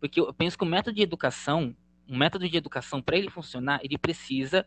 Porque 0.00 0.20
eu 0.20 0.32
penso 0.32 0.56
que 0.56 0.64
o 0.64 0.68
método 0.68 0.96
de 0.96 1.02
educação, 1.02 1.76
um 2.08 2.16
método 2.16 2.48
de 2.48 2.56
educação, 2.56 3.02
para 3.02 3.16
ele 3.16 3.30
funcionar, 3.30 3.80
ele 3.82 3.98
precisa 3.98 4.66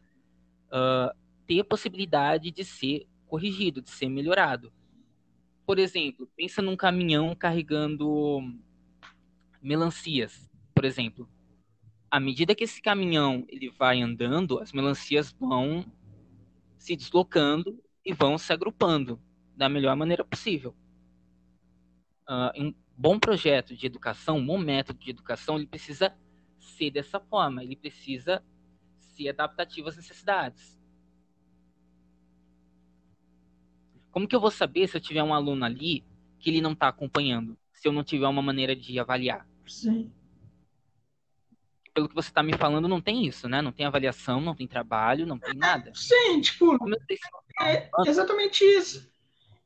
uh, 0.68 1.16
ter 1.48 1.60
a 1.60 1.66
possibilidade 1.66 2.52
de 2.52 2.64
ser 2.64 3.08
corrigido, 3.28 3.82
de 3.82 3.90
ser 3.90 4.10
melhorado 4.10 4.72
por 5.72 5.80
exemplo, 5.80 6.30
pensa 6.36 6.62
num 6.62 6.76
caminhão 6.76 7.34
carregando 7.34 8.42
melancias, 9.62 10.52
por 10.76 10.84
exemplo. 10.84 11.30
À 12.12 12.20
medida 12.20 12.54
que 12.54 12.66
esse 12.66 12.82
caminhão 12.82 13.46
ele 13.48 13.70
vai 13.70 14.02
andando, 14.02 14.60
as 14.60 14.74
melancias 14.74 15.32
vão 15.32 15.86
se 16.78 16.94
deslocando 16.96 17.82
e 18.06 18.14
vão 18.14 18.38
se 18.38 18.52
agrupando 18.52 19.22
da 19.56 19.70
melhor 19.70 19.96
maneira 19.96 20.24
possível. 20.24 20.76
Uh, 22.28 22.64
um 22.64 22.74
bom 22.98 23.20
projeto 23.20 23.76
de 23.76 23.86
educação, 23.86 24.38
um 24.38 24.46
bom 24.46 24.58
método 24.58 25.00
de 25.00 25.10
educação, 25.10 25.58
ele 25.58 25.68
precisa 25.68 26.16
ser 26.60 26.92
dessa 26.92 27.20
forma, 27.20 27.64
ele 27.64 27.76
precisa 27.76 28.44
ser 29.00 29.30
adaptativo 29.30 29.90
às 29.90 29.98
necessidades. 29.98 30.80
Como 34.12 34.28
que 34.28 34.36
eu 34.36 34.42
vou 34.42 34.52
saber 34.52 34.88
se 34.88 34.98
eu 34.98 35.02
tiver 35.02 35.24
um 35.24 35.34
aluno 35.34 35.64
ali 35.66 36.04
que 36.40 36.50
ele 36.50 36.62
não 36.62 36.74
está 36.74 36.88
acompanhando? 36.88 37.58
Se 37.72 37.88
eu 37.88 37.92
não 37.92 38.04
tiver 38.04 38.28
uma 38.28 38.42
maneira 38.42 38.76
de 38.76 39.00
avaliar? 39.00 39.48
Sim. 39.66 40.12
Pelo 41.94 42.08
que 42.08 42.16
você 42.16 42.30
está 42.30 42.42
me 42.42 42.54
falando, 42.54 42.88
não 42.88 43.02
tem 43.02 43.26
isso, 43.26 43.50
né? 43.50 43.62
Não 43.62 43.72
tem 43.72 43.86
avaliação, 43.86 44.40
não 44.40 44.56
tem 44.56 44.68
trabalho, 44.68 45.26
não 45.26 45.38
tem 45.38 45.54
nada. 45.54 45.92
Sim, 45.94 46.40
tipo, 46.40 46.78
é 47.62 47.90
exatamente 48.06 48.64
isso. 48.64 49.10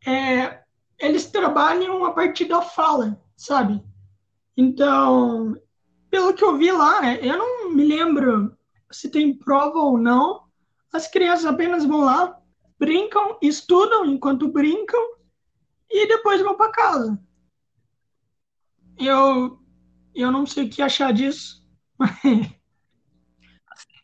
É, 0.05 0.63
eles 0.97 1.25
trabalham 1.27 2.03
a 2.03 2.11
partir 2.11 2.45
da 2.45 2.61
fala, 2.61 3.21
sabe? 3.35 3.83
Então, 4.57 5.55
pelo 6.09 6.33
que 6.33 6.43
eu 6.43 6.57
vi 6.57 6.71
lá, 6.71 7.13
eu 7.15 7.37
não 7.37 7.73
me 7.73 7.83
lembro 7.83 8.57
se 8.91 9.09
tem 9.09 9.37
prova 9.37 9.79
ou 9.79 9.97
não. 9.97 10.45
As 10.93 11.07
crianças 11.07 11.45
apenas 11.45 11.85
vão 11.85 12.01
lá, 12.01 12.39
brincam, 12.79 13.37
estudam 13.41 14.05
enquanto 14.05 14.47
brincam 14.47 15.15
e 15.89 16.07
depois 16.07 16.41
vão 16.41 16.55
para 16.55 16.71
casa. 16.71 17.19
Eu, 18.97 19.59
eu 20.13 20.31
não 20.31 20.45
sei 20.45 20.65
o 20.65 20.69
que 20.69 20.81
achar 20.81 21.11
disso. 21.11 21.64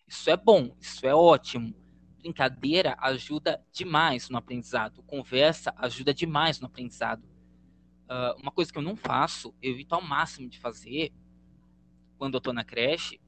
Isso 0.08 0.30
é 0.30 0.36
bom, 0.36 0.76
isso 0.78 1.08
é 1.08 1.16
ótimo. 1.16 1.74
Brincadeira 2.18 2.98
ajuda 3.00 3.64
demais 3.72 4.30
no 4.30 4.38
aprendizado. 4.38 5.02
Conversa 5.04 5.74
ajuda 5.78 6.14
demais 6.14 6.60
no 6.60 6.68
aprendizado. 6.68 7.24
Uh, 8.10 8.38
uma 8.42 8.52
coisa 8.52 8.70
que 8.74 8.78
eu 8.78 8.82
não 8.82 8.98
faço, 8.98 9.56
eu 9.62 9.72
evito 9.72 9.96
ao 9.96 10.02
máximo 10.02 10.50
de 10.50 10.60
fazer 10.60 11.14
quando 12.18 12.34
eu 12.34 12.42
tô 12.42 12.52
na 12.52 12.66
creche, 12.66 13.22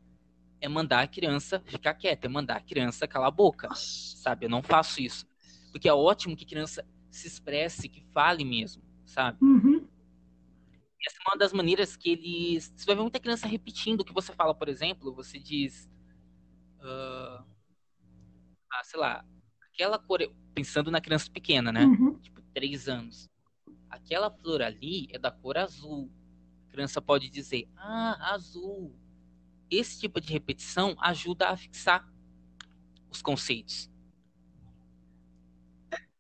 é 0.60 0.68
mandar 0.68 1.04
a 1.04 1.08
criança 1.08 1.64
ficar 1.66 1.94
quieta, 1.94 2.28
é 2.28 2.30
mandar 2.30 2.58
a 2.58 2.62
criança 2.62 3.08
calar 3.08 3.30
a 3.30 3.32
boca, 3.32 3.70
sabe? 3.74 4.46
Eu 4.46 4.50
não 4.50 4.62
faço 4.62 5.02
isso. 5.02 5.26
Porque 5.72 5.88
é 5.88 5.94
ótimo 5.94 6.36
que 6.36 6.44
a 6.44 6.48
criança 6.48 6.86
se 7.10 7.28
expresse, 7.28 7.88
que 7.88 8.04
fale 8.14 8.44
mesmo, 8.44 8.84
sabe? 9.06 9.38
Uhum. 9.42 9.83
Essa 11.06 11.18
é 11.18 11.32
uma 11.32 11.38
das 11.38 11.54
maneiras 11.54 11.96
que 11.96 12.10
eles. 12.10 12.74
Você 12.76 12.86
vai 12.86 12.96
ver 12.96 13.02
muita 13.02 13.20
criança 13.20 13.48
repetindo 13.48 14.02
o 14.02 14.06
que 14.06 14.14
você 14.14 14.34
fala, 14.34 14.56
por 14.56 14.70
exemplo, 14.70 15.14
você 15.14 15.38
diz. 15.40 15.90
Uh, 16.80 17.44
ah, 18.72 18.84
sei 18.84 19.00
lá, 19.00 19.26
aquela 19.62 20.00
cor. 20.00 20.20
Pensando 20.54 20.92
na 20.92 21.02
criança 21.02 21.32
pequena, 21.32 21.72
né? 21.72 21.86
Uhum. 21.86 22.20
Tipo, 22.20 22.42
três 22.54 22.88
anos. 22.88 23.30
Aquela 23.90 24.30
flor 24.30 24.62
ali 24.62 25.08
é 25.12 25.18
da 25.18 25.32
cor 25.32 25.58
azul. 25.58 26.12
A 26.68 26.72
criança 26.72 27.02
pode 27.02 27.30
dizer, 27.30 27.68
ah, 27.76 28.34
azul 28.34 28.96
esse 29.80 30.00
tipo 30.00 30.20
de 30.22 30.32
repetição 30.32 30.96
ajuda 31.00 31.50
a 31.50 31.58
fixar 31.58 32.08
os 33.10 33.22
conceitos. 33.22 33.90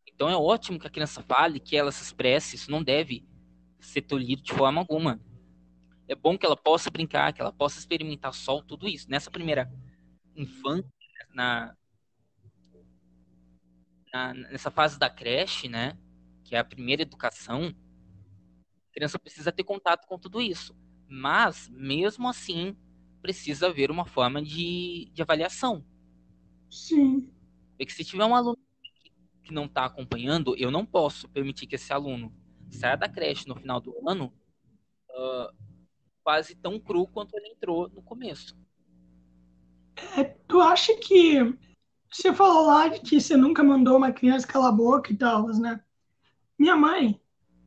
Então 0.07 0.29
é 0.29 0.35
ótimo 0.35 0.79
que 0.79 0.87
a 0.87 0.91
criança 0.91 1.21
fale, 1.23 1.59
que 1.59 1.75
ela 1.75 1.91
se 1.91 2.03
expresse, 2.03 2.55
isso 2.55 2.71
não 2.71 2.83
deve 2.83 3.25
ser 3.85 4.01
tolhido 4.01 4.41
de 4.41 4.53
forma 4.53 4.79
alguma. 4.79 5.19
É 6.07 6.15
bom 6.15 6.37
que 6.37 6.45
ela 6.45 6.57
possa 6.57 6.89
brincar, 6.89 7.33
que 7.33 7.41
ela 7.41 7.51
possa 7.51 7.79
experimentar 7.79 8.33
sol, 8.33 8.63
tudo 8.63 8.87
isso. 8.87 9.09
Nessa 9.09 9.31
primeira 9.31 9.71
infância, 10.35 10.89
na, 11.33 11.75
na, 14.13 14.33
nessa 14.33 14.69
fase 14.69 14.99
da 14.99 15.09
creche, 15.09 15.67
né, 15.67 15.97
que 16.43 16.55
é 16.55 16.59
a 16.59 16.63
primeira 16.63 17.01
educação, 17.01 17.73
a 18.89 18.93
criança 18.93 19.17
precisa 19.17 19.51
ter 19.51 19.63
contato 19.63 20.07
com 20.07 20.19
tudo 20.19 20.41
isso. 20.41 20.75
Mas, 21.07 21.69
mesmo 21.69 22.27
assim, 22.27 22.75
precisa 23.21 23.67
haver 23.67 23.89
uma 23.89 24.05
forma 24.05 24.41
de, 24.41 25.09
de 25.13 25.21
avaliação. 25.21 25.85
Sim. 26.69 27.31
Porque 27.77 27.93
se 27.93 28.03
tiver 28.03 28.25
um 28.25 28.35
aluno 28.35 28.57
que 29.43 29.53
não 29.53 29.65
está 29.65 29.85
acompanhando, 29.85 30.55
eu 30.57 30.71
não 30.71 30.85
posso 30.85 31.27
permitir 31.29 31.67
que 31.67 31.75
esse 31.75 31.91
aluno 31.91 32.33
saia 32.73 32.95
da 32.95 33.07
creche 33.07 33.47
no 33.47 33.55
final 33.55 33.79
do 33.79 33.95
ano 34.07 34.33
uh, 35.11 35.53
quase 36.23 36.55
tão 36.55 36.79
cru 36.79 37.07
quanto 37.07 37.35
ele 37.35 37.49
entrou 37.49 37.89
no 37.89 38.01
começo. 38.01 38.55
É, 40.17 40.23
tu 40.47 40.59
acha 40.59 40.95
que 40.97 41.57
você 42.11 42.33
falou 42.33 42.67
lá 42.67 42.87
de 42.87 42.99
que 43.01 43.19
você 43.19 43.37
nunca 43.37 43.63
mandou 43.63 43.97
uma 43.97 44.11
criança 44.11 44.47
calar 44.47 44.69
a 44.69 44.75
boca 44.75 45.11
e 45.11 45.17
tal, 45.17 45.47
né? 45.47 45.81
Minha 46.57 46.75
mãe, 46.75 47.19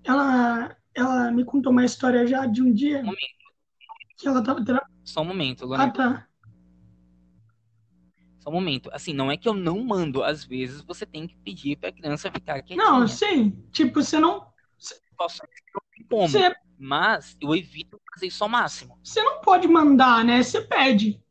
ela, 0.04 0.76
ela 0.94 1.30
me 1.30 1.44
contou 1.44 1.72
uma 1.72 1.84
história 1.84 2.26
já 2.26 2.46
de 2.46 2.62
um 2.62 2.72
dia 2.72 3.02
um 3.02 3.12
que 4.16 4.26
ela 4.26 4.40
estava 4.40 4.62
só 5.06 5.22
um 5.22 5.24
momento, 5.24 5.64
Lona. 5.64 5.84
Ah, 5.84 5.90
tá. 5.90 6.28
Só 8.40 8.50
um 8.50 8.54
momento. 8.54 8.90
Assim, 8.92 9.12
não 9.12 9.30
é 9.30 9.36
que 9.36 9.48
eu 9.48 9.54
não 9.54 9.82
mando. 9.84 10.22
Às 10.24 10.44
vezes 10.44 10.82
você 10.82 11.06
tem 11.06 11.28
que 11.28 11.36
pedir 11.36 11.76
pra 11.76 11.92
criança 11.92 12.30
ficar 12.30 12.60
quietinha. 12.60 12.76
Não, 12.76 13.06
sim. 13.06 13.52
Tipo, 13.70 14.02
você 14.02 14.18
não. 14.18 14.48
Posso 15.16 15.42
como. 16.08 16.28
Você... 16.28 16.54
Mas 16.78 17.36
eu 17.40 17.54
evito 17.54 18.00
fazer 18.12 18.26
isso 18.26 18.42
ao 18.44 18.50
máximo. 18.50 18.98
Você 19.02 19.22
não 19.22 19.40
pode 19.40 19.66
mandar, 19.66 20.24
né? 20.24 20.42
Você 20.42 20.60
pede, 20.60 21.22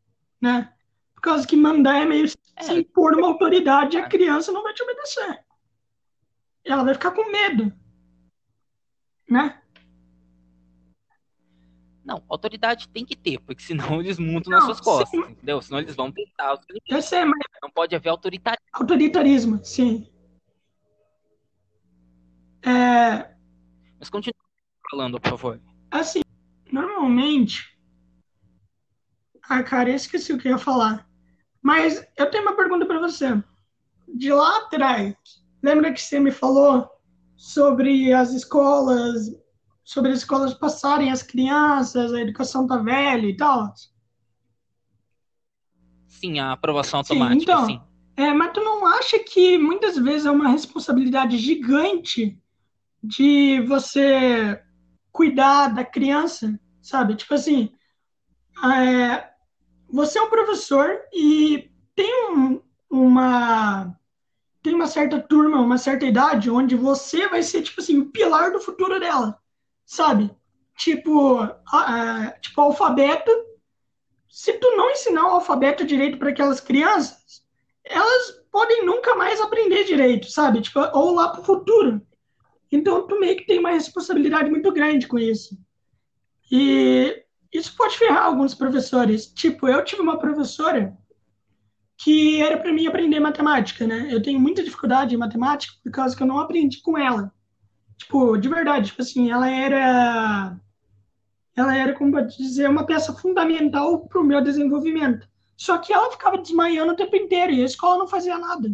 né? 0.41 0.73
Por 1.13 1.21
causa 1.21 1.47
que 1.47 1.55
mandar 1.55 2.01
é 2.01 2.05
meio 2.05 2.25
é, 2.55 2.63
sem 2.63 2.83
pôr 2.83 3.15
uma 3.15 3.27
autoridade, 3.27 3.97
a 3.97 4.07
criança 4.07 4.51
não 4.51 4.63
vai 4.63 4.73
te 4.73 4.83
obedecer. 4.83 5.43
Ela 6.63 6.83
vai 6.83 6.93
ficar 6.93 7.11
com 7.11 7.31
medo, 7.31 7.71
né? 9.29 9.61
Não, 12.03 12.23
autoridade 12.29 12.87
tem 12.89 13.03
que 13.03 13.15
ter, 13.15 13.39
porque 13.39 13.63
senão 13.63 13.99
eles 14.01 14.19
montam 14.19 14.51
não, 14.51 14.57
nas 14.57 14.65
suas 14.65 14.81
costas, 14.81 15.09
sim. 15.09 15.31
entendeu? 15.31 15.61
Senão 15.61 15.79
eles 15.79 15.95
vão 15.95 16.11
tentar 16.11 16.53
os 16.53 16.59
Eu 16.87 17.01
sei, 17.01 17.25
mas... 17.25 17.39
Não 17.61 17.69
pode 17.69 17.95
haver 17.95 18.09
autoritarismo. 18.09 18.65
Autoritarismo, 18.73 19.65
sim. 19.65 20.07
É... 22.63 23.34
Mas 23.99 24.09
continue 24.09 24.33
falando, 24.89 25.19
por 25.19 25.29
favor. 25.29 25.61
Assim, 25.91 26.21
normalmente... 26.71 27.75
Ah, 29.47 29.61
cara, 29.61 29.89
eu 29.89 29.95
esqueci 29.95 30.33
o 30.33 30.37
que 30.37 30.47
eu 30.47 30.53
ia 30.53 30.57
falar. 30.57 31.07
Mas 31.61 32.05
eu 32.17 32.29
tenho 32.29 32.43
uma 32.43 32.55
pergunta 32.55 32.85
para 32.85 32.99
você. 32.99 33.27
De 34.07 34.31
lá 34.31 34.57
atrás, 34.57 35.15
lembra 35.61 35.93
que 35.93 36.01
você 36.01 36.19
me 36.19 36.31
falou 36.31 36.89
sobre 37.35 38.13
as 38.13 38.31
escolas 38.31 39.29
sobre 39.85 40.11
as 40.11 40.17
escolas 40.17 40.53
passarem 40.55 41.11
as 41.11 41.21
crianças, 41.21 42.11
a 42.11 42.19
educação 42.19 42.65
tá 42.65 42.77
velha 42.77 43.27
e 43.27 43.37
tal. 43.37 43.71
Sim, 46.07 46.39
a 46.39 46.53
aprovação 46.53 46.99
automática, 46.99 47.37
sim. 47.37 47.43
Então, 47.43 47.65
sim. 47.67 47.81
É, 48.17 48.33
mas 48.33 48.51
tu 48.51 48.61
não 48.61 48.85
acha 48.87 49.19
que 49.19 49.57
muitas 49.59 49.95
vezes 49.97 50.25
é 50.25 50.31
uma 50.31 50.49
responsabilidade 50.49 51.37
gigante 51.37 52.41
de 53.07 53.61
você 53.61 54.61
cuidar 55.11 55.69
da 55.69 55.83
criança, 55.83 56.59
sabe? 56.81 57.15
Tipo 57.15 57.33
assim, 57.35 57.71
é, 58.63 59.29
você 59.89 60.19
é 60.19 60.21
um 60.21 60.29
professor 60.29 60.99
e 61.13 61.71
tem 61.95 62.31
um, 62.31 62.61
uma 62.89 63.97
tem 64.61 64.73
uma 64.73 64.87
certa 64.87 65.19
turma, 65.19 65.61
uma 65.61 65.77
certa 65.77 66.05
idade 66.05 66.49
onde 66.49 66.75
você 66.75 67.27
vai 67.27 67.43
ser 67.43 67.61
tipo 67.61 67.81
assim 67.81 67.99
o 67.99 68.09
pilar 68.09 68.51
do 68.51 68.59
futuro 68.59 68.99
dela 68.99 69.39
sabe? 69.85 70.31
Tipo, 70.77 71.39
a, 71.71 72.33
tipo 72.41 72.59
alfabeto. 72.59 73.31
Se 74.29 74.53
tu 74.53 74.75
não 74.75 74.91
ensinar 74.91 75.27
o 75.27 75.35
alfabeto 75.35 75.85
direito 75.85 76.17
para 76.17 76.29
aquelas 76.29 76.59
crianças, 76.59 77.41
elas 77.85 78.31
podem 78.51 78.85
nunca 78.85 79.15
mais 79.15 79.39
aprender 79.39 79.85
direito, 79.85 80.29
sabe? 80.29 80.61
Tipo, 80.61 80.79
ou 80.93 81.13
lá 81.13 81.29
para 81.29 81.41
o 81.41 81.45
futuro. 81.45 82.01
Então, 82.75 83.07
tu 83.07 83.17
meio 83.19 83.37
que 83.37 83.45
tem 83.45 83.59
uma 83.59 83.71
responsabilidade 83.71 84.49
muito 84.49 84.71
grande 84.71 85.07
com 85.07 85.17
isso. 85.17 85.57
E 86.51 87.23
isso 87.53 87.73
pode 87.75 87.97
ferrar 87.97 88.25
alguns 88.25 88.53
professores. 88.53 89.27
Tipo, 89.27 89.69
eu 89.69 89.83
tive 89.83 90.01
uma 90.01 90.19
professora 90.19 90.95
que 91.97 92.41
era 92.41 92.57
para 92.57 92.73
mim 92.73 92.85
aprender 92.85 93.19
matemática, 93.21 93.87
né? 93.87 94.09
Eu 94.11 94.21
tenho 94.21 94.39
muita 94.39 94.61
dificuldade 94.61 95.15
em 95.15 95.17
matemática 95.17 95.73
por 95.81 95.91
causa 95.91 96.15
que 96.15 96.21
eu 96.21 96.27
não 96.27 96.39
aprendi 96.39 96.81
com 96.81 96.97
ela. 96.97 97.31
Tipo, 97.97 98.35
de 98.35 98.49
verdade, 98.49 98.87
tipo 98.87 99.01
assim, 99.01 99.31
ela 99.31 99.49
era 99.49 100.59
ela 101.55 101.73
era, 101.73 101.93
como 101.93 102.11
pode 102.11 102.37
dizer, 102.37 102.69
uma 102.69 102.85
peça 102.85 103.13
fundamental 103.13 104.05
para 104.07 104.19
o 104.19 104.23
meu 104.25 104.41
desenvolvimento. 104.41 105.25
Só 105.55 105.77
que 105.77 105.93
ela 105.93 106.11
ficava 106.11 106.37
desmaiando 106.37 106.91
o 106.91 106.95
tempo 106.97 107.15
inteiro 107.15 107.53
e 107.53 107.61
a 107.61 107.65
escola 107.65 107.99
não 107.99 108.07
fazia 108.09 108.37
nada. 108.37 108.69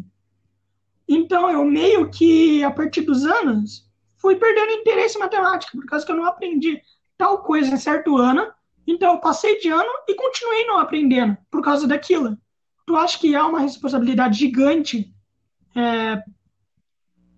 Então, 1.07 1.47
eu 1.51 1.63
meio 1.63 2.09
que, 2.09 2.63
a 2.63 2.71
partir 2.71 3.01
dos 3.01 3.23
anos, 3.23 3.90
fui 4.21 4.35
perdendo 4.35 4.71
interesse 4.71 5.17
em 5.17 5.19
matemática, 5.19 5.71
por 5.75 5.85
causa 5.85 6.05
que 6.05 6.11
eu 6.11 6.15
não 6.15 6.25
aprendi 6.25 6.79
tal 7.17 7.39
coisa 7.43 7.73
em 7.73 7.77
certo 7.77 8.15
ano. 8.17 8.51
Então, 8.85 9.13
eu 9.13 9.19
passei 9.19 9.59
de 9.59 9.69
ano 9.69 9.89
e 10.07 10.15
continuei 10.15 10.65
não 10.65 10.77
aprendendo 10.77 11.37
por 11.49 11.63
causa 11.63 11.87
daquilo. 11.87 12.37
Tu 12.85 12.95
acha 12.95 13.17
que 13.19 13.35
há 13.35 13.45
uma 13.45 13.59
responsabilidade 13.59 14.37
gigante 14.37 15.13
é, 15.75 16.23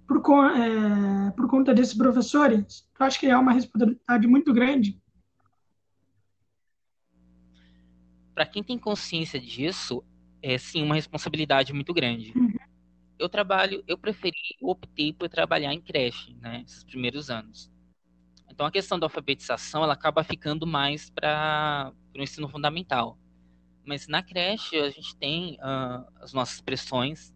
por, 0.08 0.22
é, 0.56 1.32
por 1.32 1.48
conta 1.48 1.74
desses 1.74 1.94
professores? 1.94 2.88
Eu 3.00 3.06
acho 3.06 3.20
que 3.20 3.28
é 3.28 3.38
uma 3.38 3.52
responsabilidade 3.52 4.28
muito 4.28 4.54
grande. 4.54 5.02
Para 8.34 8.46
quem 8.46 8.64
tem 8.64 8.80
consciência 8.80 9.40
disso, 9.40 10.04
é 10.42 10.58
sim 10.58 10.84
uma 10.84 10.96
responsabilidade 10.96 11.72
muito 11.72 11.94
grande. 11.94 12.34
Uhum. 12.36 12.54
Eu 13.20 13.30
trabalho, 13.30 13.84
eu 13.88 13.98
preferi, 13.98 14.58
optei 14.62 15.14
por 15.14 15.30
trabalhar 15.30 15.74
em 15.74 15.82
creche, 15.82 16.34
né, 16.42 16.64
esses 16.66 16.84
primeiros 16.84 17.30
anos. 17.30 17.72
Então 18.50 18.66
a 18.66 18.72
questão 18.72 19.00
da 19.00 19.06
alfabetização 19.06 19.84
ela 19.84 19.94
acaba 19.94 20.24
ficando 20.24 20.68
mais 20.68 21.10
para 21.10 21.92
o 22.16 22.22
ensino 22.22 22.48
fundamental. 22.50 23.18
Mas 23.86 24.08
na 24.08 24.24
creche 24.24 24.78
a 24.78 24.90
gente 24.90 25.16
tem 25.16 25.56
uh, 25.56 26.06
as 26.22 26.34
nossas 26.34 26.62
pressões. 26.62 27.34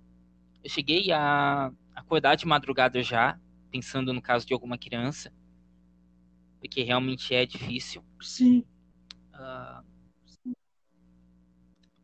Eu 0.64 0.70
cheguei 0.70 1.12
a 1.12 1.72
acordar 1.96 2.36
de 2.36 2.46
madrugada 2.46 3.02
já, 3.02 3.40
pensando 3.72 4.14
no 4.14 4.22
caso 4.22 4.46
de 4.46 4.54
alguma 4.54 4.78
criança, 4.78 5.34
porque 6.60 6.84
realmente 6.84 7.34
é 7.34 7.46
difícil. 7.46 8.04
Sim. 8.22 8.64
Uh, 9.34 9.84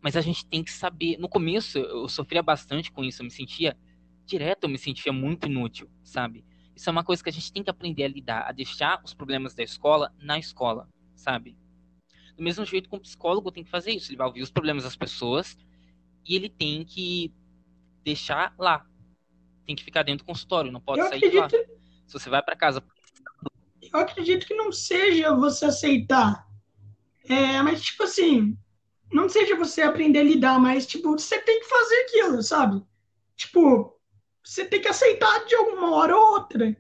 mas 0.04 0.18
a 0.18 0.22
gente 0.22 0.46
tem 0.46 0.62
que 0.62 0.72
saber. 0.72 1.18
No 1.18 1.30
começo 1.30 1.78
eu 1.80 2.10
sofria 2.10 2.44
bastante 2.44 2.92
com 2.92 3.04
isso, 3.04 3.22
eu 3.22 3.26
me 3.26 3.32
sentia 3.32 3.76
direto 4.26 4.64
eu 4.64 4.70
me 4.70 4.78
sentia 4.78 5.12
muito 5.12 5.48
inútil, 5.48 5.90
sabe? 6.04 6.46
Isso 6.76 6.90
é 6.90 6.92
uma 6.92 7.04
coisa 7.04 7.24
que 7.24 7.30
a 7.30 7.34
gente 7.34 7.52
tem 7.52 7.64
que 7.64 7.70
aprender 7.70 8.04
a 8.04 8.08
lidar, 8.08 8.48
a 8.48 8.52
deixar 8.52 9.02
os 9.04 9.14
problemas 9.14 9.54
da 9.54 9.64
escola 9.64 10.14
na 10.20 10.38
escola, 10.38 10.90
sabe? 11.16 11.58
Do 12.36 12.44
mesmo 12.44 12.66
jeito 12.66 12.90
que 12.90 12.96
um 12.96 13.00
psicólogo 13.00 13.52
tem 13.52 13.64
que 13.64 13.70
fazer 13.70 13.92
isso, 13.92 14.10
ele 14.10 14.18
vai 14.18 14.28
ouvir 14.28 14.42
os 14.42 14.52
problemas 14.52 14.84
das 14.84 14.96
pessoas 14.96 15.58
e 16.28 16.36
ele 16.36 16.50
tem 16.50 16.84
que 16.84 17.34
deixar 18.04 18.54
lá. 18.58 18.86
Tem 19.66 19.76
que 19.76 19.84
ficar 19.84 20.04
dentro 20.04 20.26
do 20.26 20.28
consultório, 20.28 20.72
não 20.72 20.82
pode 20.82 21.02
Eu 21.02 21.08
sair 21.10 21.20
de 21.20 21.38
lá. 21.38 21.46
acredito, 21.46 21.72
Se 22.08 22.14
você 22.14 22.30
vai 22.30 22.42
para 22.42 22.56
casa, 22.56 22.84
eu 23.82 24.00
acredito 24.00 24.48
que 24.48 24.56
não 24.56 24.72
seja 24.72 25.36
você 25.36 25.66
aceitar. 25.66 26.48
É, 27.26 27.62
mas, 27.62 27.82
tipo 27.82 28.04
assim, 28.04 28.58
não 29.14 29.30
seja 29.30 29.56
você 29.56 29.82
aprender 29.82 30.20
a 30.20 30.24
lidar, 30.24 30.60
mas, 30.60 30.86
tipo, 30.86 31.12
você 31.12 31.40
tem 31.40 31.60
que 31.60 31.66
fazer 31.68 31.96
aquilo, 32.02 32.42
sabe? 32.44 32.84
Tipo, 33.36 33.98
você 34.44 34.66
tem 34.66 34.82
que 34.82 34.88
aceitar 34.88 35.46
de 35.46 35.56
alguma 35.56 35.96
hora 35.96 36.16
ou 36.18 36.34
outra, 36.34 36.76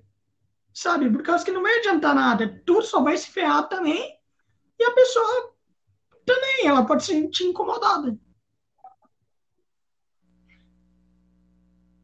sabe? 0.74 1.10
Por 1.10 1.24
causa 1.24 1.46
que 1.46 1.52
não 1.52 1.62
vai 1.62 1.78
adiantar 1.80 2.14
nada. 2.16 2.62
Tu 2.66 2.82
só 2.82 3.02
vai 3.02 3.16
se 3.18 3.30
ferrar 3.30 3.68
também 3.70 4.18
e 4.80 4.84
a 4.84 4.92
pessoa 4.92 5.54
também, 6.26 6.68
ela 6.68 6.86
pode 6.86 7.04
se 7.04 7.12
sentir 7.12 7.46
incomodada. 7.46 8.18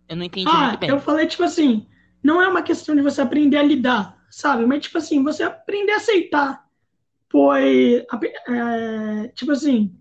eu 0.07 0.15
não 0.15 0.23
entendi 0.23 0.49
Ah, 0.51 0.67
muito 0.69 0.79
bem. 0.79 0.89
eu 0.89 0.99
falei, 0.99 1.27
tipo 1.27 1.43
assim, 1.43 1.87
não 2.23 2.41
é 2.41 2.47
uma 2.47 2.63
questão 2.63 2.95
de 2.95 3.01
você 3.01 3.21
aprender 3.21 3.57
a 3.57 3.63
lidar, 3.63 4.17
sabe? 4.31 4.65
Mas, 4.65 4.81
tipo 4.83 4.97
assim, 4.97 5.23
você 5.23 5.43
aprender 5.43 5.91
a 5.91 5.97
aceitar. 5.97 6.67
Pois, 7.29 8.03
é, 8.47 9.27
tipo 9.35 9.51
assim, 9.51 9.95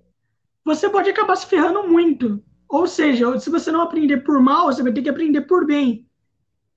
você 0.69 0.91
pode 0.91 1.09
acabar 1.09 1.35
se 1.35 1.47
ferrando 1.47 1.89
muito. 1.89 2.45
Ou 2.69 2.87
seja, 2.87 3.39
se 3.39 3.49
você 3.49 3.73
não 3.73 3.81
aprender 3.81 4.19
por 4.19 4.39
mal, 4.39 4.67
você 4.67 4.83
vai 4.83 4.93
ter 4.93 5.01
que 5.01 5.09
aprender 5.09 5.41
por 5.43 5.67
bem, 5.67 6.07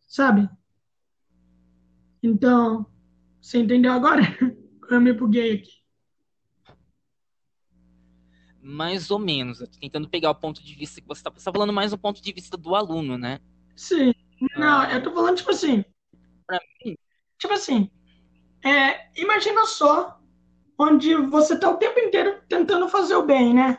sabe? 0.07 0.49
Então, 2.23 2.85
você 3.41 3.57
entendeu 3.57 3.91
agora? 3.91 4.21
Eu 4.89 5.01
me 5.01 5.11
buguei 5.11 5.55
aqui. 5.55 5.81
Mais 8.61 9.11
ou 9.11 9.19
menos. 9.19 9.59
Tentando 9.79 10.07
pegar 10.07 10.29
o 10.29 10.35
ponto 10.35 10.63
de 10.63 10.73
vista 10.73 11.01
que 11.01 11.07
você 11.07 11.19
está 11.19 11.29
você 11.29 11.43
tá 11.43 11.51
falando 11.51 11.73
mais 11.73 11.91
do 11.91 11.97
ponto 11.97 12.21
de 12.21 12.31
vista 12.31 12.55
do 12.55 12.75
aluno, 12.75 13.17
né? 13.17 13.39
Sim. 13.75 14.13
Não, 14.57 14.81
Ah, 14.81 14.93
eu 14.93 15.03
tô 15.03 15.11
falando, 15.11 15.37
tipo 15.37 15.51
assim, 15.51 15.83
pra 16.47 16.59
mim, 16.85 16.95
tipo 17.37 17.53
assim, 17.53 17.89
é, 18.63 19.09
imagina 19.21 19.65
só 19.65 20.20
onde 20.81 21.15
você 21.15 21.57
tá 21.57 21.69
o 21.69 21.77
tempo 21.77 21.99
inteiro 21.99 22.41
tentando 22.47 22.89
fazer 22.89 23.15
o 23.15 23.25
bem, 23.25 23.53
né? 23.53 23.77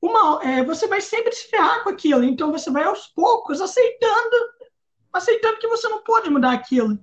Uma, 0.00 0.42
é, 0.42 0.64
você 0.64 0.86
vai 0.86 1.00
sempre 1.00 1.32
se 1.32 1.48
ferrar 1.48 1.82
com 1.82 1.90
aquilo, 1.90 2.22
então 2.24 2.52
você 2.52 2.70
vai 2.70 2.84
aos 2.84 3.06
poucos 3.08 3.60
aceitando, 3.60 4.36
aceitando 5.12 5.58
que 5.58 5.68
você 5.68 5.88
não 5.88 6.02
pode 6.04 6.30
mudar 6.30 6.52
aquilo. 6.52 6.98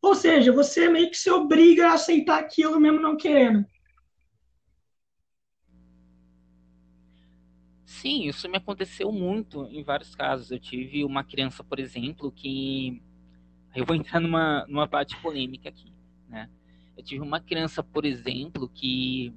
Ou 0.00 0.14
seja, 0.14 0.52
você 0.52 0.88
meio 0.88 1.10
que 1.10 1.16
se 1.16 1.30
obriga 1.30 1.88
a 1.88 1.92
aceitar 1.94 2.38
aquilo 2.38 2.80
mesmo 2.80 3.00
não 3.00 3.16
querendo. 3.16 3.64
sim, 8.02 8.26
isso 8.26 8.48
me 8.48 8.56
aconteceu 8.56 9.12
muito 9.12 9.64
em 9.66 9.84
vários 9.84 10.14
casos. 10.16 10.50
Eu 10.50 10.58
tive 10.58 11.04
uma 11.04 11.22
criança, 11.22 11.62
por 11.62 11.78
exemplo, 11.78 12.32
que. 12.32 13.00
Eu 13.74 13.86
vou 13.86 13.96
entrar 13.96 14.20
numa, 14.20 14.66
numa 14.66 14.88
parte 14.88 15.16
polêmica 15.22 15.68
aqui, 15.68 15.92
né? 16.28 16.50
Eu 16.96 17.02
tive 17.02 17.22
uma 17.22 17.40
criança, 17.40 17.82
por 17.82 18.04
exemplo, 18.04 18.68
que 18.68 19.32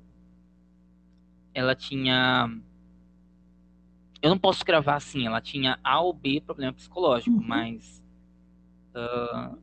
ela 1.53 1.73
tinha. 1.75 2.49
Eu 4.21 4.29
não 4.29 4.37
posso 4.37 4.65
gravar 4.65 4.95
assim, 4.95 5.25
ela 5.25 5.39
tinha 5.39 5.79
A 5.83 5.99
ou 6.01 6.13
B 6.13 6.41
problema 6.41 6.73
psicológico, 6.73 7.35
Uhum. 7.37 7.47
mas 7.47 8.03
ah, 8.93 9.55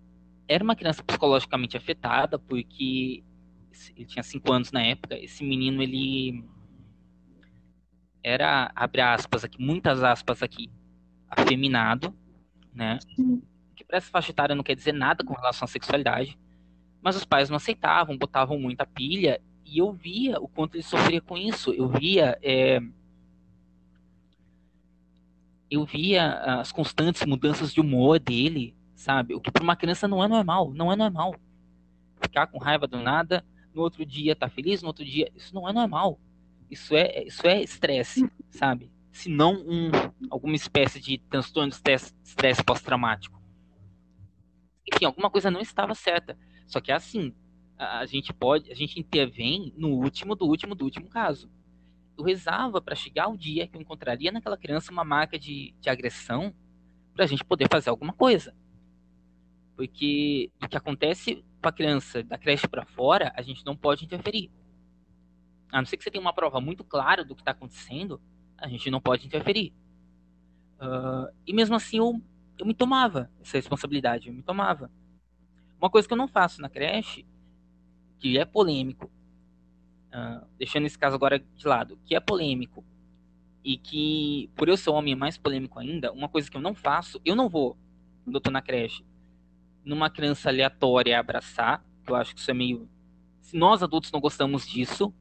era 0.49 0.63
uma 0.63 0.77
criança 0.77 1.03
psicologicamente 1.03 1.77
afetada, 1.77 2.39
porque 2.39 3.23
ele 3.97 4.07
tinha 4.07 4.23
cinco 4.23 4.53
anos 4.53 4.71
na 4.73 4.83
época. 4.83 5.19
Esse 5.19 5.43
menino, 5.45 5.83
ele 5.83 6.45
era, 8.23 8.71
abre 8.75 9.01
aspas 9.01 9.45
aqui, 9.45 9.61
muitas 9.61 10.03
aspas 10.03 10.43
aqui, 10.43 10.71
afeminado, 11.29 12.15
né? 12.73 12.99
Sim. 13.17 13.43
Que 13.75 13.85
para 13.85 13.97
essa 13.99 14.11
faixa 14.11 14.31
etária 14.31 14.55
não 14.55 14.63
quer 14.63 14.77
dizer 14.77 14.93
nada 14.93 15.25
com 15.25 15.35
relação 15.35 15.65
à 15.65 15.69
sexualidade, 15.69 16.39
mas 17.03 17.17
os 17.17 17.25
pais 17.25 17.51
não 17.51 17.57
aceitavam, 17.57 18.17
botavam 18.17 18.59
muita 18.59 18.87
pilha, 18.87 19.43
e 19.65 19.79
eu 19.79 19.93
via 19.93 20.39
o 20.41 20.47
quanto 20.47 20.77
ele 20.77 20.83
sofria 20.83 21.21
com 21.21 21.37
isso. 21.37 21.73
Eu 21.73 21.89
via, 21.89 22.39
é, 22.43 22.81
eu 25.71 25.85
via 25.85 26.61
as 26.61 26.71
constantes 26.71 27.25
mudanças 27.27 27.73
de 27.73 27.81
humor 27.81 28.21
dele, 28.21 28.77
sabe? 28.95 29.35
O 29.35 29.41
que 29.41 29.51
para 29.51 29.63
uma 29.63 29.75
criança 29.75 30.07
não 30.07 30.23
é 30.23 30.29
normal, 30.29 30.73
não 30.73 30.93
é 30.93 30.97
normal. 30.97 31.35
Ficar 32.21 32.47
com 32.47 32.59
raiva 32.59 32.87
do 32.87 33.01
nada, 33.01 33.45
no 33.75 33.83
outro 33.83 34.07
dia 34.07 34.37
tá 34.37 34.49
feliz, 34.49 34.83
no 34.83 34.89
outro 34.89 35.05
dia, 35.05 35.31
isso 35.35 35.55
não 35.55 35.69
é 35.69 35.73
normal. 35.73 36.21
Isso 36.71 36.95
é, 36.95 37.25
isso 37.25 37.47
é 37.47 37.63
estresse, 37.63 38.31
sabe? 38.51 38.91
Se 39.11 39.29
não 39.29 39.55
um, 39.55 39.91
alguma 40.31 40.55
espécie 40.55 41.01
de 41.01 41.19
transtorno 41.19 41.69
de 41.69 41.75
estresse, 41.75 42.15
estresse 42.23 42.63
pós-traumático. 42.63 43.43
Enfim, 44.87 45.05
alguma 45.05 45.31
coisa 45.31 45.51
não 45.51 45.61
estava 45.61 45.95
certa. 45.95 46.37
Só 46.73 46.81
que 46.81 46.91
é 46.91 46.95
assim, 46.95 47.35
a, 47.77 48.07
gente 48.07 48.33
pode, 48.33 48.73
a 48.73 48.75
gente 48.75 48.99
intervém 48.99 49.75
no 49.77 49.91
último 49.91 50.35
do 50.35 50.47
último 50.47 50.75
do 50.75 50.85
último 50.85 51.07
caso. 51.07 51.51
Eu 52.17 52.25
rezava 52.25 52.81
para 52.81 52.95
chegar 52.95 53.29
o 53.29 53.37
dia 53.37 53.69
que 53.69 53.77
eu 53.77 53.81
encontraria 53.81 54.33
naquela 54.33 54.57
criança 54.57 54.91
uma 54.91 55.05
marca 55.05 55.39
de, 55.39 55.75
de 55.79 55.91
agressão 55.91 56.55
para 57.13 57.25
a 57.25 57.29
gente 57.29 57.45
poder 57.45 57.69
fazer 57.71 57.91
alguma 57.91 58.15
coisa. 58.15 58.57
Porque 59.77 60.51
o 60.63 60.67
que 60.67 60.77
acontece 60.79 61.45
com 61.61 61.69
a 61.69 61.73
criança 61.73 62.23
da 62.23 62.39
creche 62.39 62.67
para 62.67 62.87
fora, 62.87 63.35
a 63.37 63.43
gente 63.43 63.67
não 63.67 63.77
pode 63.77 64.07
interferir. 64.07 64.51
A 65.71 65.77
não 65.79 65.85
ser 65.85 65.99
que 65.99 66.05
você 66.05 66.11
tenha 66.11 66.23
uma 66.23 66.33
prova 66.33 66.59
muito 66.59 66.83
clara 66.85 67.23
do 67.23 67.35
que 67.35 67.43
está 67.43 67.51
acontecendo, 67.51 68.19
a 68.57 68.67
gente 68.67 68.91
não 68.91 69.01
pode 69.01 69.27
interferir. 69.27 69.75
Ah, 70.81 71.31
e 71.47 71.53
mesmo 71.53 71.77
assim 71.77 71.99
eu, 71.99 72.19
eu 72.59 72.65
me 72.65 72.73
tomava 72.73 73.31
essa 73.43 73.59
responsabilidade, 73.59 74.29
eu 74.29 74.35
me 74.35 74.43
tomava. 74.43 74.91
Uma 75.83 75.91
coisa 75.91 76.07
que 76.07 76.15
eu 76.15 76.19
não 76.19 76.29
faço 76.29 76.63
na 76.63 76.69
creche, 76.69 77.27
que 78.21 78.39
é 78.39 78.45
polêmico, 78.45 79.11
ah, 80.13 80.47
deixando 80.57 80.87
esse 80.87 80.97
caso 80.97 81.17
agora 81.17 81.41
de 81.41 81.67
lado, 81.67 81.99
que 82.05 82.15
é 82.15 82.21
polêmico, 82.21 82.85
e 83.65 83.77
que, 83.77 84.49
por 84.55 84.69
eu 84.69 84.77
ser 84.77 84.91
homem, 84.91 85.15
é 85.15 85.17
mais 85.17 85.37
polêmico 85.37 85.81
ainda, 85.81 86.13
uma 86.13 86.29
coisa 86.29 86.49
que 86.49 86.57
eu 86.57 86.61
não 86.61 86.73
faço, 86.73 87.21
eu 87.25 87.35
não 87.35 87.49
vou, 87.49 87.77
quando 88.23 88.37
eu 88.37 88.41
tô 88.41 88.49
na 88.49 88.63
creche, 88.63 89.05
numa 89.85 90.09
criança 90.09 90.51
aleatória 90.51 91.19
abraçar, 91.19 91.85
que 92.05 92.13
eu 92.13 92.15
acho 92.15 92.33
que 92.33 92.41
isso 92.41 92.51
é 92.53 92.55
meio. 92.55 92.89
Se 93.41 93.57
nós 93.57 93.83
adultos 93.83 94.13
não 94.13 94.21
gostamos 94.21 94.65
disso, 94.69 95.13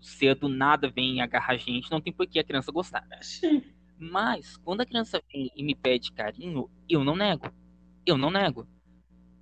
se 0.00 0.32
do 0.32 0.48
nada 0.48 0.88
vem 0.88 1.20
agarrar 1.20 1.54
a 1.54 1.56
gente, 1.56 1.90
não 1.90 2.00
tem 2.00 2.12
por 2.12 2.24
que 2.28 2.38
a 2.38 2.44
criança 2.44 2.70
gostar. 2.70 3.04
Sim. 3.20 3.64
Mas, 3.98 4.56
quando 4.58 4.82
a 4.82 4.86
criança 4.86 5.20
vem 5.32 5.50
e 5.56 5.64
me 5.64 5.74
pede 5.74 6.12
carinho, 6.12 6.70
eu 6.88 7.02
não 7.02 7.16
nego. 7.16 7.52
Eu 8.06 8.16
não 8.16 8.30
nego. 8.30 8.64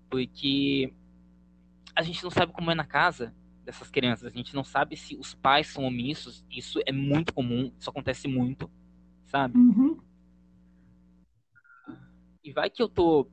Porque 0.08 0.92
a 1.94 2.02
gente 2.02 2.22
não 2.22 2.30
sabe 2.30 2.52
como 2.52 2.70
é 2.70 2.74
na 2.74 2.84
casa 2.84 3.34
dessas 3.64 3.90
crianças. 3.90 4.32
A 4.32 4.36
gente 4.36 4.54
não 4.54 4.64
sabe 4.64 4.96
se 4.96 5.16
os 5.16 5.34
pais 5.34 5.66
são 5.66 5.84
omissos. 5.84 6.44
Isso 6.50 6.80
é 6.86 6.92
muito 6.92 7.34
comum, 7.34 7.72
isso 7.78 7.90
acontece 7.90 8.26
muito, 8.26 8.70
sabe? 9.26 9.58
Uhum. 9.58 10.00
E 12.42 12.52
vai 12.52 12.70
que 12.70 12.82
eu 12.82 12.88
tô 12.88 13.28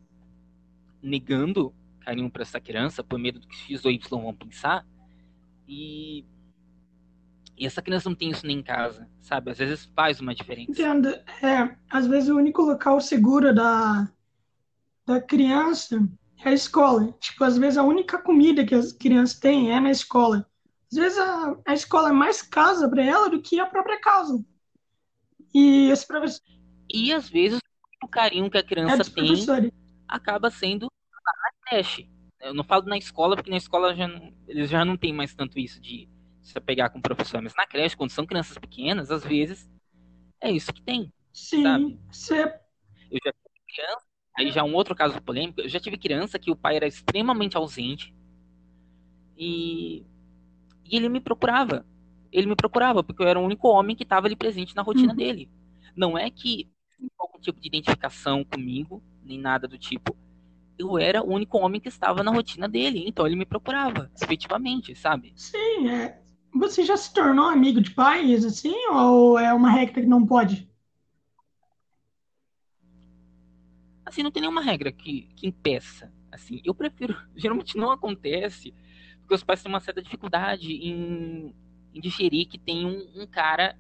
negando 1.02 1.74
carinho 2.02 2.30
pra 2.30 2.42
essa 2.42 2.60
criança 2.60 3.04
por 3.04 3.18
medo 3.18 3.40
do 3.40 3.48
que 3.48 3.56
X 3.56 3.86
ou 3.86 3.92
Y 3.92 4.22
vão 4.22 4.34
pensar. 4.34 4.86
E, 5.68 6.26
e 7.58 7.66
essa 7.66 7.82
criança 7.82 8.10
não 8.10 8.16
tem 8.16 8.30
isso 8.30 8.46
nem 8.46 8.60
em 8.60 8.64
casa, 8.64 9.10
sabe? 9.22 9.52
Às 9.52 9.58
vezes 9.58 9.86
faz 9.96 10.20
uma 10.20 10.36
diferença. 10.36 10.72
Entendo. 10.72 11.08
É, 11.42 11.78
às 11.90 12.08
vezes 12.08 12.30
o 12.30 12.36
único 12.36 12.62
local 12.62 13.00
seguro 13.00 13.54
da, 13.56 14.12
da 15.06 15.22
criança 15.22 16.08
é 16.44 16.50
a 16.50 16.54
escola. 16.54 17.12
Tipo, 17.20 17.44
às 17.44 17.58
vezes 17.58 17.78
a 17.78 17.84
única 17.84 18.18
comida 18.22 18.66
que 18.66 18.76
as 18.76 18.92
crianças 18.92 19.40
têm 19.40 19.72
é 19.72 19.80
na 19.80 19.92
escola. 19.92 20.48
Às 20.92 20.98
vezes 20.98 21.18
a, 21.20 21.56
a 21.66 21.74
escola 21.74 22.10
é 22.10 22.14
mais 22.14 22.42
casa 22.42 22.90
para 22.90 23.04
ela 23.04 23.30
do 23.30 23.42
que 23.42 23.60
a 23.60 23.66
própria 23.66 24.00
casa. 24.00 24.44
E 25.54 25.90
esse 25.92 26.06
professor 26.06 26.44
E 26.92 27.14
às 27.14 27.30
vezes 27.30 27.60
o 28.04 28.08
carinho 28.08 28.50
que 28.50 28.58
a 28.58 28.64
é 28.88 28.96
criança 28.96 29.04
dos 29.18 29.46
tem 29.46 29.52
acaba 30.08 30.50
sendo 30.52 30.88
na 31.44 31.52
creche. 31.70 32.10
Eu 32.42 32.54
não 32.54 32.64
falo 32.64 32.86
na 32.86 32.98
escola, 32.98 33.36
porque 33.36 33.52
na 33.52 33.58
escola 33.58 33.96
já 33.96 34.08
não- 34.08 34.34
eles 34.48 34.70
já 34.70 34.86
não 34.86 34.98
têm 34.98 35.14
mais 35.14 35.34
tanto 35.36 35.60
isso 35.60 35.82
de 35.82 36.10
se 36.42 36.60
pegar 36.62 36.90
com 36.92 37.00
o 37.00 37.02
professor. 37.02 37.42
Mas 37.42 37.56
na 37.56 37.68
creche, 37.68 37.98
quando 37.98 38.12
são 38.12 38.26
crianças 38.26 38.58
pequenas, 38.58 39.12
às 39.12 39.24
vezes 39.26 39.70
é 40.42 40.52
isso 40.52 40.74
que 40.74 40.84
tem, 40.84 41.12
Sim, 41.34 41.62
sabe? 41.64 42.00
você 42.12 42.60
Eu 43.10 43.20
já 43.26 43.32
tive 43.34 43.62
criança, 43.68 44.06
aí 44.38 44.52
já 44.52 44.64
um 44.64 44.74
outro 44.76 44.96
caso 44.96 45.22
polêmico, 45.22 45.62
eu 45.62 45.70
já 45.70 45.80
tive 45.80 45.98
criança 45.98 46.40
que 46.40 46.52
o 46.52 46.56
pai 46.56 46.76
era 46.78 46.88
extremamente 46.88 47.58
ausente 47.58 48.14
e, 49.38 50.02
e 50.86 50.98
ele 50.98 51.10
me 51.10 51.22
procurava. 51.22 51.86
Ele 52.32 52.48
me 52.48 52.56
procurava, 52.56 53.04
porque 53.04 53.24
eu 53.24 53.28
era 53.28 53.40
o 53.40 53.44
único 53.46 53.68
homem 53.70 53.96
que 53.96 54.04
estava 54.04 54.28
ali 54.28 54.36
presente 54.36 54.76
na 54.76 54.82
rotina 54.82 55.14
Uhum. 55.14 55.16
dele. 55.16 55.50
Não 55.96 56.18
é 56.18 56.30
que 56.32 56.70
algum 57.20 57.40
tipo 57.40 57.60
de 57.60 57.68
identificação 57.68 58.44
comigo, 58.46 59.04
nem 59.24 59.40
nada 59.40 59.68
do 59.68 59.78
tipo. 59.78 60.18
Eu 60.78 60.98
era 61.00 61.24
o 61.24 61.32
único 61.34 61.58
homem 61.60 61.82
que 61.82 61.90
estava 61.90 62.24
na 62.24 62.32
rotina 62.32 62.70
dele, 62.70 63.06
então 63.08 63.28
ele 63.28 63.36
me 63.36 63.46
procurava, 63.46 64.12
efetivamente, 64.22 64.96
sabe? 64.96 65.36
Sim, 65.36 65.88
é. 65.90 66.22
Você 66.54 66.84
já 66.86 66.96
se 66.98 67.14
tornou 67.14 67.46
amigo 67.48 67.80
de 67.82 67.92
pais, 67.92 68.44
assim, 68.46 68.74
ou 68.92 69.38
é 69.40 69.54
uma 69.54 69.70
regra 69.70 70.02
que 70.02 70.08
não 70.08 70.26
pode? 70.26 70.70
Assim, 74.06 74.22
não 74.22 74.32
tem 74.32 74.42
nenhuma 74.42 74.62
regra 74.62 74.92
que, 74.92 75.24
que 75.36 75.48
impeça. 75.48 76.14
Assim, 76.32 76.62
eu 76.64 76.76
prefiro. 76.76 77.16
Geralmente 77.36 77.78
não 77.78 77.92
acontece, 77.92 78.74
porque 79.20 79.34
os 79.34 79.44
pais 79.44 79.64
têm 79.64 79.72
uma 79.72 79.80
certa 79.80 80.02
dificuldade 80.02 80.72
em, 80.72 81.56
em 81.94 82.00
digerir 82.00 82.48
que 82.48 82.60
tem 82.60 82.86
um, 82.86 83.24
um 83.24 83.26
cara 83.26 83.78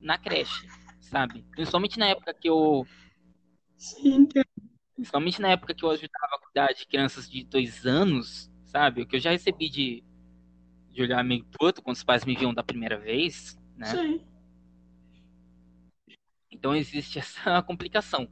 na 0.00 0.18
creche, 0.18 0.68
sabe? 1.00 1.44
Principalmente 1.52 1.98
na 1.98 2.06
época 2.06 2.34
que 2.34 2.48
eu. 2.48 2.86
Sim. 3.76 4.28
Principalmente 4.94 5.40
na 5.40 5.48
época 5.48 5.74
que 5.74 5.84
eu 5.84 5.90
ajudava 5.90 6.34
a 6.34 6.40
cuidar 6.40 6.72
de 6.74 6.86
crianças 6.86 7.30
de 7.30 7.44
dois 7.44 7.86
anos, 7.86 8.50
sabe? 8.64 9.02
O 9.02 9.06
que 9.06 9.16
eu 9.16 9.20
já 9.20 9.30
recebi 9.30 9.70
de, 9.70 10.04
de 10.90 11.02
olhar 11.02 11.22
meio 11.24 11.44
torto 11.44 11.80
quando 11.80 11.96
os 11.96 12.04
pais 12.04 12.24
me 12.24 12.36
viam 12.36 12.52
da 12.52 12.62
primeira 12.62 12.98
vez, 12.98 13.56
né? 13.76 13.86
Sim. 13.86 14.20
Então 16.50 16.74
existe 16.74 17.18
essa 17.20 17.62
complicação. 17.62 18.28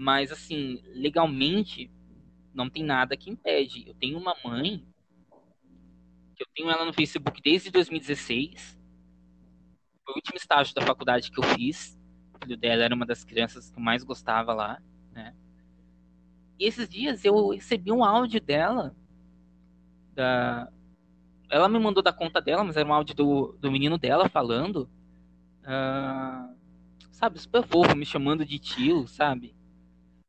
Mas, 0.00 0.32
assim, 0.32 0.80
legalmente, 0.94 1.90
não 2.54 2.70
tem 2.70 2.82
nada 2.82 3.18
que 3.18 3.28
impede. 3.28 3.86
Eu 3.86 3.92
tenho 3.92 4.18
uma 4.18 4.34
mãe, 4.42 4.82
que 6.34 6.42
eu 6.42 6.46
tenho 6.54 6.70
ela 6.70 6.86
no 6.86 6.92
Facebook 6.94 7.38
desde 7.42 7.70
2016. 7.70 8.80
Foi 10.02 10.14
o 10.14 10.16
último 10.16 10.38
estágio 10.38 10.74
da 10.74 10.80
faculdade 10.80 11.30
que 11.30 11.38
eu 11.38 11.44
fiz. 11.54 12.00
O 12.32 12.38
filho 12.42 12.56
dela 12.56 12.82
era 12.82 12.94
uma 12.94 13.04
das 13.04 13.24
crianças 13.24 13.70
que 13.70 13.78
eu 13.78 13.82
mais 13.82 14.02
gostava 14.02 14.54
lá, 14.54 14.80
né? 15.12 15.36
E 16.58 16.64
esses 16.64 16.88
dias 16.88 17.22
eu 17.22 17.50
recebi 17.50 17.92
um 17.92 18.02
áudio 18.02 18.40
dela. 18.40 18.96
Da... 20.14 20.72
Ela 21.50 21.68
me 21.68 21.78
mandou 21.78 22.02
da 22.02 22.10
conta 22.10 22.40
dela, 22.40 22.64
mas 22.64 22.78
era 22.78 22.88
um 22.88 22.94
áudio 22.94 23.14
do, 23.14 23.58
do 23.60 23.70
menino 23.70 23.98
dela 23.98 24.30
falando. 24.30 24.88
Uh, 25.60 26.56
sabe, 27.12 27.38
super 27.38 27.66
fofo, 27.66 27.94
me 27.94 28.06
chamando 28.06 28.46
de 28.46 28.58
tio, 28.58 29.06
sabe? 29.06 29.59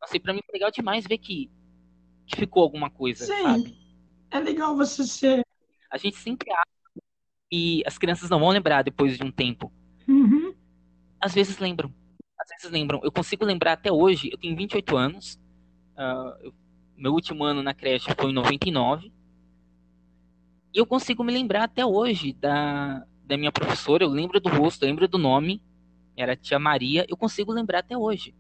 Assim, 0.01 0.19
pra 0.19 0.33
mim 0.33 0.41
foi 0.45 0.53
legal 0.53 0.71
demais 0.71 1.05
ver 1.05 1.17
que, 1.17 1.49
que 2.25 2.35
ficou 2.35 2.63
alguma 2.63 2.89
coisa, 2.89 3.25
Sim. 3.25 3.43
sabe? 3.43 3.77
É 4.31 4.39
legal 4.39 4.75
você 4.75 5.05
ser. 5.05 5.45
A 5.89 5.97
gente 5.97 6.17
sempre 6.17 6.51
acha 6.51 6.65
que 7.49 7.83
as 7.85 7.97
crianças 7.97 8.29
não 8.29 8.39
vão 8.39 8.49
lembrar 8.49 8.83
depois 8.83 9.17
de 9.17 9.23
um 9.23 9.31
tempo. 9.31 9.71
Uhum. 10.07 10.53
Às 11.19 11.33
vezes 11.33 11.59
lembram. 11.59 11.93
Às 12.39 12.49
vezes 12.49 12.71
lembram. 12.71 12.99
Eu 13.03 13.11
consigo 13.11 13.45
lembrar 13.45 13.73
até 13.73 13.91
hoje, 13.91 14.29
eu 14.31 14.37
tenho 14.37 14.55
28 14.55 14.97
anos. 14.97 15.39
eu- 16.41 16.53
meu 16.97 17.13
último 17.13 17.43
ano 17.43 17.63
na 17.63 17.73
creche 17.73 18.07
foi 18.17 18.31
em 18.31 18.33
99. 18.33 19.11
E 20.73 20.77
eu 20.79 20.85
consigo 20.85 21.23
me 21.23 21.33
lembrar 21.33 21.63
até 21.63 21.85
hoje 21.85 22.33
da, 22.33 23.05
da 23.25 23.37
minha 23.37 23.51
professora. 23.51 24.03
Eu 24.03 24.09
lembro 24.09 24.39
do 24.39 24.49
rosto, 24.49 24.83
eu 24.83 24.87
lembro 24.89 25.07
do 25.07 25.17
nome. 25.17 25.61
Era 26.15 26.33
a 26.33 26.35
tia 26.35 26.59
Maria. 26.59 27.05
Eu 27.09 27.17
consigo 27.17 27.51
lembrar 27.51 27.79
até 27.79 27.97
hoje. 27.97 28.33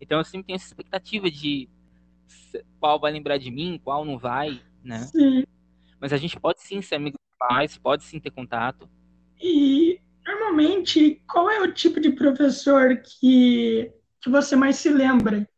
Então 0.00 0.18
eu 0.18 0.24
sempre 0.24 0.46
tenho 0.46 0.56
essa 0.56 0.66
expectativa 0.66 1.30
de 1.30 1.68
qual 2.78 3.00
vai 3.00 3.12
lembrar 3.12 3.38
de 3.38 3.50
mim, 3.50 3.80
qual 3.82 4.04
não 4.04 4.18
vai, 4.18 4.60
né? 4.82 4.98
Sim. 4.98 5.44
Mas 6.00 6.12
a 6.12 6.16
gente 6.16 6.38
pode 6.38 6.60
sim 6.60 6.82
ser 6.82 6.96
amigo 6.96 7.16
dos 7.16 7.48
pais, 7.48 7.78
pode 7.78 8.04
sim 8.04 8.20
ter 8.20 8.30
contato. 8.30 8.88
E 9.40 10.00
normalmente, 10.26 11.22
qual 11.28 11.50
é 11.50 11.60
o 11.60 11.72
tipo 11.72 12.00
de 12.00 12.10
professor 12.10 12.96
que, 12.98 13.90
que 14.20 14.30
você 14.30 14.56
mais 14.56 14.76
se 14.76 14.90
lembra? 14.90 15.48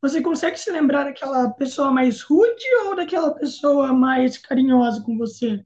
Você 0.00 0.20
consegue 0.22 0.58
se 0.58 0.70
lembrar 0.70 1.04
daquela 1.04 1.50
pessoa 1.50 1.90
mais 1.90 2.22
rude 2.22 2.64
ou 2.84 2.94
daquela 2.94 3.34
pessoa 3.34 3.92
mais 3.92 4.38
carinhosa 4.38 5.02
com 5.02 5.18
você? 5.18 5.64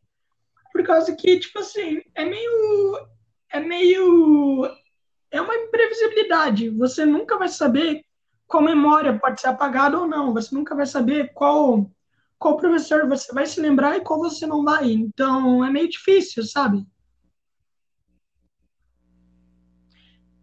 Por 0.72 0.82
causa 0.84 1.14
que, 1.14 1.38
tipo 1.38 1.58
assim, 1.58 2.00
é 2.14 2.24
meio. 2.24 3.08
É 3.50 3.60
meio. 3.60 4.70
É 5.30 5.40
uma 5.40 5.54
imprevisibilidade. 5.54 6.70
Você 6.70 7.04
nunca 7.04 7.36
vai 7.36 7.48
saber 7.48 8.02
qual 8.52 8.62
memória 8.62 9.18
pode 9.18 9.40
ser 9.40 9.46
apagada 9.48 9.98
ou 9.98 10.06
não. 10.06 10.34
Você 10.34 10.54
nunca 10.54 10.76
vai 10.76 10.84
saber 10.84 11.32
qual, 11.32 11.90
qual 12.38 12.58
professor 12.58 13.08
você 13.08 13.32
vai 13.32 13.46
se 13.46 13.58
lembrar 13.58 13.96
e 13.96 14.02
qual 14.02 14.18
você 14.20 14.46
não 14.46 14.62
vai. 14.62 14.92
Então, 14.92 15.64
é 15.64 15.70
meio 15.70 15.88
difícil, 15.88 16.44
sabe? 16.44 16.86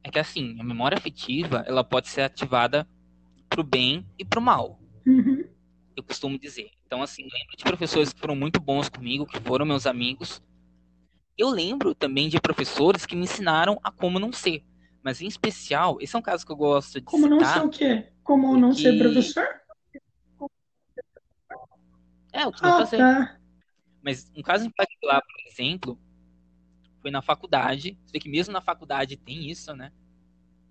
É 0.04 0.10
que 0.10 0.18
assim, 0.18 0.60
a 0.60 0.64
memória 0.64 0.98
afetiva, 0.98 1.64
ela 1.68 1.84
pode 1.84 2.08
ser 2.08 2.22
ativada 2.22 2.88
pro 3.48 3.64
bem 3.64 4.06
e 4.18 4.26
pro 4.26 4.42
mal, 4.42 4.80
Uhum. 5.06 5.44
eu 5.96 6.04
costumo 6.04 6.40
dizer. 6.40 6.72
Então, 6.86 7.02
assim, 7.04 7.24
lembro 7.24 7.56
de 7.58 7.64
professores 7.64 8.12
que 8.14 8.20
foram 8.20 8.36
muito 8.36 8.60
bons 8.60 8.90
comigo, 8.90 9.26
que 9.26 9.40
foram 9.42 9.66
meus 9.66 9.86
amigos. 9.86 10.42
Eu 11.38 11.50
lembro 11.50 11.96
também 11.96 12.30
de 12.30 12.40
professores 12.40 13.06
que 13.06 13.16
me 13.16 13.24
ensinaram 13.24 13.80
a 13.84 13.92
como 13.92 14.20
não 14.20 14.32
ser. 14.32 14.64
Mas, 15.10 15.22
em 15.22 15.26
especial, 15.28 15.98
esse 16.00 16.16
é 16.16 16.20
um 16.20 16.22
caso 16.22 16.46
que 16.46 16.52
eu 16.52 16.56
gosto 16.56 17.00
de 17.02 17.06
Como 17.08 17.26
não 17.28 17.40
citar. 17.40 17.62
ser 17.62 17.66
o 17.66 17.70
quê? 17.72 18.14
Como 18.24 18.56
não 18.56 18.72
ser 18.72 18.96
professor? 18.96 19.44
É, 22.32 22.44
eu 22.44 22.52
costumo 22.52 22.72
Ah, 22.72 22.78
fazer. 22.78 22.98
tá. 23.00 23.40
Mas 24.04 24.32
um 24.38 24.44
caso 24.44 24.68
em 24.68 24.70
particular, 24.70 25.20
por 25.24 25.52
exemplo, 25.52 26.00
foi 27.02 27.10
na 27.10 27.24
faculdade. 27.24 27.98
Você 28.06 28.12
vê 28.14 28.20
que 28.20 28.30
mesmo 28.30 28.54
na 28.54 28.62
faculdade 28.62 29.18
tem 29.18 29.50
isso, 29.50 29.76
né? 29.76 29.92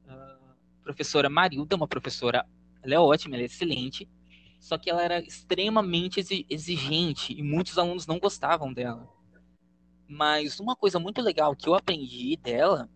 A 0.07 0.55
professora 0.85 1.29
Marilda, 1.29 1.75
uma 1.75 1.89
professora, 1.89 2.47
ela 2.81 2.95
é 2.95 2.99
ótima, 3.01 3.35
ela 3.35 3.43
é 3.43 3.47
excelente, 3.47 4.09
só 4.61 4.79
que 4.79 4.89
ela 4.89 5.03
era 5.03 5.19
extremamente 5.19 6.21
exi- 6.21 6.47
exigente 6.49 7.33
e 7.33 7.43
muitos 7.43 7.77
alunos 7.77 8.07
não 8.07 8.21
gostavam 8.21 8.73
dela. 8.73 9.13
Mas 10.09 10.61
uma 10.61 10.77
coisa 10.77 11.01
muito 11.01 11.21
legal 11.21 11.57
que 11.57 11.69
eu 11.69 11.75
aprendi 11.75 12.37
dela 12.37 12.89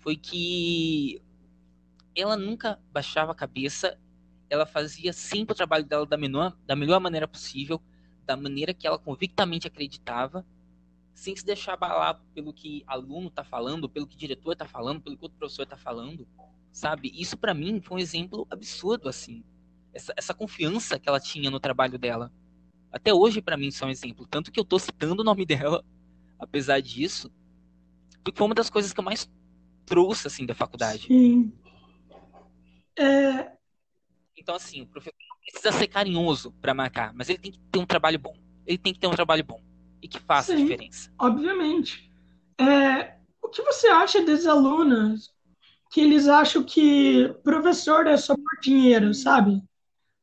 foi 0.00 0.16
que 0.16 1.22
ela 2.14 2.36
nunca 2.36 2.78
baixava 2.92 3.32
a 3.32 3.34
cabeça, 3.34 3.98
ela 4.48 4.66
fazia 4.66 5.12
sempre 5.12 5.52
o 5.52 5.56
trabalho 5.56 5.84
dela 5.84 6.04
da 6.04 6.16
melhor, 6.16 6.56
da 6.66 6.74
melhor 6.74 7.00
maneira 7.00 7.28
possível, 7.28 7.80
da 8.26 8.36
maneira 8.36 8.74
que 8.74 8.86
ela 8.86 8.98
convictamente 8.98 9.66
acreditava, 9.66 10.44
sem 11.14 11.36
se 11.36 11.44
deixar 11.44 11.74
abalar 11.74 12.20
pelo 12.34 12.52
que 12.52 12.82
aluno 12.86 13.28
está 13.28 13.44
falando, 13.44 13.88
pelo 13.88 14.06
que 14.06 14.16
diretor 14.16 14.52
está 14.52 14.66
falando, 14.66 15.00
pelo 15.00 15.16
que 15.16 15.24
outro 15.24 15.38
professor 15.38 15.62
está 15.62 15.76
falando, 15.76 16.26
sabe? 16.72 17.12
Isso 17.14 17.36
para 17.36 17.54
mim 17.54 17.80
foi 17.80 17.98
um 17.98 18.00
exemplo 18.00 18.46
absurdo 18.50 19.08
assim. 19.08 19.44
Essa, 19.92 20.14
essa 20.16 20.34
confiança 20.34 20.98
que 20.98 21.08
ela 21.08 21.20
tinha 21.20 21.50
no 21.50 21.60
trabalho 21.60 21.98
dela. 21.98 22.32
Até 22.90 23.12
hoje 23.12 23.42
para 23.42 23.56
mim 23.56 23.68
isso 23.68 23.84
é 23.84 23.86
um 23.86 23.90
exemplo, 23.90 24.26
tanto 24.26 24.50
que 24.50 24.58
eu 24.58 24.64
tô 24.64 24.78
citando 24.78 25.22
o 25.22 25.24
nome 25.24 25.44
dela, 25.46 25.84
apesar 26.38 26.80
disso, 26.80 27.30
porque 28.24 28.38
foi 28.38 28.46
uma 28.46 28.54
das 28.54 28.70
coisas 28.70 28.92
que 28.92 28.98
eu 28.98 29.04
mais 29.04 29.30
trouxe 29.90 30.28
assim 30.28 30.46
da 30.46 30.54
faculdade. 30.54 31.06
Sim. 31.08 31.52
É, 32.96 33.52
Então, 34.36 34.54
assim, 34.54 34.82
o 34.82 34.86
professor 34.86 35.16
não 35.28 35.36
precisa 35.40 35.72
ser 35.72 35.88
carinhoso 35.88 36.52
para 36.60 36.72
marcar, 36.72 37.12
mas 37.12 37.28
ele 37.28 37.38
tem 37.38 37.52
que 37.52 37.58
ter 37.58 37.78
um 37.80 37.84
trabalho 37.86 38.18
bom. 38.18 38.34
Ele 38.64 38.78
tem 38.78 38.92
que 38.94 39.00
ter 39.00 39.08
um 39.08 39.10
trabalho 39.14 39.44
bom 39.44 39.60
e 40.00 40.08
que 40.08 40.20
faça 40.20 40.52
a 40.52 40.56
Sim. 40.56 40.62
diferença. 40.62 41.12
obviamente. 41.18 42.08
É, 42.58 43.16
o 43.42 43.48
que 43.48 43.62
você 43.62 43.88
acha 43.88 44.22
desses 44.22 44.46
alunos 44.46 45.30
que 45.90 46.00
eles 46.00 46.28
acham 46.28 46.62
que 46.62 47.28
professor 47.42 48.06
é 48.06 48.16
só 48.16 48.34
por 48.36 48.60
dinheiro, 48.62 49.12
sabe? 49.12 49.60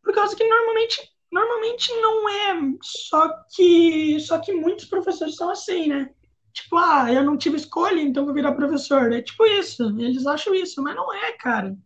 Por 0.02 0.14
causa 0.14 0.36
que 0.36 0.48
normalmente, 0.48 0.98
normalmente 1.32 1.92
não 2.02 2.30
é 2.30 2.56
só 2.82 3.28
que, 3.54 4.18
só 4.22 4.40
que 4.40 4.54
muitos 4.54 4.86
professores 4.86 5.36
são 5.36 5.50
assim, 5.50 5.88
né? 5.88 6.10
Tipo, 6.58 6.76
ah, 6.78 7.14
eu 7.14 7.24
não 7.24 7.38
tive 7.38 7.56
escolha, 7.56 8.02
então 8.02 8.26
vou 8.26 8.34
virar 8.34 8.52
professor. 8.54 9.14
É 9.14 9.22
tipo 9.22 9.46
isso. 9.46 9.84
Eles 10.00 10.26
acham 10.26 10.56
isso, 10.56 10.82
mas 10.82 10.96
não 10.96 11.14
é, 11.14 11.34
cara. 11.34 11.78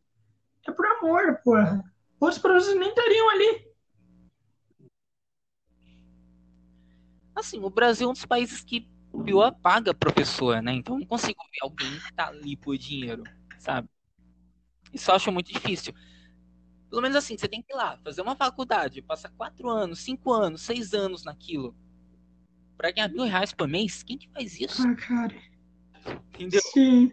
É 0.65 0.71
por 0.71 0.85
amor, 0.85 1.41
porra. 1.43 1.83
Os 2.21 2.37
professores 2.37 2.79
nem 2.79 2.87
estariam 2.87 3.29
ali. 3.31 3.67
Assim, 7.35 7.59
o 7.61 7.69
Brasil 7.69 8.07
é 8.07 8.09
um 8.11 8.13
dos 8.13 8.25
países 8.25 8.63
que 8.63 8.89
pior 9.25 9.51
paga 9.61 9.93
professor, 9.93 10.61
né? 10.61 10.71
Então 10.71 10.97
não 10.97 11.05
consigo 11.05 11.43
ver 11.51 11.59
alguém 11.63 11.99
que 11.99 12.13
tá 12.13 12.27
ali 12.27 12.55
por 12.55 12.77
dinheiro, 12.77 13.23
sabe? 13.59 13.89
Isso 14.93 15.11
eu 15.11 15.15
acho 15.15 15.31
muito 15.33 15.51
difícil. 15.51 15.93
Pelo 16.89 17.01
menos 17.01 17.17
assim, 17.17 17.37
você 17.37 17.47
tem 17.47 17.61
que 17.61 17.73
ir 17.73 17.75
lá, 17.75 17.97
fazer 18.05 18.21
uma 18.21 18.37
faculdade, 18.37 19.01
passar 19.01 19.31
quatro 19.31 19.69
anos, 19.69 19.99
cinco 19.99 20.31
anos, 20.31 20.61
seis 20.61 20.93
anos 20.93 21.25
naquilo, 21.25 21.75
pra 22.81 22.91
ganhar 22.91 23.09
mil 23.09 23.23
reais 23.25 23.53
por 23.53 23.67
mês. 23.67 24.01
Quem 24.01 24.17
que 24.17 24.27
faz 24.29 24.59
isso? 24.59 24.81
Ah, 24.81 24.95
cara. 24.95 25.35
Entendeu? 26.33 26.61
Sim. 26.73 27.11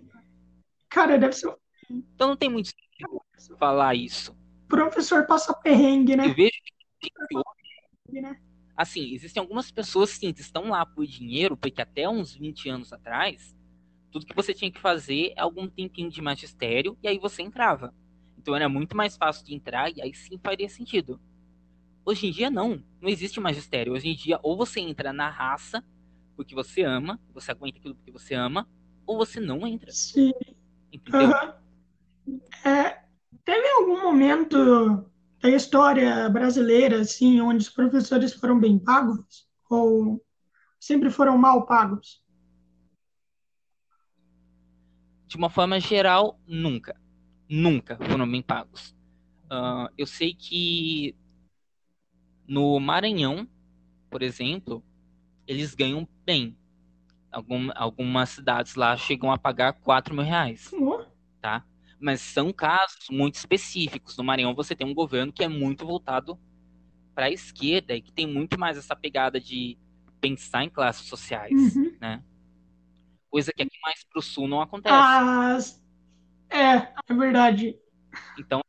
Cara, 0.89 1.19
deve 1.19 1.35
ser. 1.35 1.55
Então 1.91 2.29
não 2.29 2.37
tem 2.37 2.49
muito 2.49 2.69
sentido 2.69 3.21
falar 3.59 3.95
isso. 3.95 4.35
Professor 4.67 5.27
passa 5.27 5.53
perrengue, 5.53 6.13
Eu 6.13 6.17
né? 6.17 6.29
vejo 6.29 6.53
que 7.01 8.21
né? 8.21 8.41
assim, 8.75 9.13
existem 9.13 9.41
algumas 9.41 9.71
pessoas 9.71 10.11
sim, 10.11 10.33
que 10.33 10.41
estão 10.41 10.71
lá 10.71 10.87
por 10.87 11.07
dinheiro, 11.07 11.57
porque 11.57 11.83
até 11.83 12.09
uns 12.09 12.35
20 12.35 12.69
anos 12.71 12.93
atrás, 12.93 13.55
tudo 14.11 14.25
que 14.25 14.35
você 14.35 14.55
tinha 14.55 14.73
que 14.73 14.81
fazer 14.81 15.35
é 15.37 15.41
algum 15.43 15.69
tempinho 15.69 16.11
de 16.11 16.23
magistério 16.23 16.97
e 17.03 17.09
aí 17.09 17.19
você 17.19 17.43
entrava. 17.43 17.95
Então 18.39 18.57
era 18.57 18.69
muito 18.69 18.97
mais 18.97 19.17
fácil 19.17 19.45
de 19.45 19.55
entrar 19.55 19.95
e 19.95 20.01
aí 20.01 20.15
sim 20.15 20.39
faria 20.43 20.69
sentido. 20.69 21.21
Hoje 22.09 22.27
em 22.27 22.31
dia 22.31 22.51
não, 22.51 22.83
não 23.03 23.09
existe 23.11 23.39
magistério. 23.39 23.93
Hoje 23.93 24.09
em 24.09 24.15
dia 24.15 24.41
ou 24.43 24.57
você 24.57 24.81
entra 24.81 25.13
na 25.13 25.29
raça 25.29 25.85
porque 26.35 26.55
você 26.55 26.83
ama, 26.83 27.21
você 27.35 27.51
aguenta 27.51 27.77
aquilo 27.79 27.95
porque 27.95 28.11
você 28.11 28.33
ama, 28.33 28.67
ou 29.07 29.19
você 29.19 29.39
não 29.39 29.67
entra. 29.67 29.91
Sim. 29.93 30.33
Entendeu? 30.91 31.29
Uhum. 32.27 32.41
É, 32.65 33.05
teve 33.45 33.69
algum 33.73 34.01
momento 34.01 35.05
da 35.39 35.51
história 35.51 36.31
brasileira, 36.31 37.03
assim, 37.03 37.43
onde 37.43 37.59
os 37.59 37.69
professores 37.69 38.33
foram 38.33 38.59
bem 38.59 38.79
pagos? 38.79 39.47
Ou 39.69 40.25
sempre 40.81 41.11
foram 41.11 41.37
mal 41.37 41.67
pagos? 41.67 42.25
De 45.27 45.37
uma 45.37 45.51
forma 45.51 45.79
geral, 45.79 46.41
nunca. 46.47 46.99
Nunca 47.51 47.99
foram 47.99 48.31
bem 48.31 48.41
pagos. 48.41 48.97
Uh, 49.53 49.93
eu 49.99 50.07
sei 50.07 50.33
que 50.33 51.15
no 52.49 52.81
Maranhão, 52.81 53.47
por 54.11 54.23
exemplo, 54.23 54.83
eles 55.47 55.75
ganham 55.75 56.09
bem. 56.25 56.57
Algum, 57.31 57.69
algumas 57.75 58.31
cidades 58.31 58.75
lá 58.75 58.97
chegam 58.97 59.31
a 59.31 59.37
pagar 59.39 59.75
4 59.75 60.15
mil 60.15 60.25
reais. 60.25 60.73
Uhum. 60.73 61.05
Tá? 61.43 61.63
Mas 62.01 62.21
são 62.23 62.53
casos 62.53 63.07
muito 63.11 63.35
específicos. 63.35 64.17
No 64.17 64.25
Maranhão 64.25 64.55
você 64.55 64.75
tem 64.75 64.87
um 64.87 64.95
governo 64.95 65.33
que 65.33 65.45
é 65.45 65.49
muito 65.49 65.85
voltado 65.87 66.39
para 67.15 67.27
a 67.27 67.31
esquerda 67.31 67.95
e 67.95 68.01
que 68.01 68.13
tem 68.13 68.27
muito 68.27 68.59
mais 68.59 68.79
essa 68.79 68.97
pegada 68.97 69.39
de 69.39 69.77
pensar 70.21 70.65
em 70.65 70.71
classes 70.71 71.07
sociais, 71.07 71.77
Uhum. 71.77 71.97
né? 72.01 72.25
Coisa 73.31 73.53
que 73.55 73.63
aqui 73.63 73.77
mais 73.83 74.03
pro 74.05 74.23
sul 74.23 74.49
não 74.49 74.63
acontece. 74.63 74.95
É, 76.49 76.77
é 77.09 77.15
verdade. 77.15 77.79
Então, 78.39 78.61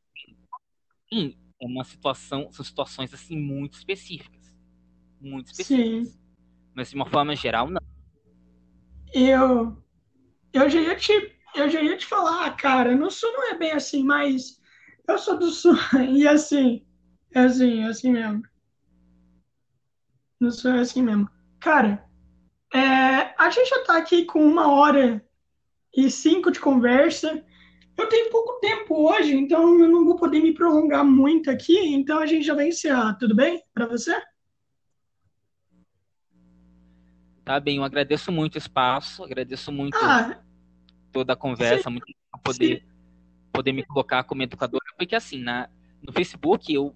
sim, 1.11 1.37
é 1.61 1.65
uma 1.65 1.83
situação, 1.83 2.51
são 2.51 2.63
situações 2.63 3.13
assim 3.13 3.37
muito 3.37 3.73
específicas, 3.73 4.55
muito 5.19 5.47
específicas. 5.47 6.09
Sim. 6.09 6.19
Mas 6.73 6.89
de 6.89 6.95
uma 6.95 7.05
forma 7.05 7.35
geral, 7.35 7.69
não. 7.69 7.81
Eu, 9.13 9.83
eu 10.53 10.69
já 10.69 10.79
ia 10.79 10.95
te, 10.95 11.35
eu 11.55 11.69
já 11.69 11.81
ia 11.81 11.97
te 11.97 12.05
falar, 12.05 12.55
cara, 12.55 12.95
no 12.95 13.11
sul 13.11 13.31
não 13.33 13.51
é 13.51 13.57
bem 13.57 13.71
assim, 13.71 14.03
mas 14.03 14.61
eu 15.07 15.17
sou 15.17 15.37
do 15.37 15.49
sul 15.49 15.75
e 16.09 16.27
assim, 16.27 16.85
é 17.31 17.41
assim, 17.41 17.83
é 17.83 17.87
assim 17.87 18.11
mesmo. 18.11 18.43
No 20.39 20.51
sul 20.51 20.71
é 20.71 20.79
assim 20.79 21.01
mesmo. 21.01 21.29
Cara, 21.59 22.07
é, 22.73 23.33
a 23.37 23.49
gente 23.49 23.69
já 23.69 23.83
tá 23.83 23.97
aqui 23.97 24.23
com 24.25 24.45
uma 24.45 24.71
hora 24.71 25.25
e 25.95 26.09
cinco 26.09 26.51
de 26.51 26.59
conversa. 26.59 27.43
Eu 27.99 28.07
tenho 28.07 28.29
pouco 28.31 28.59
tempo 28.61 29.09
hoje, 29.09 29.35
então 29.35 29.77
eu 29.77 29.89
não 29.89 30.05
vou 30.05 30.15
poder 30.15 30.39
me 30.41 30.53
prolongar 30.53 31.03
muito 31.03 31.51
aqui, 31.51 31.77
então 31.93 32.19
a 32.19 32.25
gente 32.25 32.45
já 32.45 32.55
vai 32.55 32.69
encerrar, 32.69 33.15
tudo 33.15 33.35
bem 33.35 33.61
para 33.73 33.85
você? 33.87 34.15
Tá 37.43 37.59
bem, 37.59 37.77
eu 37.77 37.83
agradeço 37.83 38.31
muito 38.31 38.55
o 38.55 38.57
espaço, 38.57 39.23
agradeço 39.23 39.69
muito 39.69 39.97
Ah, 39.97 40.41
toda 41.11 41.33
a 41.33 41.35
conversa, 41.35 41.89
sim, 41.89 41.93
muito 41.93 42.05
poder, 42.41 42.79
sim, 42.79 42.87
poder 43.51 43.73
me 43.73 43.83
colocar 43.83 44.23
como 44.23 44.43
educadora, 44.43 44.85
porque 44.97 45.15
assim, 45.15 45.41
na, 45.41 45.69
no 46.01 46.13
Facebook 46.13 46.73
eu, 46.73 46.95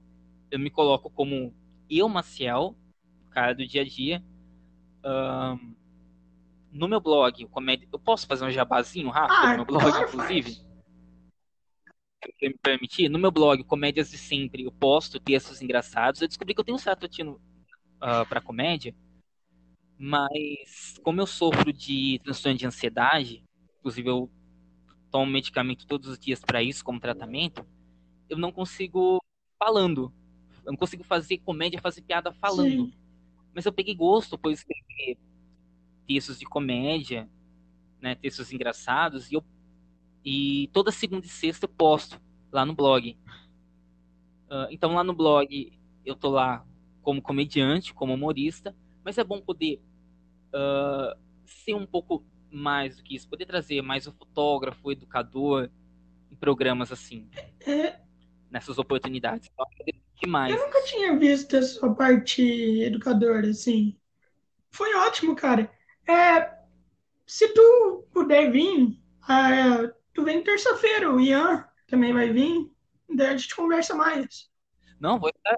eu 0.49 0.57
me 0.59 0.69
coloco 0.69 1.09
como 1.09 1.53
eu, 1.89 2.07
Maciel, 2.07 2.77
cara 3.31 3.53
do 3.53 3.67
dia 3.67 3.81
a 3.81 3.85
dia. 3.85 4.23
Ahn, 5.03 5.57
no 6.71 6.87
meu 6.87 7.01
blog, 7.01 7.47
eu 7.91 7.99
posso 7.99 8.25
fazer 8.25 8.45
um 8.45 8.51
jabazinho 8.51 9.09
rápido 9.09 9.41
no 9.41 9.45
Ah, 9.47 9.55
meu 9.57 9.65
blog, 9.65 9.83
claro 9.83 10.07
inclusive? 10.07 10.53
faz. 10.55 10.72
Você 12.26 12.49
me 12.49 12.57
permitir, 12.57 13.09
no 13.09 13.19
meu 13.19 13.32
blog, 13.32 13.63
Comédias 13.63 14.09
de 14.09 14.17
Sempre, 14.17 14.63
eu 14.63 14.71
posto 14.71 15.19
textos 15.19 15.61
engraçados. 15.61 16.21
Eu 16.21 16.28
descobri 16.28 16.53
que 16.53 16.59
eu 16.59 16.65
tenho 16.65 16.76
um 16.76 16.80
certo 16.80 17.07
tino 17.07 17.39
uh, 17.97 18.28
para 18.28 18.41
comédia, 18.41 18.95
mas 19.97 20.97
como 21.03 21.21
eu 21.21 21.28
sofro 21.28 21.71
de 21.71 22.19
transtorno 22.24 22.57
de 22.57 22.65
ansiedade, 22.65 23.43
inclusive 23.80 24.09
eu 24.09 24.30
tomo 25.11 25.32
medicamento 25.32 25.86
todos 25.86 26.09
os 26.09 26.17
dias 26.17 26.39
para 26.39 26.63
isso, 26.63 26.84
como 26.84 26.99
tratamento, 26.99 27.65
eu 28.30 28.38
não 28.38 28.51
consigo 28.51 29.21
falando. 29.59 30.11
Eu 30.65 30.71
não 30.71 30.78
consigo 30.78 31.03
fazer 31.03 31.38
comédia, 31.39 31.82
fazer 31.82 32.01
piada 32.01 32.32
falando. 32.34 32.88
Sim, 32.88 32.93
Mas 33.53 33.65
eu 33.65 33.74
peguei 33.74 33.93
gosto 33.93 34.38
por 34.38 34.51
escrever 34.51 35.17
textos 36.07 36.39
de 36.39 36.45
comédia, 36.45 37.30
né, 38.01 38.15
textos 38.15 38.51
engraçados, 38.51 39.32
e, 39.32 39.36
eu, 39.36 39.43
e 40.24 40.69
toda 40.74 40.91
segunda 40.91 41.26
e 41.26 41.30
sexta 41.30 41.65
eu 41.65 41.69
posto 41.69 42.21
lá 42.51 42.65
no 42.65 42.74
blog. 42.74 43.17
Ah, 44.49 44.67
então 44.69 44.93
lá 44.93 45.03
no 45.03 45.13
blog 45.13 45.71
eu 46.05 46.15
tô 46.15 46.30
lá 46.30 46.65
como 47.01 47.21
comediante, 47.21 47.93
como 47.93 48.13
humorista, 48.13 48.76
mas 49.03 49.17
é 49.17 49.24
bom 49.24 49.41
poder 49.41 49.82
ah, 50.53 51.17
ser 51.45 51.74
um 51.74 51.86
pouco 51.86 52.26
mais 52.49 52.97
do 52.97 53.03
que 53.03 53.15
isso, 53.15 53.28
poder 53.28 53.45
trazer 53.45 53.82
mais 53.82 54.05
o 54.05 54.11
fotógrafo, 54.11 54.88
o 54.88 54.91
educador 54.91 55.69
em 56.32 56.36
programas 56.36 56.91
assim, 56.91 57.28
é, 57.65 57.99
nessas 58.49 58.78
oportunidades. 58.78 59.49
Então, 59.51 59.65
eu 59.88 59.93
demais 60.21 60.55
nunca 60.55 60.84
tinha 60.84 61.17
visto 61.17 61.57
a 61.57 61.63
sua 61.63 61.93
parte 61.95 62.41
educadora, 62.82 63.49
assim. 63.49 63.97
Foi 64.71 64.93
ótimo, 64.95 65.36
cara. 65.36 65.71
É, 66.07 66.57
se 67.26 67.53
tu 67.53 68.07
puder 68.11 68.51
vir, 68.51 68.99
é, 69.30 69.93
tu 70.14 70.24
vem 70.24 70.43
terça-feira, 70.43 71.11
o 71.11 71.20
Ian 71.20 71.66
também 71.88 72.14
vai 72.14 72.32
vir, 72.32 72.72
daí 73.14 73.28
a 73.28 73.38
gente 73.38 73.55
conversa 73.55 73.95
mais. 73.95 74.49
Não, 74.99 75.20
vou 75.20 75.30
estar, 75.30 75.55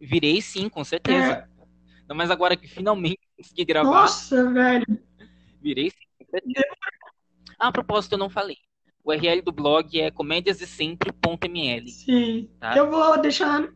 virei 0.00 0.40
sim, 0.40 0.68
com 0.68 0.84
certeza. 0.84 1.32
É, 1.32 1.48
Não, 2.08 2.16
mas 2.16 2.30
agora 2.30 2.56
que 2.56 2.66
finalmente 2.68 3.20
consegui 3.36 3.64
gravar, 3.64 3.90
nossa, 3.90 4.50
velho. 4.52 4.86
virei 5.60 5.90
sim, 5.90 6.06
com 6.18 6.24
certeza. 6.30 6.66
Ah, 7.58 7.68
a 7.68 7.72
propósito, 7.72 8.12
eu 8.12 8.18
não 8.18 8.30
falei. 8.30 8.56
O 9.04 9.10
URL 9.10 9.42
do 9.42 9.52
blog 9.52 9.98
é 10.00 10.10
comediasdesempre.ml, 10.10 11.88
Sim, 11.88 12.50
tá? 12.60 12.76
eu 12.76 12.90
vou 12.90 13.20
deixar, 13.20 13.72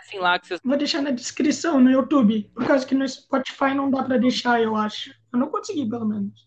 Assim 0.00 0.18
lá 0.18 0.38
que 0.38 0.46
vocês. 0.46 0.60
vou 0.62 0.76
deixar 0.76 1.00
na 1.00 1.10
descrição 1.10 1.80
no 1.80 1.90
YouTube, 1.90 2.50
por 2.54 2.66
causa 2.66 2.84
que 2.86 2.94
no 2.94 3.08
Spotify 3.08 3.72
não 3.74 3.90
dá 3.90 4.02
pra 4.02 4.18
deixar, 4.18 4.60
eu 4.60 4.76
acho. 4.76 5.10
Eu 5.32 5.38
não 5.38 5.48
consegui, 5.50 5.88
pelo 5.88 6.04
menos. 6.06 6.46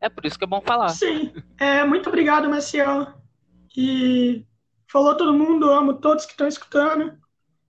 É 0.00 0.08
por 0.08 0.24
isso 0.26 0.38
que 0.38 0.44
é 0.44 0.48
bom 0.48 0.60
falar. 0.60 0.90
Sim, 0.90 1.32
é, 1.58 1.84
muito 1.84 2.08
obrigado, 2.08 2.48
Marcelo. 2.48 3.14
E 3.76 4.44
falou 4.90 5.16
todo 5.16 5.32
mundo, 5.32 5.70
amo 5.70 5.94
todos 5.94 6.24
que 6.24 6.32
estão 6.32 6.46
escutando. 6.46 7.16